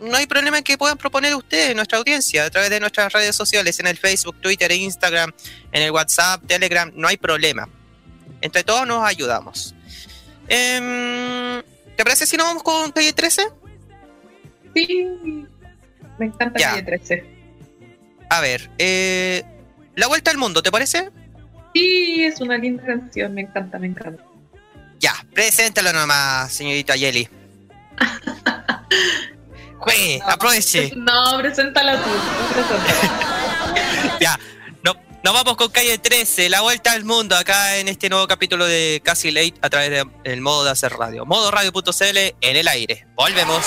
no 0.00 0.16
hay 0.16 0.26
problema 0.26 0.58
en 0.58 0.64
que 0.64 0.76
puedan 0.76 0.98
proponer 0.98 1.34
ustedes, 1.34 1.74
nuestra 1.74 1.98
audiencia, 1.98 2.44
a 2.44 2.50
través 2.50 2.70
de 2.70 2.80
nuestras 2.80 3.12
redes 3.12 3.34
sociales, 3.34 3.80
en 3.80 3.86
el 3.86 3.96
Facebook, 3.96 4.36
Twitter 4.40 4.70
Instagram, 4.70 5.32
en 5.72 5.82
el 5.82 5.90
WhatsApp, 5.90 6.42
Telegram, 6.46 6.90
no 6.94 7.08
hay 7.08 7.16
problema. 7.16 7.68
Entre 8.40 8.62
todos 8.62 8.86
nos 8.86 9.04
ayudamos. 9.04 9.74
Em, 10.48 11.62
¿Te 11.96 12.04
parece 12.04 12.26
si 12.26 12.36
nos 12.36 12.46
vamos 12.46 12.62
con 12.62 12.92
calle 12.92 13.12
13? 13.12 13.48
Sí, 14.74 15.46
me 16.18 16.26
encanta 16.26 16.58
Ya. 16.58 16.70
Calle 16.70 16.82
13. 16.82 17.24
A 18.28 18.40
ver, 18.40 18.70
eh, 18.78 19.44
La 19.94 20.08
Vuelta 20.08 20.30
al 20.30 20.36
Mundo, 20.36 20.62
¿te 20.62 20.70
parece? 20.70 21.10
Sí, 21.76 22.24
es 22.24 22.40
una 22.40 22.56
linda 22.56 22.82
canción, 22.86 23.34
me 23.34 23.42
encanta, 23.42 23.78
me 23.78 23.88
encanta. 23.88 24.24
Ya, 24.98 25.12
preséntalo 25.34 25.92
nomás, 25.92 26.50
señorita 26.50 26.96
Yeli. 26.96 27.28
Jue, 29.76 30.22
aproveche. 30.24 30.94
No, 30.96 31.36
preséntala 31.36 32.02
tú. 32.02 32.08
preséntala. 32.54 34.16
Ya, 34.20 34.38
no, 34.82 34.94
nos 35.22 35.34
vamos 35.34 35.58
con 35.58 35.68
calle 35.68 35.98
13, 35.98 36.48
La 36.48 36.62
Vuelta 36.62 36.92
al 36.92 37.04
Mundo, 37.04 37.36
acá 37.36 37.76
en 37.76 37.88
este 37.88 38.08
nuevo 38.08 38.26
capítulo 38.26 38.64
de 38.64 39.02
Casi 39.04 39.30
Late 39.30 39.56
a 39.60 39.68
través 39.68 40.06
del 40.24 40.40
modo 40.40 40.64
de 40.64 40.70
hacer 40.70 40.94
radio. 40.94 41.26
Modoradio.cl 41.26 42.18
en 42.40 42.56
el 42.56 42.68
aire. 42.68 43.06
Volvemos. 43.16 43.66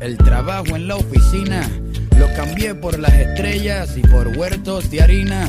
el 0.00 0.16
trabajo 0.18 0.74
en 0.74 0.88
la 0.88 0.96
oficina. 0.96 1.68
Lo 2.18 2.26
cambié 2.34 2.74
por 2.74 2.98
las 2.98 3.12
estrellas 3.14 3.96
y 3.96 4.00
por 4.00 4.36
huertos 4.36 4.90
de 4.90 5.00
harina. 5.00 5.48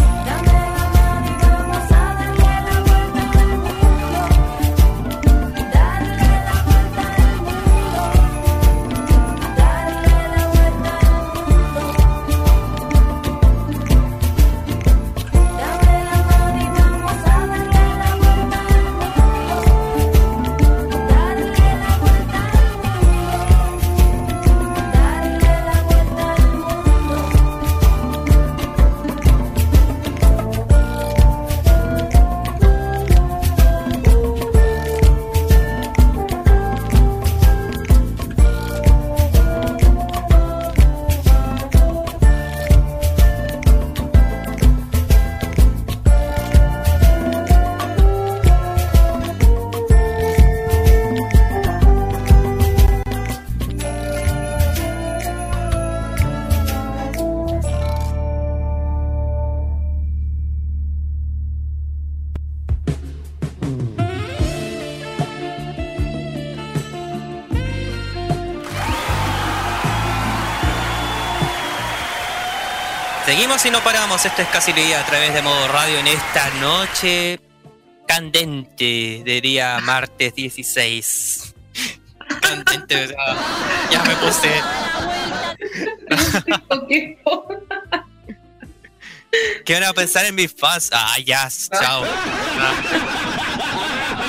Seguimos 73.41 73.65
y 73.65 73.71
no 73.71 73.83
paramos. 73.83 74.23
Esto 74.23 74.43
es 74.43 74.47
casi 74.49 74.71
a 74.93 75.03
través 75.03 75.33
de 75.33 75.41
modo 75.41 75.67
radio 75.69 75.97
en 75.97 76.05
esta 76.05 76.47
noche 76.59 77.39
candente 78.07 79.23
de 79.25 79.41
día 79.41 79.79
martes 79.79 80.35
16. 80.35 81.55
Candente, 82.39 83.07
o 83.07 83.09
ya 83.91 84.03
me 84.03 84.15
puse. 84.17 84.61
¿Qué 89.65 89.73
van 89.73 89.85
a 89.85 89.93
pensar 89.93 90.27
en 90.27 90.35
mis 90.35 90.53
fans? 90.53 90.91
Ah, 90.93 91.17
ya, 91.25 91.49
chao. 91.49 92.05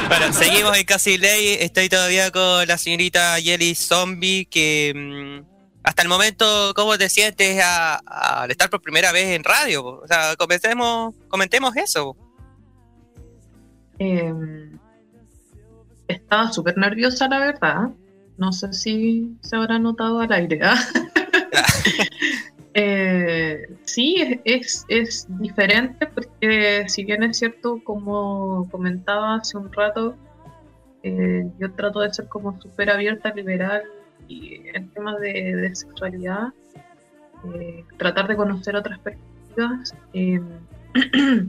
Bueno, 0.09 0.33
seguimos 0.33 0.75
en 0.75 0.85
Casi. 0.87 1.21
Estoy 1.61 1.91
todavía 1.91 2.31
con 2.31 2.67
la 2.67 2.79
señorita 2.79 3.39
Jelly 3.43 3.75
Zombie 3.75 4.47
que. 4.47 5.43
Hasta 5.85 6.03
el 6.03 6.09
momento, 6.09 6.73
¿cómo 6.75 6.97
te 6.97 7.09
sientes 7.09 7.61
a- 7.63 8.01
a- 8.07 8.43
al 8.43 8.51
estar 8.51 8.71
por 8.71 8.81
primera 8.81 9.13
vez 9.13 9.27
en 9.37 9.43
radio? 9.45 9.85
O 9.85 10.07
sea, 10.07 10.37
comencemos, 10.37 11.15
comentemos 11.29 11.77
eso. 11.77 12.17
Eh, 13.99 14.33
estaba 16.09 16.53
súper 16.53 16.77
nerviosa, 16.79 17.29
la 17.29 17.39
verdad. 17.39 17.91
No 18.39 18.53
sé 18.53 18.73
si 18.73 19.37
se 19.43 19.57
habrá 19.57 19.79
notado 19.79 20.21
al 20.21 20.33
aire. 20.33 20.61
¿ah? 20.63 20.77
Eh, 22.75 23.67
sí, 23.85 24.17
es, 24.47 24.87
es, 24.89 25.27
es 25.27 25.27
diferente 25.39 26.07
porque 26.07 26.85
si 26.89 27.05
bien 27.05 27.23
es 27.23 27.37
cierto, 27.39 27.83
como 27.85 28.67
comentaba 28.71 29.35
hace 29.35 29.59
un 29.59 29.71
rato, 29.71 30.17
eh, 31.03 31.45
yo 31.59 31.71
trato 31.75 32.01
de 32.01 32.15
ser 32.15 32.29
como 32.29 32.59
súper 32.63 32.89
abierta, 32.89 33.31
liberal 33.35 33.83
y 34.33 34.63
en 34.75 34.89
temas 34.91 35.21
de, 35.21 35.71
sexualidad, 35.75 36.49
eh, 37.55 37.85
tratar 37.99 38.29
de 38.29 38.37
conocer 38.37 38.77
otras 38.77 38.99
perspectivas. 38.99 39.95
eh, 40.15 40.41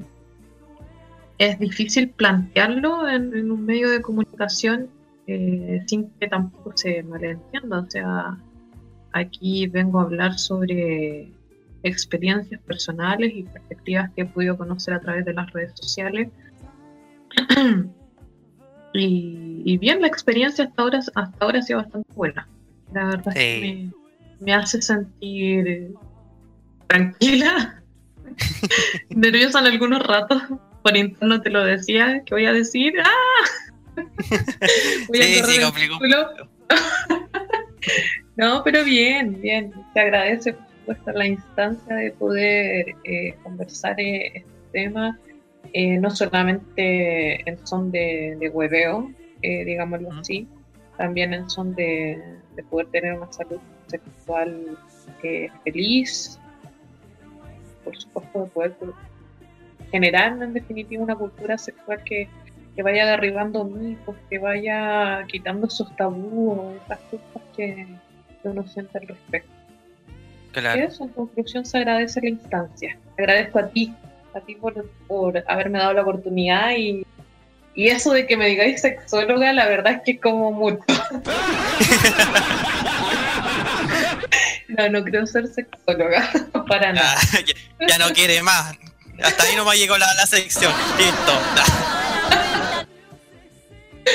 es 1.38 1.60
difícil 1.60 2.10
plantearlo 2.10 3.08
en, 3.08 3.36
en 3.36 3.52
un 3.52 3.66
medio 3.66 3.90
de 3.90 4.02
comunicación 4.02 4.90
eh, 5.28 5.82
sin 5.88 6.10
que 6.20 6.28
tampoco 6.28 6.74
se 6.76 7.04
malentienda. 7.04 7.80
O 7.80 7.90
sea, 7.90 8.38
aquí 9.14 9.68
vengo 9.68 10.00
a 10.00 10.04
hablar 10.04 10.38
sobre 10.38 11.32
experiencias 11.84 12.62
personales 12.62 13.32
y 13.34 13.44
perspectivas 13.44 14.12
que 14.16 14.22
he 14.24 14.26
podido 14.26 14.58
conocer 14.58 14.94
a 14.94 15.00
través 15.00 15.26
de 15.26 15.34
las 15.34 15.52
redes 15.52 15.72
sociales. 15.76 16.30
y, 18.94 19.62
y 19.66 19.78
bien, 19.78 20.02
la 20.02 20.08
experiencia 20.08 20.66
hasta 20.66 20.82
ahora, 20.82 21.00
hasta 21.00 21.38
ahora 21.40 21.60
ha 21.60 21.62
sido 21.62 21.80
bastante 21.80 22.14
buena. 22.14 22.48
La 22.94 23.06
verdad 23.06 23.28
es 23.30 23.34
que 23.34 23.92
me, 24.40 24.46
me 24.46 24.54
hace 24.54 24.82
sentir 24.82 25.68
eh, 25.68 25.92
tranquila, 26.88 27.82
nerviosa 29.10 29.60
en 29.60 29.66
algunos 29.68 30.06
ratos. 30.06 30.42
Por 30.84 30.98
interno 30.98 31.42
te 31.42 31.50
lo 31.50 31.64
decía, 31.64 32.22
que 32.26 32.36
voy 32.36 32.46
a 32.46 32.54
decir, 32.54 32.94
¡ah! 33.04 33.74
Voy 35.08 35.20
a 35.20 35.24
Sí, 35.24 35.42
correr 35.42 35.56
sí, 35.56 35.62
complicó. 35.62 36.00
no, 38.36 38.64
pero 38.64 38.84
bien, 38.84 39.40
bien. 39.42 39.72
Te 39.94 40.00
agradece, 40.02 40.54
por 40.54 40.68
supuesto, 40.80 41.12
la 41.12 41.28
instancia 41.28 41.96
de 41.96 42.12
poder 42.12 42.96
eh, 43.04 43.36
conversar 43.44 44.00
eh, 44.00 44.32
este 44.36 44.50
tema, 44.72 45.20
eh, 45.74 45.98
no 45.98 46.10
solamente 46.10 47.48
en 47.50 47.66
son 47.66 47.92
de, 47.92 48.36
de 48.40 48.50
hueveo, 48.50 49.12
digámoslo 49.42 50.12
así, 50.14 50.48
también 50.98 51.34
en 51.34 51.50
son 51.50 51.76
de, 51.76 52.18
de 52.56 52.64
poder 52.64 52.88
tener 52.88 53.14
una 53.14 53.32
salud 53.32 53.60
sexual 53.88 54.78
eh, 55.24 55.50
feliz, 55.64 56.40
por 57.84 57.96
supuesto, 57.98 58.44
de 58.44 58.50
poder 58.50 58.76
generar 59.92 60.42
en 60.42 60.54
definitiva 60.54 61.04
una 61.04 61.16
cultura 61.16 61.58
sexual 61.58 62.04
que, 62.04 62.28
que 62.76 62.84
vaya 62.84 63.06
derribando 63.06 63.64
mitos, 63.64 64.16
que 64.30 64.40
vaya 64.40 65.26
quitando 65.28 65.68
esos 65.68 65.96
tabúes, 65.96 66.82
esas 66.86 67.00
cosas 67.00 67.42
que, 67.56 67.88
que 68.42 68.50
uno 68.50 68.68
siente 68.68 68.98
al 68.98 69.08
respecto. 69.08 69.52
Claro. 70.52 70.84
Eso, 70.84 71.04
en 71.06 71.10
conclusión, 71.10 71.66
se 71.66 71.78
agradece 71.78 72.22
la 72.22 72.30
instancia. 72.30 72.98
Agradezco 73.18 73.60
a 73.60 73.70
ti, 73.70 73.94
a 74.34 74.40
ti 74.40 74.56
por, 74.56 74.88
por 75.08 75.44
haberme 75.48 75.80
dado 75.80 75.94
la 75.94 76.02
oportunidad 76.04 76.72
y, 76.78 77.06
y 77.76 77.88
eso 77.88 78.14
de 78.14 78.28
que 78.28 78.38
me 78.38 78.46
digáis 78.48 78.82
sexóloga, 78.82 79.52
la 79.54 79.68
verdad 79.68 79.94
es 79.94 80.02
que 80.06 80.12
es 80.12 80.22
como 80.22 80.52
mucho. 80.52 80.84
no, 84.68 84.90
no 84.90 85.04
creo 85.04 85.26
ser 85.26 85.48
sexóloga, 85.48 86.30
para 86.68 86.94
nada. 86.94 87.16
ya, 87.46 87.56
ya 87.88 87.98
no 87.98 88.14
quiere 88.14 88.44
más. 88.44 88.76
Hasta 89.24 89.44
ahí 89.44 89.56
no 89.56 89.66
me 89.66 89.76
llegó 89.78 89.98
la, 89.98 90.14
la 90.16 90.26
sección. 90.26 90.74
Listo. 90.98 91.34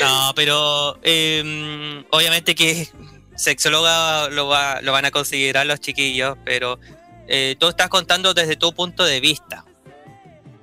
No, 0.01 0.33
pero 0.35 0.99
eh, 1.01 2.03
obviamente 2.11 2.55
que 2.55 2.87
sexóloga 3.35 4.29
lo, 4.29 4.47
va, 4.47 4.81
lo 4.81 4.91
van 4.91 5.05
a 5.05 5.11
considerar 5.11 5.65
los 5.65 5.79
chiquillos, 5.79 6.37
pero 6.45 6.79
eh, 7.27 7.55
tú 7.59 7.69
estás 7.69 7.89
contando 7.89 8.33
desde 8.33 8.55
tu 8.55 8.73
punto 8.73 9.03
de 9.03 9.19
vista. 9.19 9.65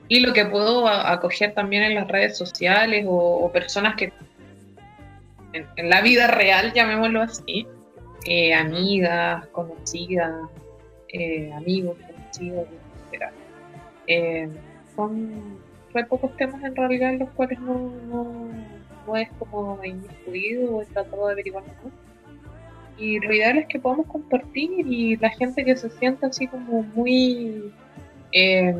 Y 0.08 0.20
lo 0.20 0.32
que 0.32 0.46
puedo 0.46 0.86
acoger 0.86 1.54
también 1.54 1.82
en 1.82 1.94
las 1.96 2.08
redes 2.08 2.36
sociales 2.36 3.04
o, 3.08 3.50
personas 3.52 3.96
que 3.96 4.12
en, 5.52 5.90
la 5.90 6.00
vida 6.02 6.28
real, 6.28 6.72
llamémoslo 6.72 7.22
así, 7.22 7.66
eh, 8.26 8.54
amigas, 8.54 9.46
conocidas, 9.48 10.32
eh, 11.08 11.50
amigos, 11.52 11.96
conocidos, 12.06 12.66
etc. 13.10 13.24
Eh, 14.06 14.48
son 14.94 15.58
re 15.92 16.04
pocos 16.04 16.36
temas 16.36 16.62
en 16.62 16.76
realidad 16.76 17.10
en 17.10 17.20
los 17.20 17.30
cuales 17.30 17.58
no, 17.60 17.90
no, 18.08 18.48
no 19.06 19.16
es 19.16 19.28
como 19.38 19.82
inmiscuido 19.82 20.76
o 20.76 20.82
he 20.82 20.86
tratado 20.86 21.26
de 21.26 21.32
averiguar 21.32 21.64
más. 21.64 21.92
Y 22.98 23.20
lo 23.20 23.32
ideal 23.32 23.58
es 23.58 23.66
que 23.66 23.78
podamos 23.78 24.06
compartir 24.06 24.70
y 24.86 25.16
la 25.16 25.30
gente 25.30 25.64
que 25.64 25.76
se 25.76 25.90
sienta 25.90 26.28
así 26.28 26.46
como 26.46 26.82
muy 26.82 27.72
eh, 28.32 28.74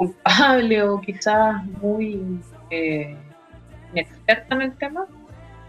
culpable 0.00 0.82
o 0.82 0.98
quizás 0.98 1.62
muy 1.82 2.40
eh, 2.70 3.14
inexperta 3.92 4.54
en 4.54 4.62
el 4.62 4.72
tema, 4.78 5.04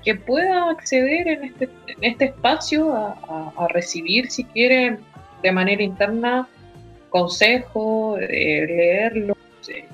que 0.05 0.15
pueda 0.15 0.69
acceder 0.69 1.27
en 1.27 1.43
este, 1.43 1.65
en 1.87 1.97
este 2.11 2.25
espacio 2.25 2.93
a, 2.95 3.11
a- 3.27 3.51
a 3.57 3.67
recibir, 3.67 4.31
si 4.31 4.45
quiere, 4.45 4.97
de 5.43 5.51
manera 5.51 5.83
interna, 5.83 6.47
consejo, 7.09 8.17
eh, 8.19 8.65
leerlo, 8.67 9.35
eh, 9.67 9.85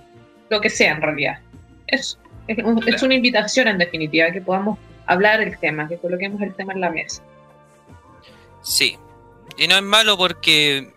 lo 0.51 0.61
que 0.61 0.69
sea 0.69 0.91
en 0.93 1.01
realidad. 1.01 1.39
Eso. 1.87 2.19
Es, 2.47 2.59
un- 2.63 2.87
es 2.87 3.01
una 3.01 3.15
invitación 3.15 3.67
en 3.67 3.79
definitiva, 3.79 4.29
que 4.31 4.41
podamos 4.41 4.77
hablar 5.07 5.41
el 5.41 5.57
tema, 5.57 5.87
que 5.87 5.97
coloquemos 5.97 6.39
el 6.43 6.53
tema 6.53 6.73
en 6.73 6.81
la 6.81 6.91
mesa. 6.91 7.23
Sí. 8.61 8.97
Y 9.57 9.67
no 9.67 9.75
es 9.77 9.81
malo 9.81 10.15
porque, 10.15 10.93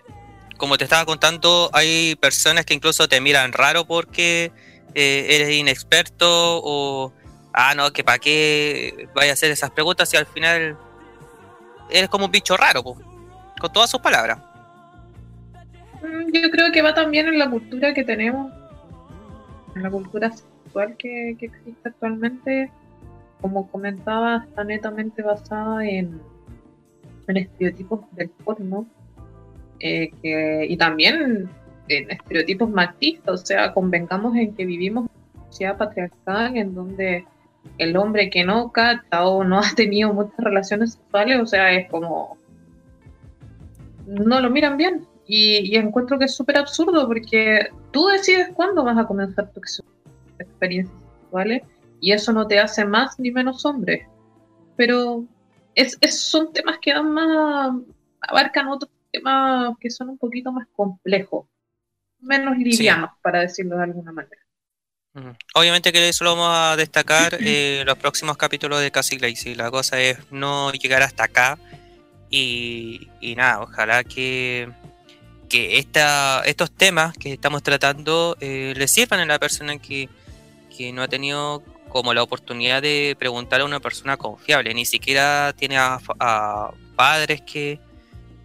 como 0.61 0.77
te 0.77 0.85
estaba 0.85 1.07
contando, 1.07 1.71
hay 1.73 2.17
personas 2.17 2.67
que 2.67 2.75
incluso 2.75 3.09
te 3.09 3.19
miran 3.23 3.53
raro 3.53 3.87
porque 3.87 4.53
eh, 4.95 5.27
eres 5.31 5.53
inexperto 5.53 6.27
o, 6.63 7.15
ah, 7.55 7.75
no, 7.75 7.91
que 7.93 8.05
para 8.05 8.19
qué 8.19 9.09
vaya 9.15 9.31
a 9.31 9.33
hacer 9.33 9.51
esas 9.51 9.71
preguntas 9.71 10.11
si 10.11 10.19
al 10.19 10.27
final 10.27 10.77
eres 11.89 12.11
como 12.11 12.27
un 12.27 12.31
bicho 12.31 12.59
raro, 12.59 12.83
po, 12.85 12.99
con 13.59 13.73
todas 13.73 13.91
sus 13.91 14.01
palabras. 14.01 14.39
Mm, 16.03 16.31
Yo 16.31 16.51
creo 16.51 16.71
que 16.73 16.83
va 16.83 16.93
también 16.93 17.27
en 17.29 17.39
la 17.39 17.49
cultura 17.49 17.95
que 17.95 18.05
tenemos, 18.05 18.53
en 19.75 19.83
la 19.83 19.91
cultura 19.91 20.31
sexual 20.31 20.95
que, 20.99 21.39
existe 21.41 21.89
actualmente, 21.89 22.71
como 23.41 23.71
comentaba, 23.71 24.45
está 24.47 24.63
netamente 24.65 25.23
basada 25.23 25.87
en, 25.87 26.21
en 27.29 27.37
estereotipos 27.39 28.01
del 28.13 28.29
porno 28.29 28.87
eh, 29.81 30.67
y 30.69 30.77
también 30.77 31.49
en 31.89 32.11
estereotipos 32.11 32.71
machistas, 32.71 33.43
o 33.43 33.45
sea, 33.45 33.73
convengamos 33.73 34.37
en 34.37 34.55
que 34.55 34.65
vivimos 34.65 35.07
en 35.07 35.41
una 35.41 35.51
sociedad 35.51 35.77
patriarcal 35.77 36.57
en 36.57 36.75
donde 36.75 37.25
el 37.79 37.97
hombre 37.97 38.31
que 38.31 38.45
no 38.45 38.71
cacha 38.71 39.25
o 39.27 39.45
no 39.45 39.59
ha 39.61 39.75
tenido 39.75 40.13
muchas 40.13 40.39
relaciones 40.39 40.93
sexuales, 40.93 41.41
o 41.41 41.47
sea, 41.47 41.73
es 41.73 41.89
como 41.91 42.39
no 44.07 44.41
lo 44.41 44.51
miran 44.51 44.77
bien. 44.77 45.07
Y, 45.27 45.77
encuentro 45.77 46.19
que 46.19 46.25
es 46.25 46.35
súper 46.35 46.59
absurdo 46.59 47.07
porque 47.07 47.69
tú 47.93 48.09
decides 48.09 48.49
cuándo 48.55 48.83
vas 48.83 48.99
a 48.99 49.07
comenzar 49.07 49.49
tu 49.53 49.61
ex- 49.61 49.83
experiencias 50.41 50.97
sexuales 51.21 51.63
y 52.01 52.11
eso 52.11 52.33
no 52.33 52.49
te 52.49 52.59
hace 52.59 52.85
más 52.85 53.19
ni 53.21 53.31
menos 53.31 53.65
hombre. 53.65 54.09
Pero 54.77 55.25
es- 55.77 55.97
son 56.11 56.53
temas 56.53 56.79
que 56.81 56.93
dan 56.93 57.13
más, 57.13 57.77
abarcan 58.23 58.69
otros 58.69 58.91
temas 59.11 59.75
que 59.81 59.91
son 59.91 60.11
un 60.11 60.19
poquito 60.19 60.53
más 60.53 60.67
complejos, 60.73 61.47
menos 62.21 62.57
livianos, 62.57 63.11
para 63.23 63.41
decirlo 63.41 63.77
de 63.77 63.85
alguna 63.85 64.13
manera. 64.13 64.41
Obviamente 65.55 65.93
que 65.93 66.09
eso 66.09 66.23
lo 66.23 66.37
vamos 66.37 66.51
a 66.53 66.77
destacar 66.77 67.35
en 67.41 67.85
los 67.85 67.99
próximos 67.99 68.37
capítulos 68.37 68.81
de 68.81 68.93
Casi 68.93 69.17
Glacy. 69.17 69.57
La 69.57 69.71
cosa 69.71 70.01
es 70.01 70.19
no 70.31 70.71
llegar 70.73 71.03
hasta 71.03 71.25
acá 71.25 71.59
y, 72.29 73.09
y 73.21 73.35
nada, 73.35 73.61
ojalá 73.63 74.05
que, 74.05 74.71
que 75.49 75.79
esta, 75.79 76.43
estos 76.45 76.71
temas 76.71 77.17
que 77.19 77.33
estamos 77.33 77.63
tratando 77.65 78.37
eh, 78.41 78.73
le 78.77 78.87
sirvan 78.87 79.19
a 79.21 79.27
la 79.27 79.41
persona 79.41 79.79
que, 79.79 80.09
que 80.77 80.93
no 80.93 81.03
ha 81.03 81.09
tenido 81.09 81.65
como 81.89 82.15
la 82.15 82.23
oportunidad 82.23 82.81
de 82.81 83.17
preguntar 83.19 83.63
a 83.63 83.65
una 83.65 83.81
persona 83.81 84.17
confiable. 84.17 84.73
Ni 84.75 84.87
siquiera 84.87 85.53
tiene 85.57 85.77
a, 85.77 85.99
a 86.21 86.71
padres 86.95 87.43
que, 87.43 87.81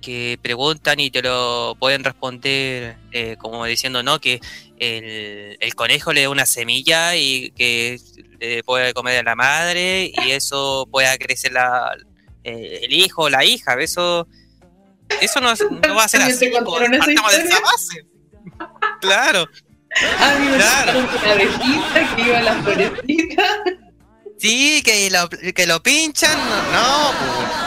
que 0.05 0.37
preguntan 0.41 0.99
y 0.99 1.09
te 1.09 1.23
lo 1.23 1.75
pueden 1.79 2.03
responder 2.03 2.97
eh, 3.11 3.35
como 3.39 3.65
diciendo, 3.65 4.03
no, 4.03 4.19
que 4.21 4.39
el, 4.77 5.57
el 5.59 5.75
conejo 5.75 6.13
le 6.13 6.21
da 6.21 6.29
una 6.29 6.45
semilla 6.45 7.15
y 7.15 7.49
que 7.51 7.99
le 8.39 8.63
puede 8.63 8.93
comer 8.93 9.17
a 9.19 9.23
la 9.23 9.35
madre 9.35 10.11
y 10.23 10.29
eso 10.31 10.87
pueda 10.91 11.17
crecer 11.17 11.53
la, 11.53 11.91
eh, 12.43 12.81
el 12.83 12.93
hijo 12.93 13.23
o 13.23 13.29
la 13.29 13.43
hija. 13.43 13.73
Eso, 13.81 14.27
eso 15.21 15.41
no, 15.41 15.53
no 15.87 15.95
va 15.95 16.03
a 16.03 16.07
ser 16.07 16.19
¿También 16.19 16.37
así. 16.37 16.45
esa 16.45 16.63
partamos 16.99 17.31
de 17.31 17.37
esa 17.41 17.59
base. 17.61 18.05
Claro, 19.01 19.47
A 20.19 20.35
mí 20.39 20.45
me 20.49 20.57
Claro. 20.57 20.99
una 20.99 21.31
abejita 21.31 22.15
que 22.15 22.21
iba 22.21 22.37
a 22.37 22.41
la 22.43 22.63
florecita. 22.63 23.43
sí, 24.37 24.81
que 24.83 25.09
lo, 25.09 25.27
que 25.29 25.65
lo 25.65 25.81
pinchan, 25.81 26.37
no, 26.37 26.71
no, 26.71 27.64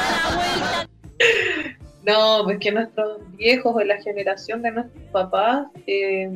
No, 2.09 2.40
pues 2.44 2.59
que 2.59 2.72
nuestros 2.72 3.18
viejos 3.36 3.76
o 3.76 3.80
la 3.85 4.01
generación 4.01 4.62
de 4.62 4.70
nuestros 4.70 5.05
papás 5.12 5.66
eh, 5.86 6.32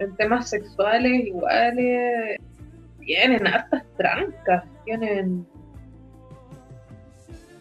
en 0.00 0.16
temas 0.16 0.50
sexuales 0.50 1.24
iguales 1.24 2.40
tienen 2.98 3.46
hartas 3.46 3.84
trancas, 3.96 4.64
tienen 4.84 5.46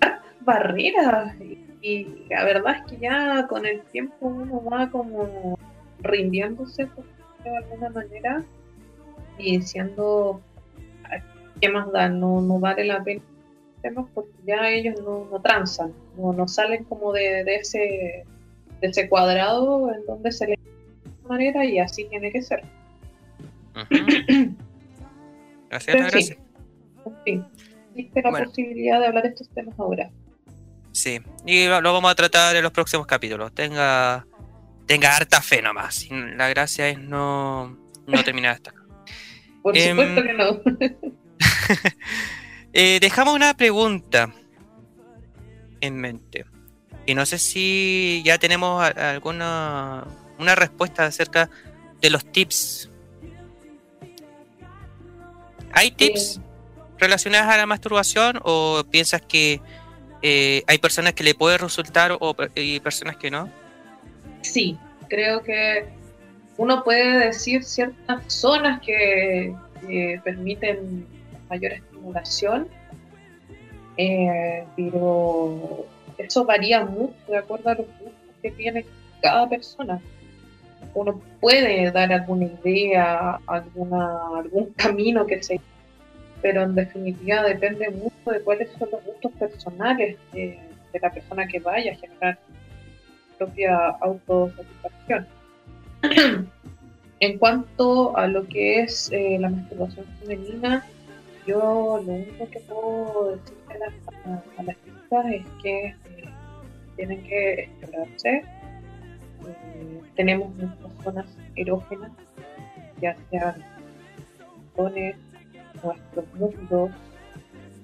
hartas 0.02 0.34
barreras. 0.42 1.36
Y, 1.80 2.26
la 2.28 2.44
verdad 2.44 2.78
es 2.78 2.92
que 2.92 2.98
ya 2.98 3.46
con 3.48 3.68
el 3.68 3.82
tiempo 3.92 4.16
uno 4.22 4.64
va 4.64 4.90
como 4.90 5.60
rindiéndose 6.02 6.88
por 6.88 7.06
de 7.44 7.56
alguna 7.56 7.92
manera 7.92 8.44
y 9.38 9.60
diciendo 9.60 10.42
"Ay, 11.04 11.20
qué 11.62 11.70
más 11.70 11.92
da, 11.92 12.10
no, 12.10 12.42
no 12.42 12.60
vale 12.60 12.84
la 12.86 13.04
pena 13.04 13.22
temas 13.90 14.06
porque 14.14 14.32
ya 14.46 14.70
ellos 14.70 14.96
no, 15.02 15.26
no 15.32 15.42
transan, 15.42 15.94
no, 16.18 16.34
no 16.34 16.48
salen 16.48 16.84
como 16.86 17.12
de, 17.14 17.44
de 17.44 17.56
ese 17.56 18.26
de 18.82 18.88
ese 18.88 19.10
cuadrado 19.10 19.92
en 19.94 20.06
donde 20.06 20.32
se 20.32 20.48
les 20.48 20.58
manera 21.28 21.66
y 21.66 21.80
así 21.80 22.06
tiene 22.06 22.32
que 22.32 22.42
ser. 22.42 22.62
Gracias, 25.70 25.96
Pero 25.96 26.08
gracias. 26.08 26.38
fin, 27.26 27.46
existe 27.96 28.22
la 28.22 28.30
Bueno. 28.32 28.46
posibilidad 28.48 29.00
de 29.00 29.08
hablar 29.08 29.24
de 29.24 29.30
estos 29.30 29.50
temas 29.50 29.78
ahora. 29.80 30.10
Sí, 30.92 31.20
y 31.46 31.68
lo 31.68 31.94
vamos 31.94 32.12
a 32.12 32.16
tratar 32.16 32.56
en 32.56 32.64
los 32.64 32.72
próximos 32.72 33.06
capítulos. 33.06 33.54
Tenga, 33.54 34.26
tenga 34.86 35.16
harta 35.16 35.42
fe 35.42 35.62
nomás. 35.62 36.08
La 36.12 36.50
gracia 36.50 36.90
es 36.90 36.98
no, 37.00 37.78
no 38.08 38.24
terminar 38.24 38.54
hasta 38.56 38.72
acá. 38.72 38.82
Por 39.62 39.78
Em, 39.78 39.98
supuesto 39.98 40.24
que 40.24 40.34
no. 40.34 40.62
Eh, 42.80 43.00
dejamos 43.02 43.34
una 43.34 43.56
pregunta 43.56 44.32
en 45.82 45.96
mente. 45.96 46.46
Y 47.08 47.16
no 47.16 47.26
sé 47.26 47.40
si 47.40 48.22
ya 48.24 48.38
tenemos 48.38 48.88
alguna 48.96 50.06
una 50.38 50.54
respuesta 50.54 51.08
acerca 51.08 51.50
de 52.00 52.12
los 52.12 52.24
tips. 52.32 52.92
¿Hay 55.72 55.90
tips 55.90 56.40
relacionadas 57.00 57.48
a 57.50 57.58
la 57.58 57.66
masturbación 57.66 58.40
o 58.44 58.84
piensas 58.92 59.24
que 59.24 59.60
eh, 60.22 60.62
hay 60.68 60.78
personas 60.78 61.14
que 61.14 61.24
le 61.24 61.34
puede 61.34 61.58
resultar 61.58 62.16
o 62.20 62.36
y 62.54 62.80
personas 62.80 63.18
que 63.18 63.32
no? 63.32 63.52
Sí, 64.42 64.78
creo 65.10 65.42
que 65.42 65.90
uno 66.58 66.84
puede 66.84 67.26
decir 67.26 67.64
ciertas 67.64 68.32
zonas 68.32 68.82
que, 68.82 69.56
que 69.82 70.22
permiten 70.24 71.08
mayor 71.50 71.74
estimulación, 72.08 72.68
eh, 73.98 74.64
pero 74.76 75.86
eso 76.18 76.46
varía 76.46 76.86
mucho 76.86 77.16
de 77.28 77.38
acuerdo 77.38 77.70
a 77.70 77.76
los 77.76 77.88
gustos 77.88 78.36
que 78.42 78.52
tiene 78.52 78.86
cada 79.22 79.48
persona. 79.48 80.00
Uno 80.94 81.22
puede 81.40 81.92
dar 81.92 82.12
alguna 82.12 82.46
idea, 82.46 83.40
alguna, 83.48 84.20
algún 84.38 84.74
camino 84.74 85.26
que 85.26 85.44
se 85.44 85.60
pero 86.40 86.62
en 86.62 86.76
definitiva 86.76 87.42
depende 87.44 87.90
mucho 87.90 88.32
de 88.32 88.42
cuáles 88.42 88.70
son 88.78 88.90
los 88.92 89.04
gustos 89.04 89.32
personales 89.40 90.18
de, 90.32 90.60
la 91.02 91.12
persona 91.12 91.48
que 91.48 91.60
vaya 91.60 91.92
a 91.92 91.96
generar 91.96 92.40
propia 93.38 93.76
autosatisfacción. 94.02 95.28
en 97.20 97.38
cuanto 97.38 98.16
a 98.18 98.28
lo 98.28 98.48
que 98.48 98.82
es 98.82 99.12
eh, 99.12 99.38
la 99.40 99.50
masturbación 99.50 100.06
femenina, 100.20 100.86
yo 101.48 102.02
lo 102.06 102.14
único 102.14 102.50
que 102.50 102.60
puedo 102.62 103.32
decirle 103.38 103.74
a 103.74 103.78
las, 103.80 103.94
a- 104.58 104.64
las 104.64 104.76
chicas 104.84 105.26
es 105.34 105.46
que 105.64 105.86
eh, 105.88 105.96
tienen 106.96 107.24
que 107.24 107.54
explorarse. 107.62 108.30
Eh, 109.48 110.02
tenemos 110.16 110.54
muchas 110.56 111.04
zonas 111.04 111.26
erógenas, 111.56 112.12
ya 113.02 113.16
sean 113.32 113.64
botones, 114.76 115.16
nuestros 115.84 116.26
muslos, 116.36 116.92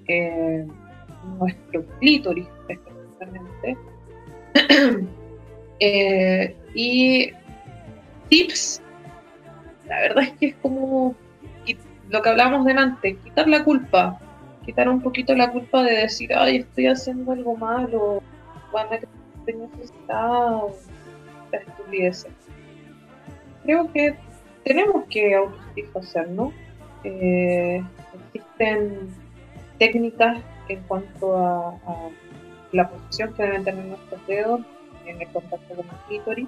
eh, 0.08 0.68
nuestro 1.40 1.86
clítoris 2.00 2.48
específicamente. 2.68 3.78
Eh, 5.80 6.56
y 6.76 7.32
tips, 8.30 8.82
la 9.88 10.00
verdad 10.02 10.24
es 10.26 10.32
que 10.34 10.46
es 10.46 10.56
como 10.62 11.14
lo 12.14 12.22
que 12.22 12.30
hablábamos 12.30 12.64
delante, 12.66 13.18
quitar 13.18 13.48
la 13.48 13.64
culpa, 13.64 14.20
quitar 14.64 14.88
un 14.88 15.02
poquito 15.02 15.34
la 15.34 15.52
culpa 15.52 15.82
de 15.82 15.94
decir, 16.04 16.32
ay, 16.36 16.58
estoy 16.58 16.86
haciendo 16.86 17.32
algo 17.32 17.58
malo, 17.58 18.22
a 18.72 18.88
que 18.88 19.08
estoy 19.40 19.56
necesitado, 19.56 20.76
la 21.52 21.58
estupidez. 21.58 22.28
Creo 23.64 23.92
que 23.92 24.16
tenemos 24.64 25.06
que 25.10 25.34
autosatisfacer, 25.34 26.30
¿no? 26.30 26.54
Eh, 27.04 27.84
existen 28.14 29.10
técnicas 29.80 30.38
en 30.70 30.84
cuanto 30.84 31.36
a, 31.36 31.70
a 31.70 32.10
la 32.74 32.90
posición 32.90 33.34
que 33.34 33.42
deben 33.42 33.64
tener 33.64 33.86
nuestros 33.86 34.28
dedos 34.28 34.62
en 35.08 35.20
el 35.20 35.28
contacto 35.30 35.76
con 35.76 35.86
el 35.86 35.96
clítoris. 36.08 36.48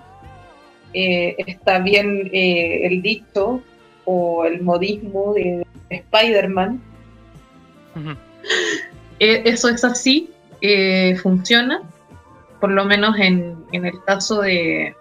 Eh, 0.94 1.36
está 1.40 1.80
bien 1.80 2.30
eh, 2.32 2.86
el 2.86 3.02
dicho 3.02 3.64
o 4.06 4.46
el 4.46 4.62
modismo 4.62 5.34
de 5.34 5.66
Spider-Man. 5.90 6.82
Eh, 9.20 9.42
eso 9.46 9.70
es 9.70 9.84
así, 9.84 10.32
eh, 10.62 11.16
funciona, 11.16 11.82
por 12.60 12.72
lo 12.72 12.86
menos 12.86 13.18
en, 13.18 13.56
en 13.72 13.86
el 13.86 14.04
caso 14.04 14.42
de, 14.42 14.96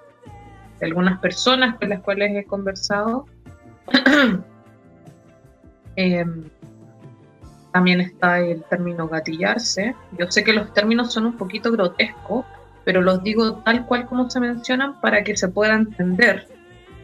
algunas 0.81 1.19
personas 1.19 1.77
con 1.79 1.89
las 1.89 2.01
cuales 2.01 2.33
he 2.37 2.45
conversado. 2.45 3.27
Em, 5.97 6.51
también 7.73 8.01
está 8.01 8.41
el 8.41 8.65
término 8.65 9.07
gatillarse. 9.07 9.95
Yo 10.19 10.29
sé 10.29 10.43
que 10.43 10.53
los 10.53 10.75
términos 10.75 11.13
son 11.13 11.27
un 11.27 11.37
poquito 11.37 11.71
grotescos, 11.71 12.45
pero 12.85 13.01
los 13.01 13.23
digo 13.23 13.63
tal 13.65 13.87
cual 13.87 14.07
como 14.07 14.29
se 14.29 14.41
mencionan 14.41 15.01
para 15.01 15.23
que 15.23 15.37
se 15.37 15.47
pueda 15.47 15.75
entender 15.75 16.49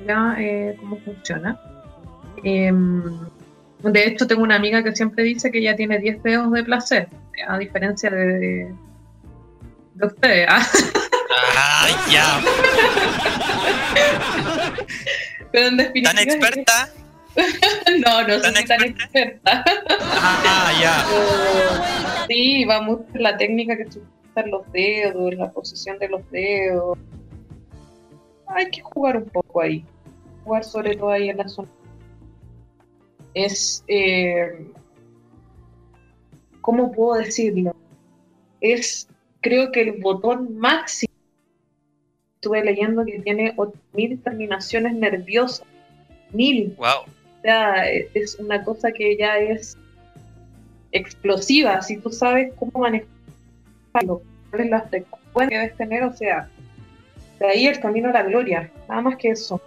ya 0.06 0.34
eh, 0.40 0.76
cómo 0.80 0.96
funciona. 0.98 1.60
Em, 2.44 3.02
de 3.82 4.06
hecho, 4.06 4.26
tengo 4.26 4.42
una 4.42 4.56
amiga 4.56 4.82
que 4.82 4.94
siempre 4.94 5.24
dice 5.24 5.50
que 5.50 5.58
ella 5.58 5.76
tiene 5.76 5.98
10 5.98 6.22
dedos 6.22 6.52
de 6.52 6.64
placer, 6.64 7.08
a 7.48 7.58
diferencia 7.58 8.10
de, 8.10 8.72
de 9.94 10.06
ustedes. 10.06 10.46
¿ah? 10.48 10.66
Ay, 11.56 11.94
ya. 12.10 12.40
Pero 15.52 15.68
en 15.68 15.76
definitiva. 15.76 16.12
¿Tan 16.12 16.22
experta? 16.28 16.88
no, 18.04 18.22
no 18.22 18.40
¿Tan 18.40 18.54
soy 18.54 18.64
tan 18.66 18.82
experta. 18.82 19.64
Ah, 20.00 20.72
ya. 20.80 21.04
Pero 21.08 22.26
sí, 22.28 22.64
va 22.64 22.82
mucho 22.82 23.04
la 23.14 23.36
técnica 23.36 23.76
que 23.76 23.90
se 23.90 23.98
utilizan 24.00 24.50
los 24.50 24.72
dedos, 24.72 25.34
la 25.34 25.50
posición 25.50 25.98
de 25.98 26.08
los 26.08 26.28
dedos. 26.30 26.98
Hay 28.48 28.70
que 28.70 28.82
jugar 28.82 29.16
un 29.16 29.26
poco 29.26 29.60
ahí. 29.62 29.84
Jugar 30.44 30.64
sobre 30.64 30.96
todo 30.96 31.10
ahí 31.10 31.30
en 31.30 31.36
la 31.36 31.48
zona. 31.48 31.68
Es. 33.34 33.84
Eh, 33.88 34.66
¿Cómo 36.60 36.92
puedo 36.92 37.18
decirlo? 37.20 37.74
Es, 38.60 39.08
creo 39.40 39.72
que 39.72 39.82
el 39.82 40.00
botón 40.00 40.56
máximo. 40.58 41.10
Estuve 42.36 42.64
leyendo 42.64 43.04
que 43.04 43.20
tiene 43.20 43.54
8.000 43.56 44.22
terminaciones 44.22 44.94
nerviosas. 44.94 45.66
Mil. 46.32 46.74
Wow. 46.76 47.02
O 47.06 47.42
sea, 47.42 47.90
es 47.90 48.38
una 48.38 48.62
cosa 48.64 48.92
que 48.92 49.16
ya 49.16 49.38
es 49.38 49.76
explosiva. 50.92 51.80
Si 51.82 51.96
tú 51.96 52.10
sabes 52.10 52.52
cómo 52.58 52.80
manejarlo, 52.80 54.22
cuál 54.50 54.62
es 54.62 54.70
la 54.70 54.82
frecuencia 54.82 55.48
que 55.48 55.58
debes 55.58 55.76
tener, 55.76 56.02
o 56.04 56.12
sea, 56.12 56.48
de 57.38 57.46
ahí 57.46 57.66
el 57.66 57.80
camino 57.80 58.10
a 58.10 58.12
la 58.12 58.22
gloria. 58.22 58.70
Nada 58.88 59.00
más 59.00 59.16
que 59.16 59.30
eso. 59.30 59.60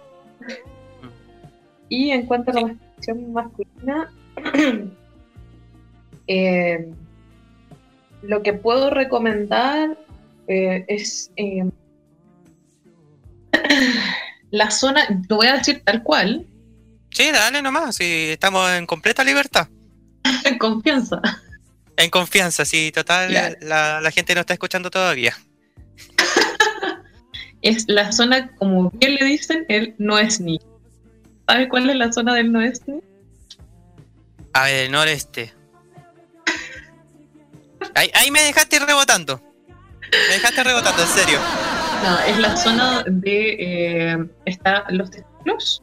Y 1.88 2.10
en 2.10 2.26
cuanto 2.26 2.50
a 2.50 2.54
la 2.54 2.76
masturbación 3.12 3.32
masculina, 3.32 4.12
eh, 6.26 6.90
lo 8.22 8.42
que 8.42 8.54
puedo 8.54 8.90
recomendar 8.90 9.96
eh, 10.48 10.84
es 10.88 11.30
eh, 11.36 11.64
la 14.50 14.70
zona, 14.70 15.06
lo 15.28 15.36
voy 15.36 15.48
a 15.48 15.58
decir 15.58 15.82
tal 15.84 16.02
cual, 16.02 16.46
Sí, 17.10 17.30
dale 17.30 17.62
nomás, 17.62 17.94
sí, 17.94 18.30
estamos 18.30 18.68
en 18.72 18.86
completa 18.86 19.22
libertad. 19.22 19.68
en 20.44 20.58
confianza. 20.58 21.22
En 21.96 22.10
confianza, 22.10 22.64
sí, 22.64 22.90
total, 22.92 23.32
la, 23.60 24.00
la 24.00 24.10
gente 24.10 24.34
no 24.34 24.40
está 24.40 24.52
escuchando 24.52 24.90
todavía. 24.90 25.36
Es 27.62 27.84
la 27.86 28.12
zona, 28.12 28.54
como 28.56 28.90
bien 28.90 29.14
le 29.14 29.24
dicen, 29.24 29.64
el 29.70 29.94
no 29.96 30.18
es 30.18 30.38
ni. 30.38 30.60
¿Sabe 31.46 31.68
cuál 31.68 31.90
es 31.90 31.96
la 31.96 32.12
zona 32.12 32.34
del 32.34 32.50
no 32.52 32.60
es 32.60 32.86
ni? 32.88 33.00
A 34.52 34.64
ver, 34.64 34.84
el 34.86 34.92
noreste. 34.92 35.52
Ahí, 37.94 38.10
ahí 38.14 38.30
me 38.30 38.40
dejaste 38.42 38.78
rebotando. 38.78 39.40
Me 40.28 40.34
dejaste 40.34 40.64
rebotando, 40.64 41.02
en 41.02 41.08
serio. 41.08 41.38
No, 42.02 42.18
es 42.20 42.38
la 42.38 42.56
zona 42.56 43.04
de. 43.06 43.56
Eh, 43.58 44.26
está 44.44 44.84
los 44.90 45.10
testículos. 45.10 45.82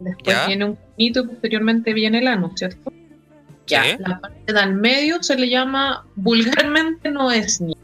Después 0.00 0.36
Ya. 0.36 0.46
viene 0.46 0.64
un 0.64 0.78
pinito 0.96 1.20
y 1.20 1.26
posteriormente 1.28 1.92
viene 1.92 2.18
el 2.18 2.26
ano, 2.28 2.52
¿cierto? 2.56 2.92
Ya, 3.66 3.84
Sí. 3.84 3.96
la 3.98 4.18
parte 4.20 4.52
de 4.52 4.58
al 4.58 4.74
medio 4.74 5.22
se 5.22 5.36
le 5.36 5.48
llama 5.48 6.04
vulgarmente 6.16 7.10
no 7.10 7.30
es 7.30 7.60
ni. 7.60 7.76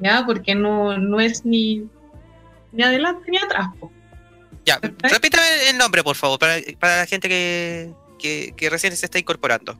¿Ya? 0.00 0.24
Porque 0.26 0.54
no, 0.54 0.98
no 0.98 1.20
es 1.20 1.44
ni, 1.46 1.88
ni 2.72 2.82
adelante 2.82 3.30
ni 3.30 3.38
atrás. 3.38 3.68
po. 3.78 3.90
Ya, 4.64 4.78
repítame 4.80 5.70
el 5.70 5.78
nombre, 5.78 6.02
por 6.02 6.16
favor, 6.16 6.38
para, 6.38 6.54
para 6.78 6.98
la 6.98 7.06
gente 7.06 7.28
que, 7.28 7.92
que, 8.18 8.54
que 8.56 8.70
recién 8.70 8.96
se 8.96 9.06
está 9.06 9.18
incorporando. 9.18 9.78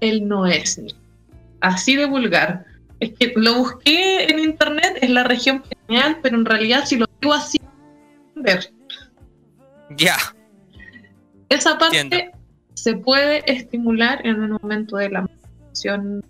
El 0.00 0.26
no 0.28 0.46
es 0.46 0.78
ni. 0.78 0.94
Así 1.60 1.96
de 1.96 2.06
vulgar. 2.06 2.64
Es 3.00 3.12
que 3.18 3.32
lo 3.34 3.54
busqué 3.54 4.24
en 4.24 4.38
internet, 4.38 4.98
es 5.00 5.10
la 5.10 5.24
región 5.24 5.62
pineal, 5.62 6.18
pero 6.22 6.36
en 6.36 6.44
realidad 6.44 6.84
si 6.86 6.96
lo 6.96 7.06
digo 7.20 7.32
así, 7.32 7.58
ver. 8.34 8.72
Ya, 9.96 10.16
Esa 11.48 11.76
parte 11.78 11.98
Entiendo. 11.98 12.38
se 12.74 12.94
puede 12.94 13.42
estimular 13.50 14.24
en 14.24 14.42
el 14.42 14.50
momento 14.50 14.96
de 14.96 15.10
la 15.10 15.22
masturbación, 15.22 16.24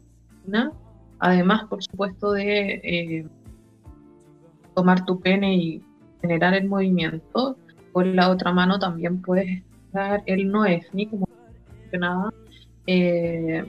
¿no? 0.46 0.80
además, 1.20 1.64
por 1.68 1.82
supuesto, 1.82 2.32
de 2.32 2.80
eh, 2.82 3.26
tomar 4.74 5.04
tu 5.04 5.20
pene 5.20 5.54
y 5.54 5.82
generar 6.20 6.54
el 6.54 6.66
movimiento. 6.66 7.56
Con 7.92 8.14
la 8.16 8.30
otra 8.30 8.52
mano 8.52 8.78
también 8.78 9.20
puedes 9.20 9.62
dar 9.92 10.22
el 10.26 10.50
no 10.50 10.64
es 10.64 10.86
ni 10.92 11.06
como 11.06 11.28
mencionaba, 11.80 12.32
eh, 12.86 13.64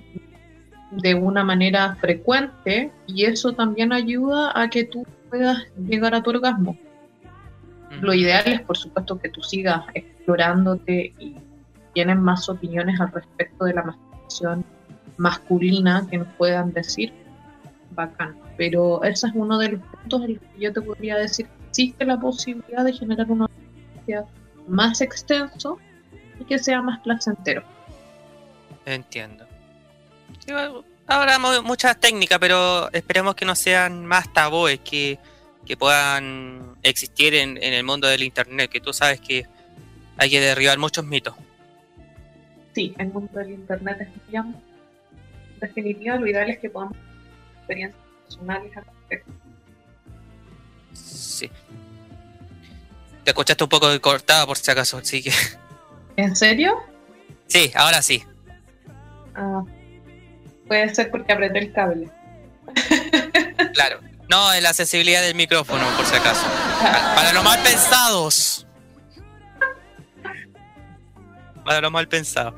de 0.91 1.15
una 1.15 1.43
manera 1.43 1.95
frecuente 1.95 2.91
y 3.07 3.26
eso 3.26 3.53
también 3.53 3.93
ayuda 3.93 4.52
a 4.60 4.69
que 4.69 4.84
tú 4.84 5.06
puedas 5.30 5.57
llegar 5.77 6.14
a 6.14 6.22
tu 6.22 6.31
orgasmo. 6.31 6.77
Lo 8.02 8.14
ideal 8.14 8.43
es, 8.45 8.61
por 8.61 8.77
supuesto, 8.77 9.19
que 9.19 9.30
tú 9.30 9.41
sigas 9.41 9.84
explorándote 9.93 11.14
y 11.18 11.35
tienes 11.93 12.18
más 12.18 12.48
opiniones 12.49 12.99
al 12.99 13.11
respecto 13.11 13.65
de 13.65 13.73
la 13.73 13.84
masturbación 13.84 14.65
masculina 15.18 16.07
que 16.10 16.18
nos 16.18 16.27
puedan 16.38 16.72
decir. 16.73 17.14
Bacán. 17.91 18.35
Pero 18.57 19.03
ese 19.03 19.27
es 19.27 19.34
uno 19.35 19.57
de 19.57 19.69
los 19.69 19.81
puntos 19.81 20.23
en 20.23 20.34
los 20.34 20.41
que 20.41 20.60
yo 20.60 20.73
te 20.73 20.81
podría 20.81 21.18
decir 21.18 21.48
existe 21.69 22.06
la 22.06 22.19
posibilidad 22.19 22.84
de 22.84 22.93
generar 22.93 23.31
una 23.31 23.48
más 24.68 25.02
extenso 25.02 25.78
y 26.40 26.45
que 26.45 26.60
sea 26.60 26.82
más 26.82 26.99
placentero. 27.02 27.64
entiendo. 28.86 29.45
Mu- 30.48 31.61
muchas 31.64 31.99
técnicas, 31.99 32.40
pero 32.40 32.91
esperemos 32.91 33.36
que 33.36 33.45
no 33.45 33.56
sean 33.56 34.06
más 34.06 34.32
tabúes 34.34 34.80
que, 34.80 35.19
que 35.65 35.76
puedan 35.78 36.76
existir 36.84 37.34
en, 37.36 37.57
en 37.61 37.73
el 37.73 37.84
mundo 37.84 38.07
del 38.07 38.23
internet, 38.23 38.69
que 38.72 38.80
tú 38.80 38.94
sabes 38.94 39.19
que 39.19 39.45
hay 40.18 40.30
que 40.30 40.40
derribar 40.40 40.78
muchos 40.78 41.06
mitos. 41.06 41.36
Sí, 42.73 42.95
el 42.98 43.10
mundo 43.10 43.38
del 43.40 43.52
internet 43.52 43.98
es 44.02 44.07
muy 44.28 44.36
amplio. 44.36 44.61
En 45.56 45.60
definitiva, 45.60 46.15
lo 46.15 46.28
ideal 46.28 46.49
es 46.49 46.60
que 46.60 46.69
podamos 46.69 46.95
experiencias 47.57 48.02
personales 48.26 48.78
al 48.78 48.86
respecto. 48.86 49.32
Sí. 50.94 51.49
Te 53.23 53.31
escuchaste 53.31 53.64
un 53.64 53.69
poco 53.69 54.02
cortada 54.02 54.45
por 54.45 54.57
si 54.57 54.72
acaso, 54.72 54.98
así 54.98 55.22
que... 55.23 55.31
¿En 56.18 56.35
serio? 56.35 56.77
Sí, 57.48 57.72
ahora 57.76 58.02
sí. 58.02 58.23
Ah, 59.35 59.64
puede 60.68 60.93
ser 60.93 61.11
porque 61.11 61.34
apreté 61.34 61.60
el 61.60 61.73
cable. 61.73 62.10
Claro. 63.73 64.02
No, 64.30 64.53
es 64.53 64.64
la 64.64 64.73
sensibilidad 64.73 65.22
del 65.22 65.35
micrófono, 65.35 65.85
por 65.98 66.06
si 66.06 66.15
acaso. 66.15 66.45
Para, 67.15 67.34
los 67.34 67.43
mal 67.43 67.60
pensados. 67.61 68.65
Para 71.65 71.81
los 71.81 71.91
mal 71.91 72.07
pensados. 72.07 72.53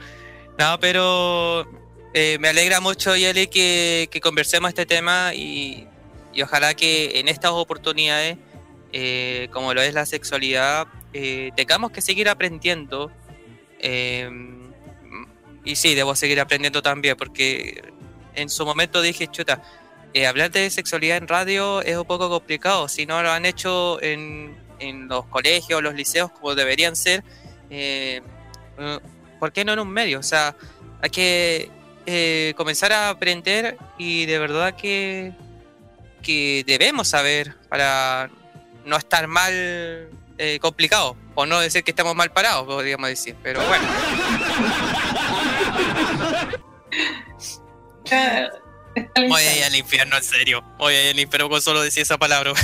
No, 0.59 0.79
pero 0.79 1.67
eh, 2.13 2.37
me 2.39 2.49
alegra 2.49 2.79
mucho, 2.79 3.15
Yeli, 3.15 3.47
que, 3.47 4.07
que 4.11 4.21
conversemos 4.21 4.69
este 4.69 4.85
tema 4.85 5.33
y, 5.33 5.87
y 6.31 6.43
ojalá 6.43 6.75
que 6.75 7.19
en 7.19 7.27
estas 7.27 7.51
oportunidades, 7.51 8.37
eh, 8.95 9.49
como 9.51 9.73
lo 9.73 9.81
es 9.81 9.93
la 9.95 10.05
sexualidad, 10.05 10.87
eh, 11.13 11.51
tengamos 11.55 11.91
que 11.91 11.99
seguir 12.01 12.29
aprendiendo. 12.29 13.11
eh, 13.79 14.29
y 15.65 15.75
sí, 15.77 15.95
debo 15.95 16.13
seguir 16.13 16.39
aprendiendo 16.41 16.81
también, 16.81 17.15
porque 17.17 17.81
en 18.35 18.49
su 18.49 18.65
momento 18.65 19.01
dije, 19.01 19.27
chuta, 19.27 19.63
hablar 20.27 20.51
de 20.51 20.69
sexualidad 20.69 21.17
en 21.17 21.27
radio 21.27 21.81
es 21.81 21.95
un 21.97 22.05
poco 22.05 22.29
complicado. 22.29 22.87
Si 22.89 23.05
no 23.05 23.23
lo 23.23 23.31
han 23.31 23.45
hecho 23.45 24.01
en, 24.03 24.57
en 24.79 25.07
los 25.07 25.25
colegios, 25.27 25.81
los 25.81 25.95
liceos, 25.95 26.31
como 26.31 26.53
deberían 26.53 26.97
ser, 26.97 27.23
eh, 27.69 28.21
¿por 29.39 29.53
qué 29.53 29.63
no 29.63 29.71
en 29.73 29.79
un 29.79 29.89
medio? 29.89 30.19
O 30.19 30.23
sea, 30.23 30.55
hay 31.01 31.09
que 31.09 32.53
comenzar 32.57 32.91
a 32.91 33.09
aprender 33.09 33.77
y 33.97 34.25
de 34.25 34.39
verdad 34.39 34.75
que, 34.75 35.31
que 36.21 36.65
debemos 36.67 37.07
saber 37.07 37.55
para 37.69 38.29
no 38.85 38.97
estar 38.97 39.27
mal 39.27 39.51
eh, 40.37 40.59
complicado, 40.61 41.15
o 41.35 41.45
no 41.45 41.59
decir 41.59 41.83
que 41.83 41.91
estamos 41.91 42.15
mal 42.15 42.31
parados, 42.31 42.65
podríamos 42.65 43.09
decir, 43.09 43.35
pero 43.41 43.61
bueno. 43.65 43.87
Voy 49.27 49.41
a 49.41 49.57
ir 49.57 49.63
al 49.63 49.75
infierno, 49.75 50.17
en 50.17 50.23
serio. 50.23 50.63
Voy 50.77 50.93
a 50.93 51.03
ir 51.03 51.09
al 51.15 51.19
infierno 51.19 51.49
con 51.49 51.61
solo 51.61 51.81
decir 51.81 52.03
esa 52.03 52.17
palabra. 52.17 52.53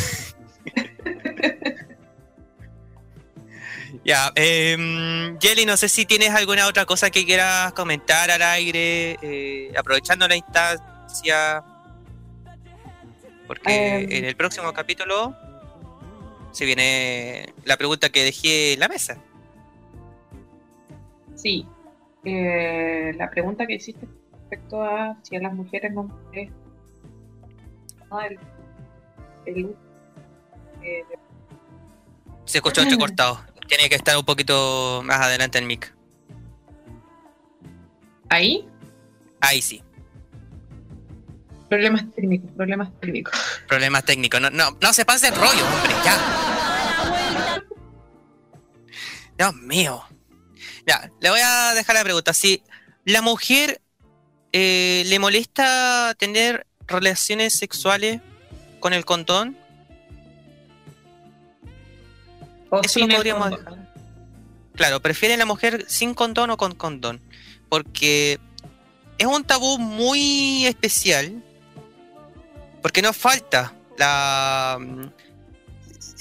ya, 4.06 4.32
eh, 4.36 5.36
Jelly, 5.42 5.66
no 5.66 5.78
sé 5.78 5.90
si 5.90 6.06
tienes 6.06 6.30
alguna 6.32 6.68
otra 6.68 6.86
cosa 6.86 7.10
que 7.10 7.26
quieras 7.26 7.74
comentar 7.74 8.30
al 8.30 8.42
aire, 8.42 9.18
eh, 9.22 9.72
aprovechando 9.78 10.28
la 10.28 10.36
instancia. 10.36 11.64
Porque 13.48 13.74
Em. 13.74 14.12
en 14.12 14.26
el 14.26 14.36
próximo 14.36 14.72
capítulo 14.74 15.36
se 16.52 16.66
viene 16.66 17.54
la 17.66 17.78
pregunta 17.78 18.10
que 18.10 18.24
dejé 18.24 18.74
en 18.74 18.80
la 18.80 18.88
mesa. 18.88 19.18
Sí. 21.36 21.66
Eh, 22.26 23.14
la 23.18 23.30
pregunta 23.30 23.66
que 23.66 23.76
hiciste 23.76 24.06
respecto 24.32 24.84
a 24.84 25.18
si 25.24 25.36
a 25.36 25.40
las 25.40 25.54
mujeres 25.54 25.94
no 25.94 26.10
les 26.34 26.50
no, 28.10 28.22
el, 28.22 28.40
el 29.46 29.76
eh, 30.84 31.04
Se 32.46 32.58
escuchó 32.58 32.82
entrecortado. 32.84 33.40
Tiene 33.68 33.88
que 33.88 33.96
estar 33.96 34.18
un 34.18 34.26
poquito 34.26 35.02
más 35.04 35.22
adelante 35.22 35.60
el 35.60 35.66
mic. 35.66 35.94
ahí, 38.30 38.68
Ahí 39.42 39.62
sí. 39.62 39.84
Problemas 41.70 42.04
técnicos, 42.16 42.52
problemas 42.56 42.90
técnicos. 43.00 43.34
Problemas 43.68 44.04
técnicos. 44.04 44.42
No, 44.42 44.50
no, 44.50 44.78
no 44.82 44.94
se 44.94 45.06
pase 45.06 45.28
el 45.28 45.36
rollo, 45.36 45.66
hombre, 45.66 45.94
ya. 46.04 47.64
Dios 49.38 49.56
mío. 49.56 50.04
Ya, 50.86 51.10
le 51.22 51.30
voy 51.30 51.40
a 51.44 51.74
dejar 51.76 51.96
la 51.96 52.04
pregunta. 52.04 52.34
Si 52.34 52.64
la 53.06 53.22
mujer 53.22 53.80
eh, 54.52 55.04
le 55.06 55.20
molesta 55.20 56.16
tener 56.18 56.66
relaciones 56.88 57.54
sexuales 57.54 58.20
con 58.80 58.94
el 58.94 59.06
condón, 59.06 59.58
O 62.72 62.82
Eso 62.84 63.00
lo 63.00 63.08
podríamos 63.08 63.50
condón. 63.50 63.90
claro, 64.76 65.02
prefiere 65.02 65.38
la 65.38 65.46
mujer 65.46 65.86
sin 65.88 66.14
condón 66.14 66.52
o 66.52 66.58
con 66.58 66.76
condón. 66.76 67.22
Porque 67.68 68.40
es 69.18 69.28
un 69.28 69.44
tabú 69.44 69.78
muy 69.80 70.66
especial. 70.66 71.44
Porque 72.82 73.02
nos 73.02 73.18
falta 73.18 73.74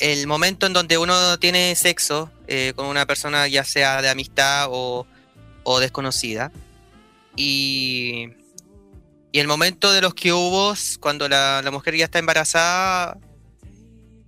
el 0.01 0.27
momento 0.27 0.67
en 0.67 0.73
donde 0.73 0.99
uno 0.99 1.39
tiene 1.39 1.75
sexo 1.77 2.31
eh, 2.47 2.73
con 2.75 2.87
una 2.87 3.07
persona, 3.07 3.47
ya 3.49 3.65
sea 3.65 4.03
de 4.03 4.09
amistad 4.09 4.69
o, 4.71 5.07
desconocida. 5.81 6.51
Y, 7.37 8.31
el 9.33 9.47
momento 9.47 9.93
de 9.93 10.01
los 10.01 10.15
que 10.15 10.33
hubo, 10.33 10.75
cuando 10.99 11.29
la, 11.29 11.63
mujer 11.71 11.95
ya 11.95 12.07
está 12.07 12.19
embarazada, 12.19 13.19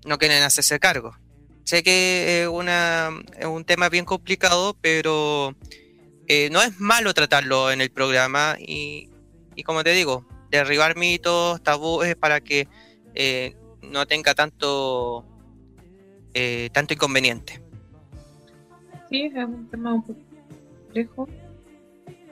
no 0.05 0.19
quieren 0.19 0.44
hacerse 0.44 0.78
cargo. 0.78 1.16
Sé 1.65 1.82
que 1.82 2.43
es, 2.43 2.48
una, 2.48 3.11
es 3.36 3.47
un 3.47 3.65
tema 3.65 3.89
bien 3.89 4.05
complicado, 4.05 4.77
pero 4.81 5.57
eh, 6.28 6.48
no 6.52 6.62
es 6.62 6.78
malo 6.78 7.12
tratarlo 7.12 7.73
en 7.73 7.81
el 7.81 7.90
programa 7.90 8.57
y 8.61 9.09
como 9.65 9.82
te 9.82 9.90
digo, 9.90 10.24
derribar 10.51 10.97
mitos, 10.97 11.62
tabúes 11.62 12.16
para 12.16 12.40
que 12.40 12.68
eh, 13.14 13.55
no 13.82 14.06
tenga 14.06 14.35
tanto, 14.35 15.24
eh, 16.35 16.68
tanto 16.72 16.94
inconveniente. 16.94 17.62
Sí, 19.09 19.24
es 19.24 19.44
un 19.44 19.68
tema 19.68 19.94
un 19.94 20.02
poco 20.02 20.20
complejo 20.85 21.28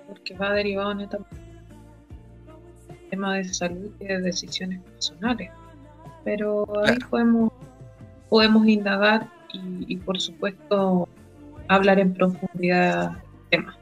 porque 0.06 0.34
va 0.34 0.52
derivado 0.52 0.94
netamente 0.94 1.36
del 2.88 3.08
tema 3.10 3.36
de 3.36 3.44
salud 3.44 3.90
y 4.00 4.04
de 4.04 4.20
decisiones 4.20 4.80
personales. 4.82 5.50
Pero 6.24 6.66
ahí 6.84 6.96
Claro. 6.96 7.10
podemos, 7.10 7.52
podemos 8.28 8.66
indagar 8.66 9.28
y, 9.52 9.92
y, 9.92 9.96
por 9.96 10.20
supuesto 10.20 11.08
hablar 11.68 11.98
en 11.98 12.14
profundidad 12.14 13.10
del 13.12 13.20
tema. 13.50 13.77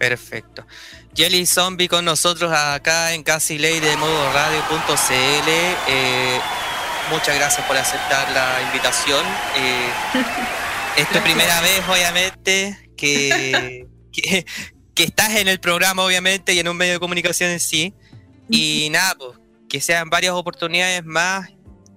Perfecto. 0.00 0.66
Jelly 1.14 1.44
Zombie 1.44 1.86
con 1.86 2.06
nosotros 2.06 2.50
acá 2.50 3.12
en 3.12 3.22
Casi 3.22 3.58
Ley 3.58 3.80
de 3.80 3.98
modo 3.98 4.32
radio.cl. 4.32 5.48
Eh, 5.88 6.40
muchas 7.10 7.36
gracias 7.36 7.66
por 7.66 7.76
aceptar 7.76 8.30
la 8.30 8.62
invitación. 8.62 9.22
Eh, 9.56 9.90
es 10.96 11.06
tu 11.10 11.18
primera 11.18 11.60
vez, 11.60 11.82
obviamente, 11.86 12.90
que, 12.96 13.86
que, 14.12 14.46
que 14.94 15.04
estás 15.04 15.36
en 15.36 15.48
el 15.48 15.60
programa, 15.60 16.02
obviamente, 16.02 16.54
y 16.54 16.60
en 16.60 16.68
un 16.68 16.78
medio 16.78 16.94
de 16.94 16.98
comunicación 16.98 17.50
en 17.50 17.60
sí. 17.60 17.94
Y 18.48 18.88
nada, 18.90 19.14
pues, 19.18 19.38
que 19.68 19.82
sean 19.82 20.08
varias 20.08 20.32
oportunidades 20.32 21.04
más. 21.04 21.50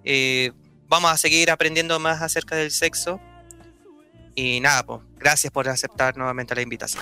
Eh, 0.03 0.51
vamos 0.89 1.09
a 1.09 1.15
seguir 1.15 1.49
aprendiendo 1.51 1.97
más 2.01 2.21
acerca 2.21 2.57
del 2.57 2.71
sexo. 2.71 3.21
Y 4.35 4.59
nada, 4.59 4.85
pues, 4.85 4.99
gracias 5.15 5.53
por 5.53 5.69
aceptar 5.69 6.17
nuevamente 6.17 6.53
la 6.53 6.63
invitación. 6.63 7.01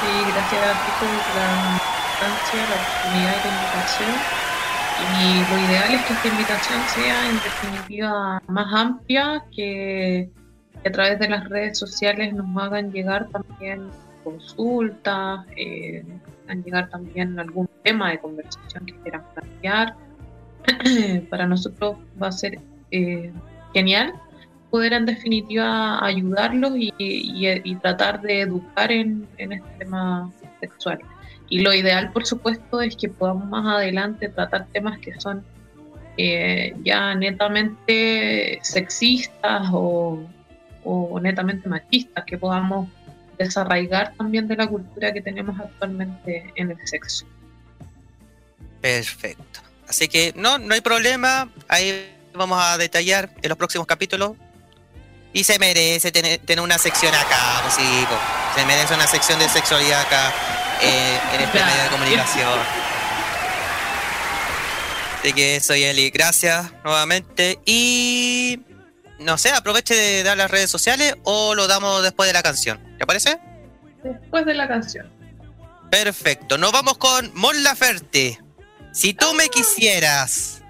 Sí, 0.00 0.24
gracias 0.24 0.66
a 0.66 0.80
ti 0.80 0.92
por 0.92 1.28
la 1.28 1.78
instancia, 2.08 2.66
la 2.66 2.76
oportunidad 2.76 3.36
y 3.36 3.42
la 3.42 3.48
invitación. 3.48 4.24
Y 4.96 5.44
lo 5.44 5.58
ideal 5.58 5.94
es 5.94 6.04
que 6.04 6.14
esta 6.14 6.28
invitación 6.28 6.88
sea 6.88 7.28
en 7.28 7.38
definitiva 7.40 8.42
más 8.48 8.74
amplia, 8.74 9.44
que, 9.54 10.30
a 10.86 10.90
través 10.90 11.18
de 11.18 11.28
las 11.28 11.46
redes 11.50 11.78
sociales 11.78 12.32
nos 12.32 12.46
hagan 12.62 12.90
llegar 12.92 13.28
también 13.28 13.88
consultas, 14.24 15.44
eh, 15.56 16.02
hagan 16.46 16.64
llegar 16.64 16.88
también 16.88 17.38
algún 17.38 17.68
tema 17.82 18.10
de 18.10 18.20
conversación 18.20 18.86
que 18.86 18.94
quieran 19.02 19.22
plantear. 19.34 19.96
Para 21.28 21.46
nosotros 21.46 21.96
va 22.20 22.28
a 22.28 22.32
ser 22.32 22.58
eh, 22.90 23.30
genial 23.74 24.14
poder 24.70 24.92
en 24.92 25.06
definitiva 25.06 26.04
ayudarlos 26.04 26.72
y, 26.76 27.76
tratar 27.82 28.20
de 28.22 28.42
educar 28.42 28.90
en, 28.92 29.26
en 29.38 29.52
este 29.52 29.68
tema 29.78 30.30
sexual. 30.60 31.00
Y 31.48 31.60
lo 31.60 31.74
ideal, 31.74 32.12
por 32.12 32.26
supuesto, 32.26 32.80
es 32.80 32.96
que 32.96 33.08
podamos 33.08 33.48
más 33.48 33.66
adelante 33.66 34.28
tratar 34.28 34.66
temas 34.72 34.98
que 35.00 35.18
son 35.20 35.44
eh, 36.16 36.74
ya 36.84 37.14
netamente 37.14 38.60
sexistas 38.62 39.68
o, 39.72 40.22
o 40.84 41.20
netamente 41.20 41.68
machistas, 41.68 42.24
que 42.24 42.38
podamos 42.38 42.88
desarraigar 43.38 44.14
también 44.16 44.46
de 44.46 44.56
la 44.56 44.66
cultura 44.66 45.12
que 45.12 45.22
tenemos 45.22 45.58
actualmente 45.58 46.52
en 46.54 46.70
el 46.70 46.86
sexo. 46.86 47.26
Perfecto. 48.80 49.60
Así 49.88 50.08
que 50.08 50.32
no, 50.36 50.58
no 50.58 50.74
hay 50.74 50.80
problema. 50.80 51.50
Ahí 51.66 52.12
vamos 52.32 52.62
a 52.62 52.78
detallar 52.78 53.30
en 53.42 53.48
los 53.48 53.58
próximos 53.58 53.86
capítulos. 53.86 54.36
Y 55.32 55.44
se 55.44 55.58
merece 55.58 56.10
tener, 56.10 56.40
tener 56.40 56.62
una 56.62 56.78
sección 56.78 57.14
acá, 57.14 57.60
pues 57.62 57.74
sí, 57.74 58.06
pues, 58.08 58.20
se 58.56 58.66
merece 58.66 58.94
una 58.94 59.06
sección 59.06 59.38
de 59.38 59.48
sexualidad 59.48 60.00
acá 60.00 60.32
eh, 60.82 61.20
en 61.34 61.40
este 61.40 61.64
medio 61.64 61.82
de 61.82 61.88
comunicación. 61.90 62.58
Así 65.18 65.32
que 65.34 65.60
soy 65.60 65.84
Eli, 65.84 66.10
gracias 66.10 66.72
nuevamente. 66.82 67.58
Y 67.66 68.60
no 69.18 69.36
sé, 69.36 69.50
aproveche 69.50 69.94
de 69.94 70.22
dar 70.22 70.36
las 70.36 70.50
redes 70.50 70.70
sociales 70.70 71.14
o 71.24 71.54
lo 71.54 71.68
damos 71.68 72.02
después 72.02 72.28
de 72.28 72.32
la 72.32 72.42
canción. 72.42 72.80
¿Te 72.98 73.06
parece? 73.06 73.38
Después 74.02 74.46
de 74.46 74.54
la 74.54 74.66
canción. 74.66 75.10
Perfecto, 75.90 76.56
nos 76.56 76.72
vamos 76.72 76.96
con 76.96 77.30
Mon 77.34 77.62
Laferte. 77.62 78.40
Si 78.92 79.12
tú 79.12 79.34
me 79.34 79.48
quisieras. 79.48 80.62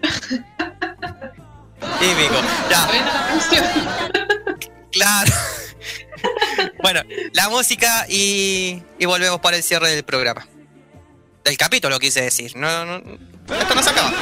Típico, 2.00 2.34
ya, 2.70 2.88
claro. 4.92 5.32
bueno, 6.82 7.02
la 7.32 7.42
la 7.42 7.48
música 7.48 8.06
y, 8.08 8.82
y 8.98 9.06
volvemos 9.06 9.40
para 9.40 9.56
el 9.56 9.62
cierre 9.62 9.90
del 9.90 10.04
programa. 10.04 10.46
Del 11.44 11.56
capítulo, 11.56 11.98
quise 11.98 12.22
decir. 12.22 12.56
No, 12.56 12.84
no, 12.84 12.96
esto 12.96 13.74
no 13.74 13.82
se 13.82 13.90
acaba. 13.90 14.12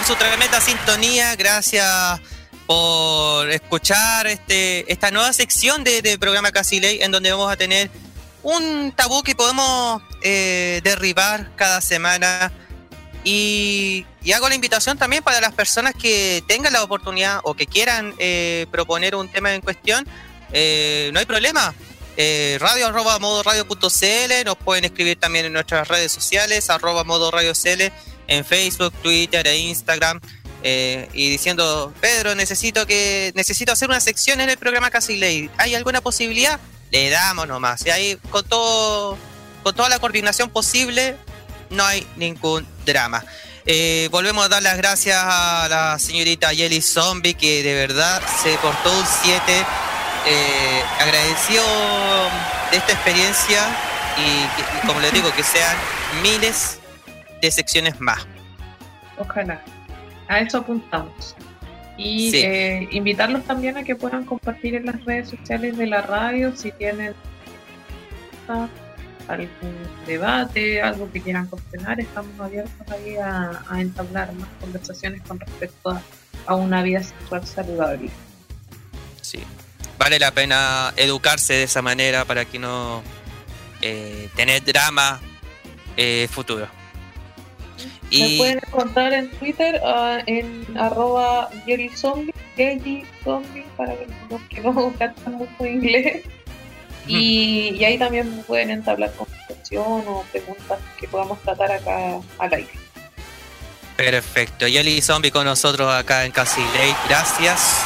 Por 0.00 0.06
su 0.06 0.16
tremenda 0.16 0.60
sintonía. 0.62 1.36
Gracias 1.36 2.20
por 2.66 3.50
escuchar 3.50 4.26
este, 4.28 4.90
esta 4.90 5.10
nueva 5.10 5.30
sección 5.34 5.84
de, 5.84 6.00
de 6.00 6.18
programa 6.18 6.52
Casi 6.52 6.80
Ley, 6.80 7.00
en 7.02 7.10
donde 7.10 7.30
vamos 7.30 7.52
a 7.52 7.56
tener 7.56 7.90
un 8.42 8.92
tabú 8.96 9.22
que 9.22 9.34
podemos 9.34 10.02
eh, 10.22 10.80
derribar 10.82 11.54
cada 11.54 11.82
semana. 11.82 12.50
Y, 13.24 14.06
hago 14.34 14.48
la 14.48 14.54
invitación 14.54 14.96
también 14.96 15.22
para 15.22 15.38
las 15.40 15.52
personas 15.52 15.94
que 15.94 16.42
tengan 16.46 16.72
la 16.72 16.82
oportunidad 16.82 17.40
o 17.42 17.52
que 17.52 17.66
quieran 17.66 18.14
eh, 18.18 18.66
proponer 18.70 19.14
un 19.14 19.28
tema 19.28 19.54
en 19.54 19.60
cuestión. 19.60 20.06
eh, 20.52 21.10
no 21.12 21.20
hay 21.20 21.26
problema. 21.26 21.74
Radio 22.58 22.86
arroba 22.86 23.18
modo 23.18 23.42
radio 23.42 23.66
cl, 23.66 24.44
nos 24.44 24.56
pueden 24.58 24.84
escribir 24.84 25.18
también 25.18 25.46
en 25.46 25.54
nuestras 25.54 25.88
redes 25.88 26.12
sociales, 26.12 26.68
arroba 26.68 27.02
modo 27.02 27.30
radio 27.30 27.54
cl, 27.54 27.90
en 28.30 28.44
Facebook, 28.44 28.94
Twitter 29.02 29.46
e 29.46 29.58
Instagram. 29.58 30.20
eh, 30.62 31.08
y 31.14 31.30
diciendo, 31.30 31.92
Pedro, 32.00 32.34
necesito 32.34 32.86
que 32.86 33.32
necesito 33.34 33.72
hacer 33.72 33.88
una 33.88 34.00
sección 34.00 34.40
en 34.42 34.50
el 34.50 34.58
programa 34.58 34.90
Casi 34.90 35.16
Ley. 35.16 35.50
¿Hay 35.56 35.74
alguna 35.74 36.00
posibilidad? 36.02 36.60
Le 36.90 37.08
damos 37.08 37.48
nomás. 37.48 37.84
Y 37.86 37.90
ahí 37.90 38.18
con 38.30 38.44
todo, 38.44 39.16
con 39.62 39.74
toda 39.74 39.88
la 39.88 39.98
coordinación 39.98 40.50
posible, 40.50 41.16
no 41.70 41.82
hay 41.84 42.06
ningún 42.16 42.66
drama. 42.84 43.24
Eh, 43.64 44.08
volvemos 44.10 44.44
a 44.44 44.48
dar 44.48 44.62
las 44.62 44.76
gracias 44.76 45.16
a 45.18 45.66
la 45.70 45.98
señorita 45.98 46.52
Yeli 46.52 46.82
Zombie, 46.82 47.34
que 47.34 47.62
de 47.62 47.74
verdad 47.74 48.20
se 48.42 48.56
portó 48.58 48.92
un 48.92 49.06
7. 49.22 49.42
Eh, 50.26 50.82
agradeció 50.98 51.62
de 52.70 52.76
esta 52.76 52.92
experiencia 52.92 53.66
y, 54.18 54.84
y 54.84 54.86
como 54.86 55.00
les 55.00 55.12
digo, 55.14 55.32
que 55.34 55.42
sean 55.42 55.74
miles 56.22 56.79
de 57.40 57.50
secciones 57.50 58.00
más. 58.00 58.26
Ojalá. 59.18 59.62
A 60.28 60.40
eso 60.40 60.58
apuntamos. 60.58 61.34
Y 61.96 62.30
Sí. 62.30 62.38
eh, 62.42 62.88
invitarlos 62.92 63.44
también 63.44 63.76
a 63.76 63.82
que 63.82 63.94
puedan 63.96 64.24
compartir 64.24 64.74
en 64.74 64.86
las 64.86 65.04
redes 65.04 65.28
sociales 65.28 65.76
de 65.76 65.86
la 65.86 66.02
radio 66.02 66.56
si 66.56 66.72
tienen 66.72 67.14
algún 69.28 69.48
debate, 70.06 70.82
algo 70.82 71.10
que 71.12 71.20
quieran 71.20 71.46
cuestionar. 71.46 72.00
Estamos 72.00 72.38
abiertos 72.40 72.88
ahí 72.90 73.16
a, 73.16 73.62
a 73.68 73.80
entablar 73.80 74.32
más 74.34 74.48
conversaciones 74.60 75.22
con 75.22 75.38
respecto 75.38 75.90
a, 75.90 76.02
a 76.46 76.54
una 76.54 76.82
vida 76.82 77.02
sexual 77.02 77.46
saludable. 77.46 78.10
Sí. 79.20 79.40
Vale 79.98 80.18
la 80.18 80.30
pena 80.32 80.92
educarse 80.96 81.52
de 81.54 81.64
esa 81.64 81.82
manera 81.82 82.24
para 82.24 82.44
que 82.46 82.58
no, 82.58 83.02
eh, 83.82 84.28
tener 84.34 84.64
drama 84.64 85.20
eh, 85.96 86.26
futuro. 86.30 86.66
Me 88.10 88.16
Y 88.16 88.38
pueden 88.38 88.58
encontrar 88.58 89.12
en 89.12 89.30
Twitter 89.30 89.80
ah, 89.84 90.18
en 90.26 90.66
arroba 90.76 91.48
Zombie, 91.94 92.34
Zombie, 93.24 93.64
para 93.76 93.94
los 94.30 94.40
que 94.48 94.60
no 94.60 94.92
captan 94.98 95.34
mucho 95.34 95.66
inglés. 95.66 96.24
Y, 97.06 97.76
y 97.76 97.84
ahí 97.84 97.98
también 97.98 98.36
me 98.36 98.42
pueden 98.42 98.70
entablar 98.70 99.12
conversación 99.12 100.04
o 100.06 100.24
preguntas 100.30 100.78
que 100.98 101.08
podamos 101.08 101.40
tratar 101.42 101.72
acá 101.72 102.20
al 102.38 102.54
aire. 102.54 102.70
perfecto. 103.96 104.68
Yeli 104.68 105.00
Zombie 105.00 105.30
con 105.30 105.44
nosotros 105.44 105.92
acá 105.92 106.24
en 106.24 106.32
Casi 106.32 106.60
Late. 106.60 106.96
Gracias. 107.08 107.84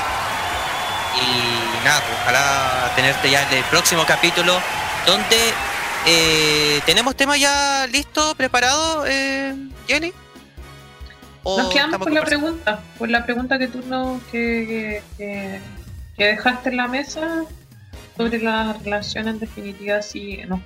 Y 1.17 1.85
nada, 1.85 2.01
pues, 2.01 2.19
ojalá 2.23 2.93
tenerte 2.97 3.31
ya 3.31 3.49
en 3.49 3.59
el 3.59 3.65
próximo 3.65 4.05
capítulo 4.05 4.61
donde 5.07 5.37
eh, 6.07 6.81
tenemos 6.87 7.17
tema 7.17 7.37
ya 7.37 7.87
listo, 7.87 8.35
preparado, 8.37 9.05
eh. 9.07 9.55
¿O 11.43 11.59
Nos 11.59 11.73
quedamos 11.73 11.99
con 11.99 12.15
la 12.15 12.25
pregunta, 12.25 12.81
con 12.99 13.13
la 13.13 13.25
pregunta 13.25 13.59
que 13.59 13.69
tú 13.69 13.83
no, 13.87 14.21
que, 14.33 15.03
que, 15.19 15.61
que 16.17 16.25
dejaste 16.25 16.71
en 16.71 16.77
la 16.79 16.89
mesa 16.89 17.45
sobre 18.17 18.39
la 18.39 18.73
relación 18.83 19.29
en 19.29 19.39
definitiva 19.39 20.01
si 20.01 20.39
nos 20.47 20.61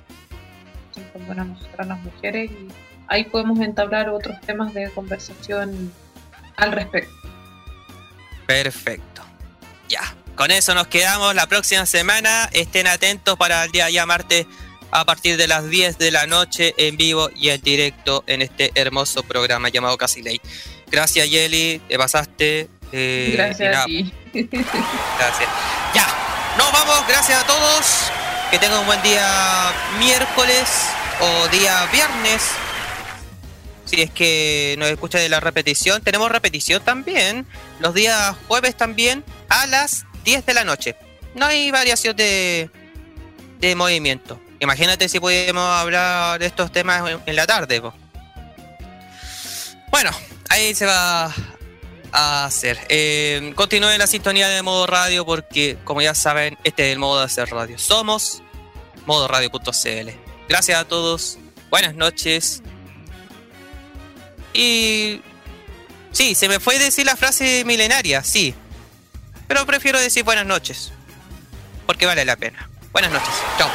buenas 1.25 1.47
nosotras 1.47 1.87
las 1.87 1.99
mujeres 1.99 2.51
y 2.51 2.67
ahí 3.07 3.23
podemos 3.25 3.59
entablar 3.59 4.09
otros 4.09 4.39
temas 4.41 4.73
de 4.73 4.89
conversación 4.91 5.91
al 6.57 6.71
respecto. 6.71 7.13
Perfecto. 8.45 9.21
Ya. 9.87 10.01
Con 10.35 10.51
eso 10.51 10.73
nos 10.73 10.87
quedamos 10.87 11.35
la 11.35 11.47
próxima 11.47 11.85
semana. 11.85 12.49
Estén 12.53 12.87
atentos 12.87 13.37
para 13.37 13.65
el 13.65 13.71
día 13.71 13.89
ya 13.89 14.05
martes 14.05 14.45
a 14.91 15.05
partir 15.05 15.37
de 15.37 15.47
las 15.47 15.69
10 15.69 15.97
de 15.97 16.11
la 16.11 16.25
noche 16.27 16.73
en 16.77 16.97
vivo 16.97 17.29
y 17.35 17.49
en 17.49 17.61
directo 17.61 18.23
en 18.27 18.41
este 18.41 18.71
hermoso 18.75 19.23
programa 19.23 19.69
llamado 19.69 19.97
Casi 19.97 20.21
Late. 20.21 20.41
Gracias, 20.91 21.29
Yeli. 21.29 21.81
Te 21.87 21.97
pasaste. 21.97 22.67
eh, 22.91 23.31
Gracias 23.35 23.75
a 23.77 23.85
ti. 23.85 24.11
Gracias. 24.33 25.49
Ya. 25.93 26.07
Nos 26.57 26.71
vamos. 26.71 27.07
Gracias 27.07 27.43
a 27.43 27.45
todos. 27.47 27.85
Que 28.51 28.57
tengan 28.57 28.79
un 28.79 28.85
buen 28.87 29.01
día 29.03 29.71
miércoles 29.99 30.67
o 31.21 31.47
día 31.49 31.85
viernes. 31.91 32.41
Si 33.85 34.01
es 34.01 34.11
que 34.11 34.75
nos 34.79 34.89
escucha 34.89 35.17
de 35.19 35.29
la 35.29 35.39
repetición, 35.39 36.01
tenemos 36.01 36.31
repetición 36.31 36.83
también. 36.83 37.45
Los 37.79 37.93
días 37.93 38.35
jueves 38.47 38.75
también 38.75 39.23
a 39.49 39.65
las 39.67 40.05
10 40.25 40.45
de 40.45 40.53
la 40.53 40.63
noche. 40.63 40.95
No 41.35 41.45
hay 41.45 41.69
variación 41.71 42.15
de, 42.15 42.69
de 43.59 43.75
movimiento. 43.75 44.39
Imagínate 44.59 45.07
si 45.09 45.19
podemos 45.19 45.63
hablar 45.63 46.39
de 46.39 46.45
estos 46.45 46.71
temas 46.71 47.09
en, 47.09 47.21
en 47.25 47.35
la 47.35 47.47
tarde. 47.47 47.81
po. 47.81 47.93
Bueno, 49.91 50.11
ahí 50.49 50.75
se 50.75 50.85
va 50.85 51.33
a 52.11 52.45
hacer. 52.45 52.79
Eh, 52.89 53.53
continúen 53.55 53.97
la 53.97 54.07
sintonía 54.07 54.47
de 54.47 54.61
modo 54.61 54.87
radio 54.87 55.25
porque, 55.25 55.77
como 55.83 56.01
ya 56.01 56.13
saben, 56.13 56.57
este 56.63 56.87
es 56.87 56.93
el 56.93 56.99
modo 56.99 57.19
de 57.19 57.25
hacer 57.25 57.49
radio. 57.49 57.77
Somos 57.77 58.41
modoradio.cl. 59.05 60.09
Gracias 60.47 60.79
a 60.79 60.85
todos. 60.85 61.37
Buenas 61.69 61.95
noches. 61.95 62.61
Y 64.53 65.21
sí, 66.11 66.35
se 66.35 66.47
me 66.47 66.59
fue 66.59 66.79
decir 66.79 67.05
la 67.05 67.15
frase 67.15 67.63
milenaria, 67.65 68.23
sí. 68.23 68.53
Pero 69.47 69.65
prefiero 69.65 69.99
decir 69.99 70.23
buenas 70.23 70.45
noches. 70.45 70.91
Porque 71.85 72.05
vale 72.05 72.25
la 72.25 72.35
pena. 72.35 72.69
Buenas 72.91 73.11
noches. 73.11 73.33
Chao. 73.57 73.69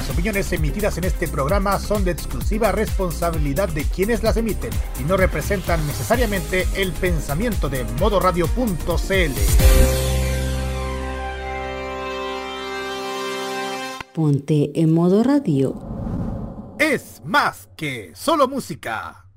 Las 0.00 0.08
opiniones 0.08 0.50
emitidas 0.54 0.96
en 0.96 1.04
este 1.04 1.28
programa 1.28 1.78
son 1.78 2.04
de 2.04 2.12
exclusiva 2.12 2.72
responsabilidad 2.72 3.68
de 3.68 3.84
quienes 3.84 4.22
las 4.22 4.38
emiten 4.38 4.70
y 4.98 5.04
no 5.04 5.18
representan 5.18 5.86
necesariamente 5.86 6.66
el 6.74 6.92
pensamiento 6.92 7.68
de 7.68 7.84
modoradio.cl. 7.98 9.32
Ponte 14.14 14.70
en 14.80 14.90
modo 14.90 15.22
radio. 15.22 16.74
Es 16.78 17.20
más 17.26 17.68
que 17.76 18.12
solo 18.14 18.48
música. 18.48 19.29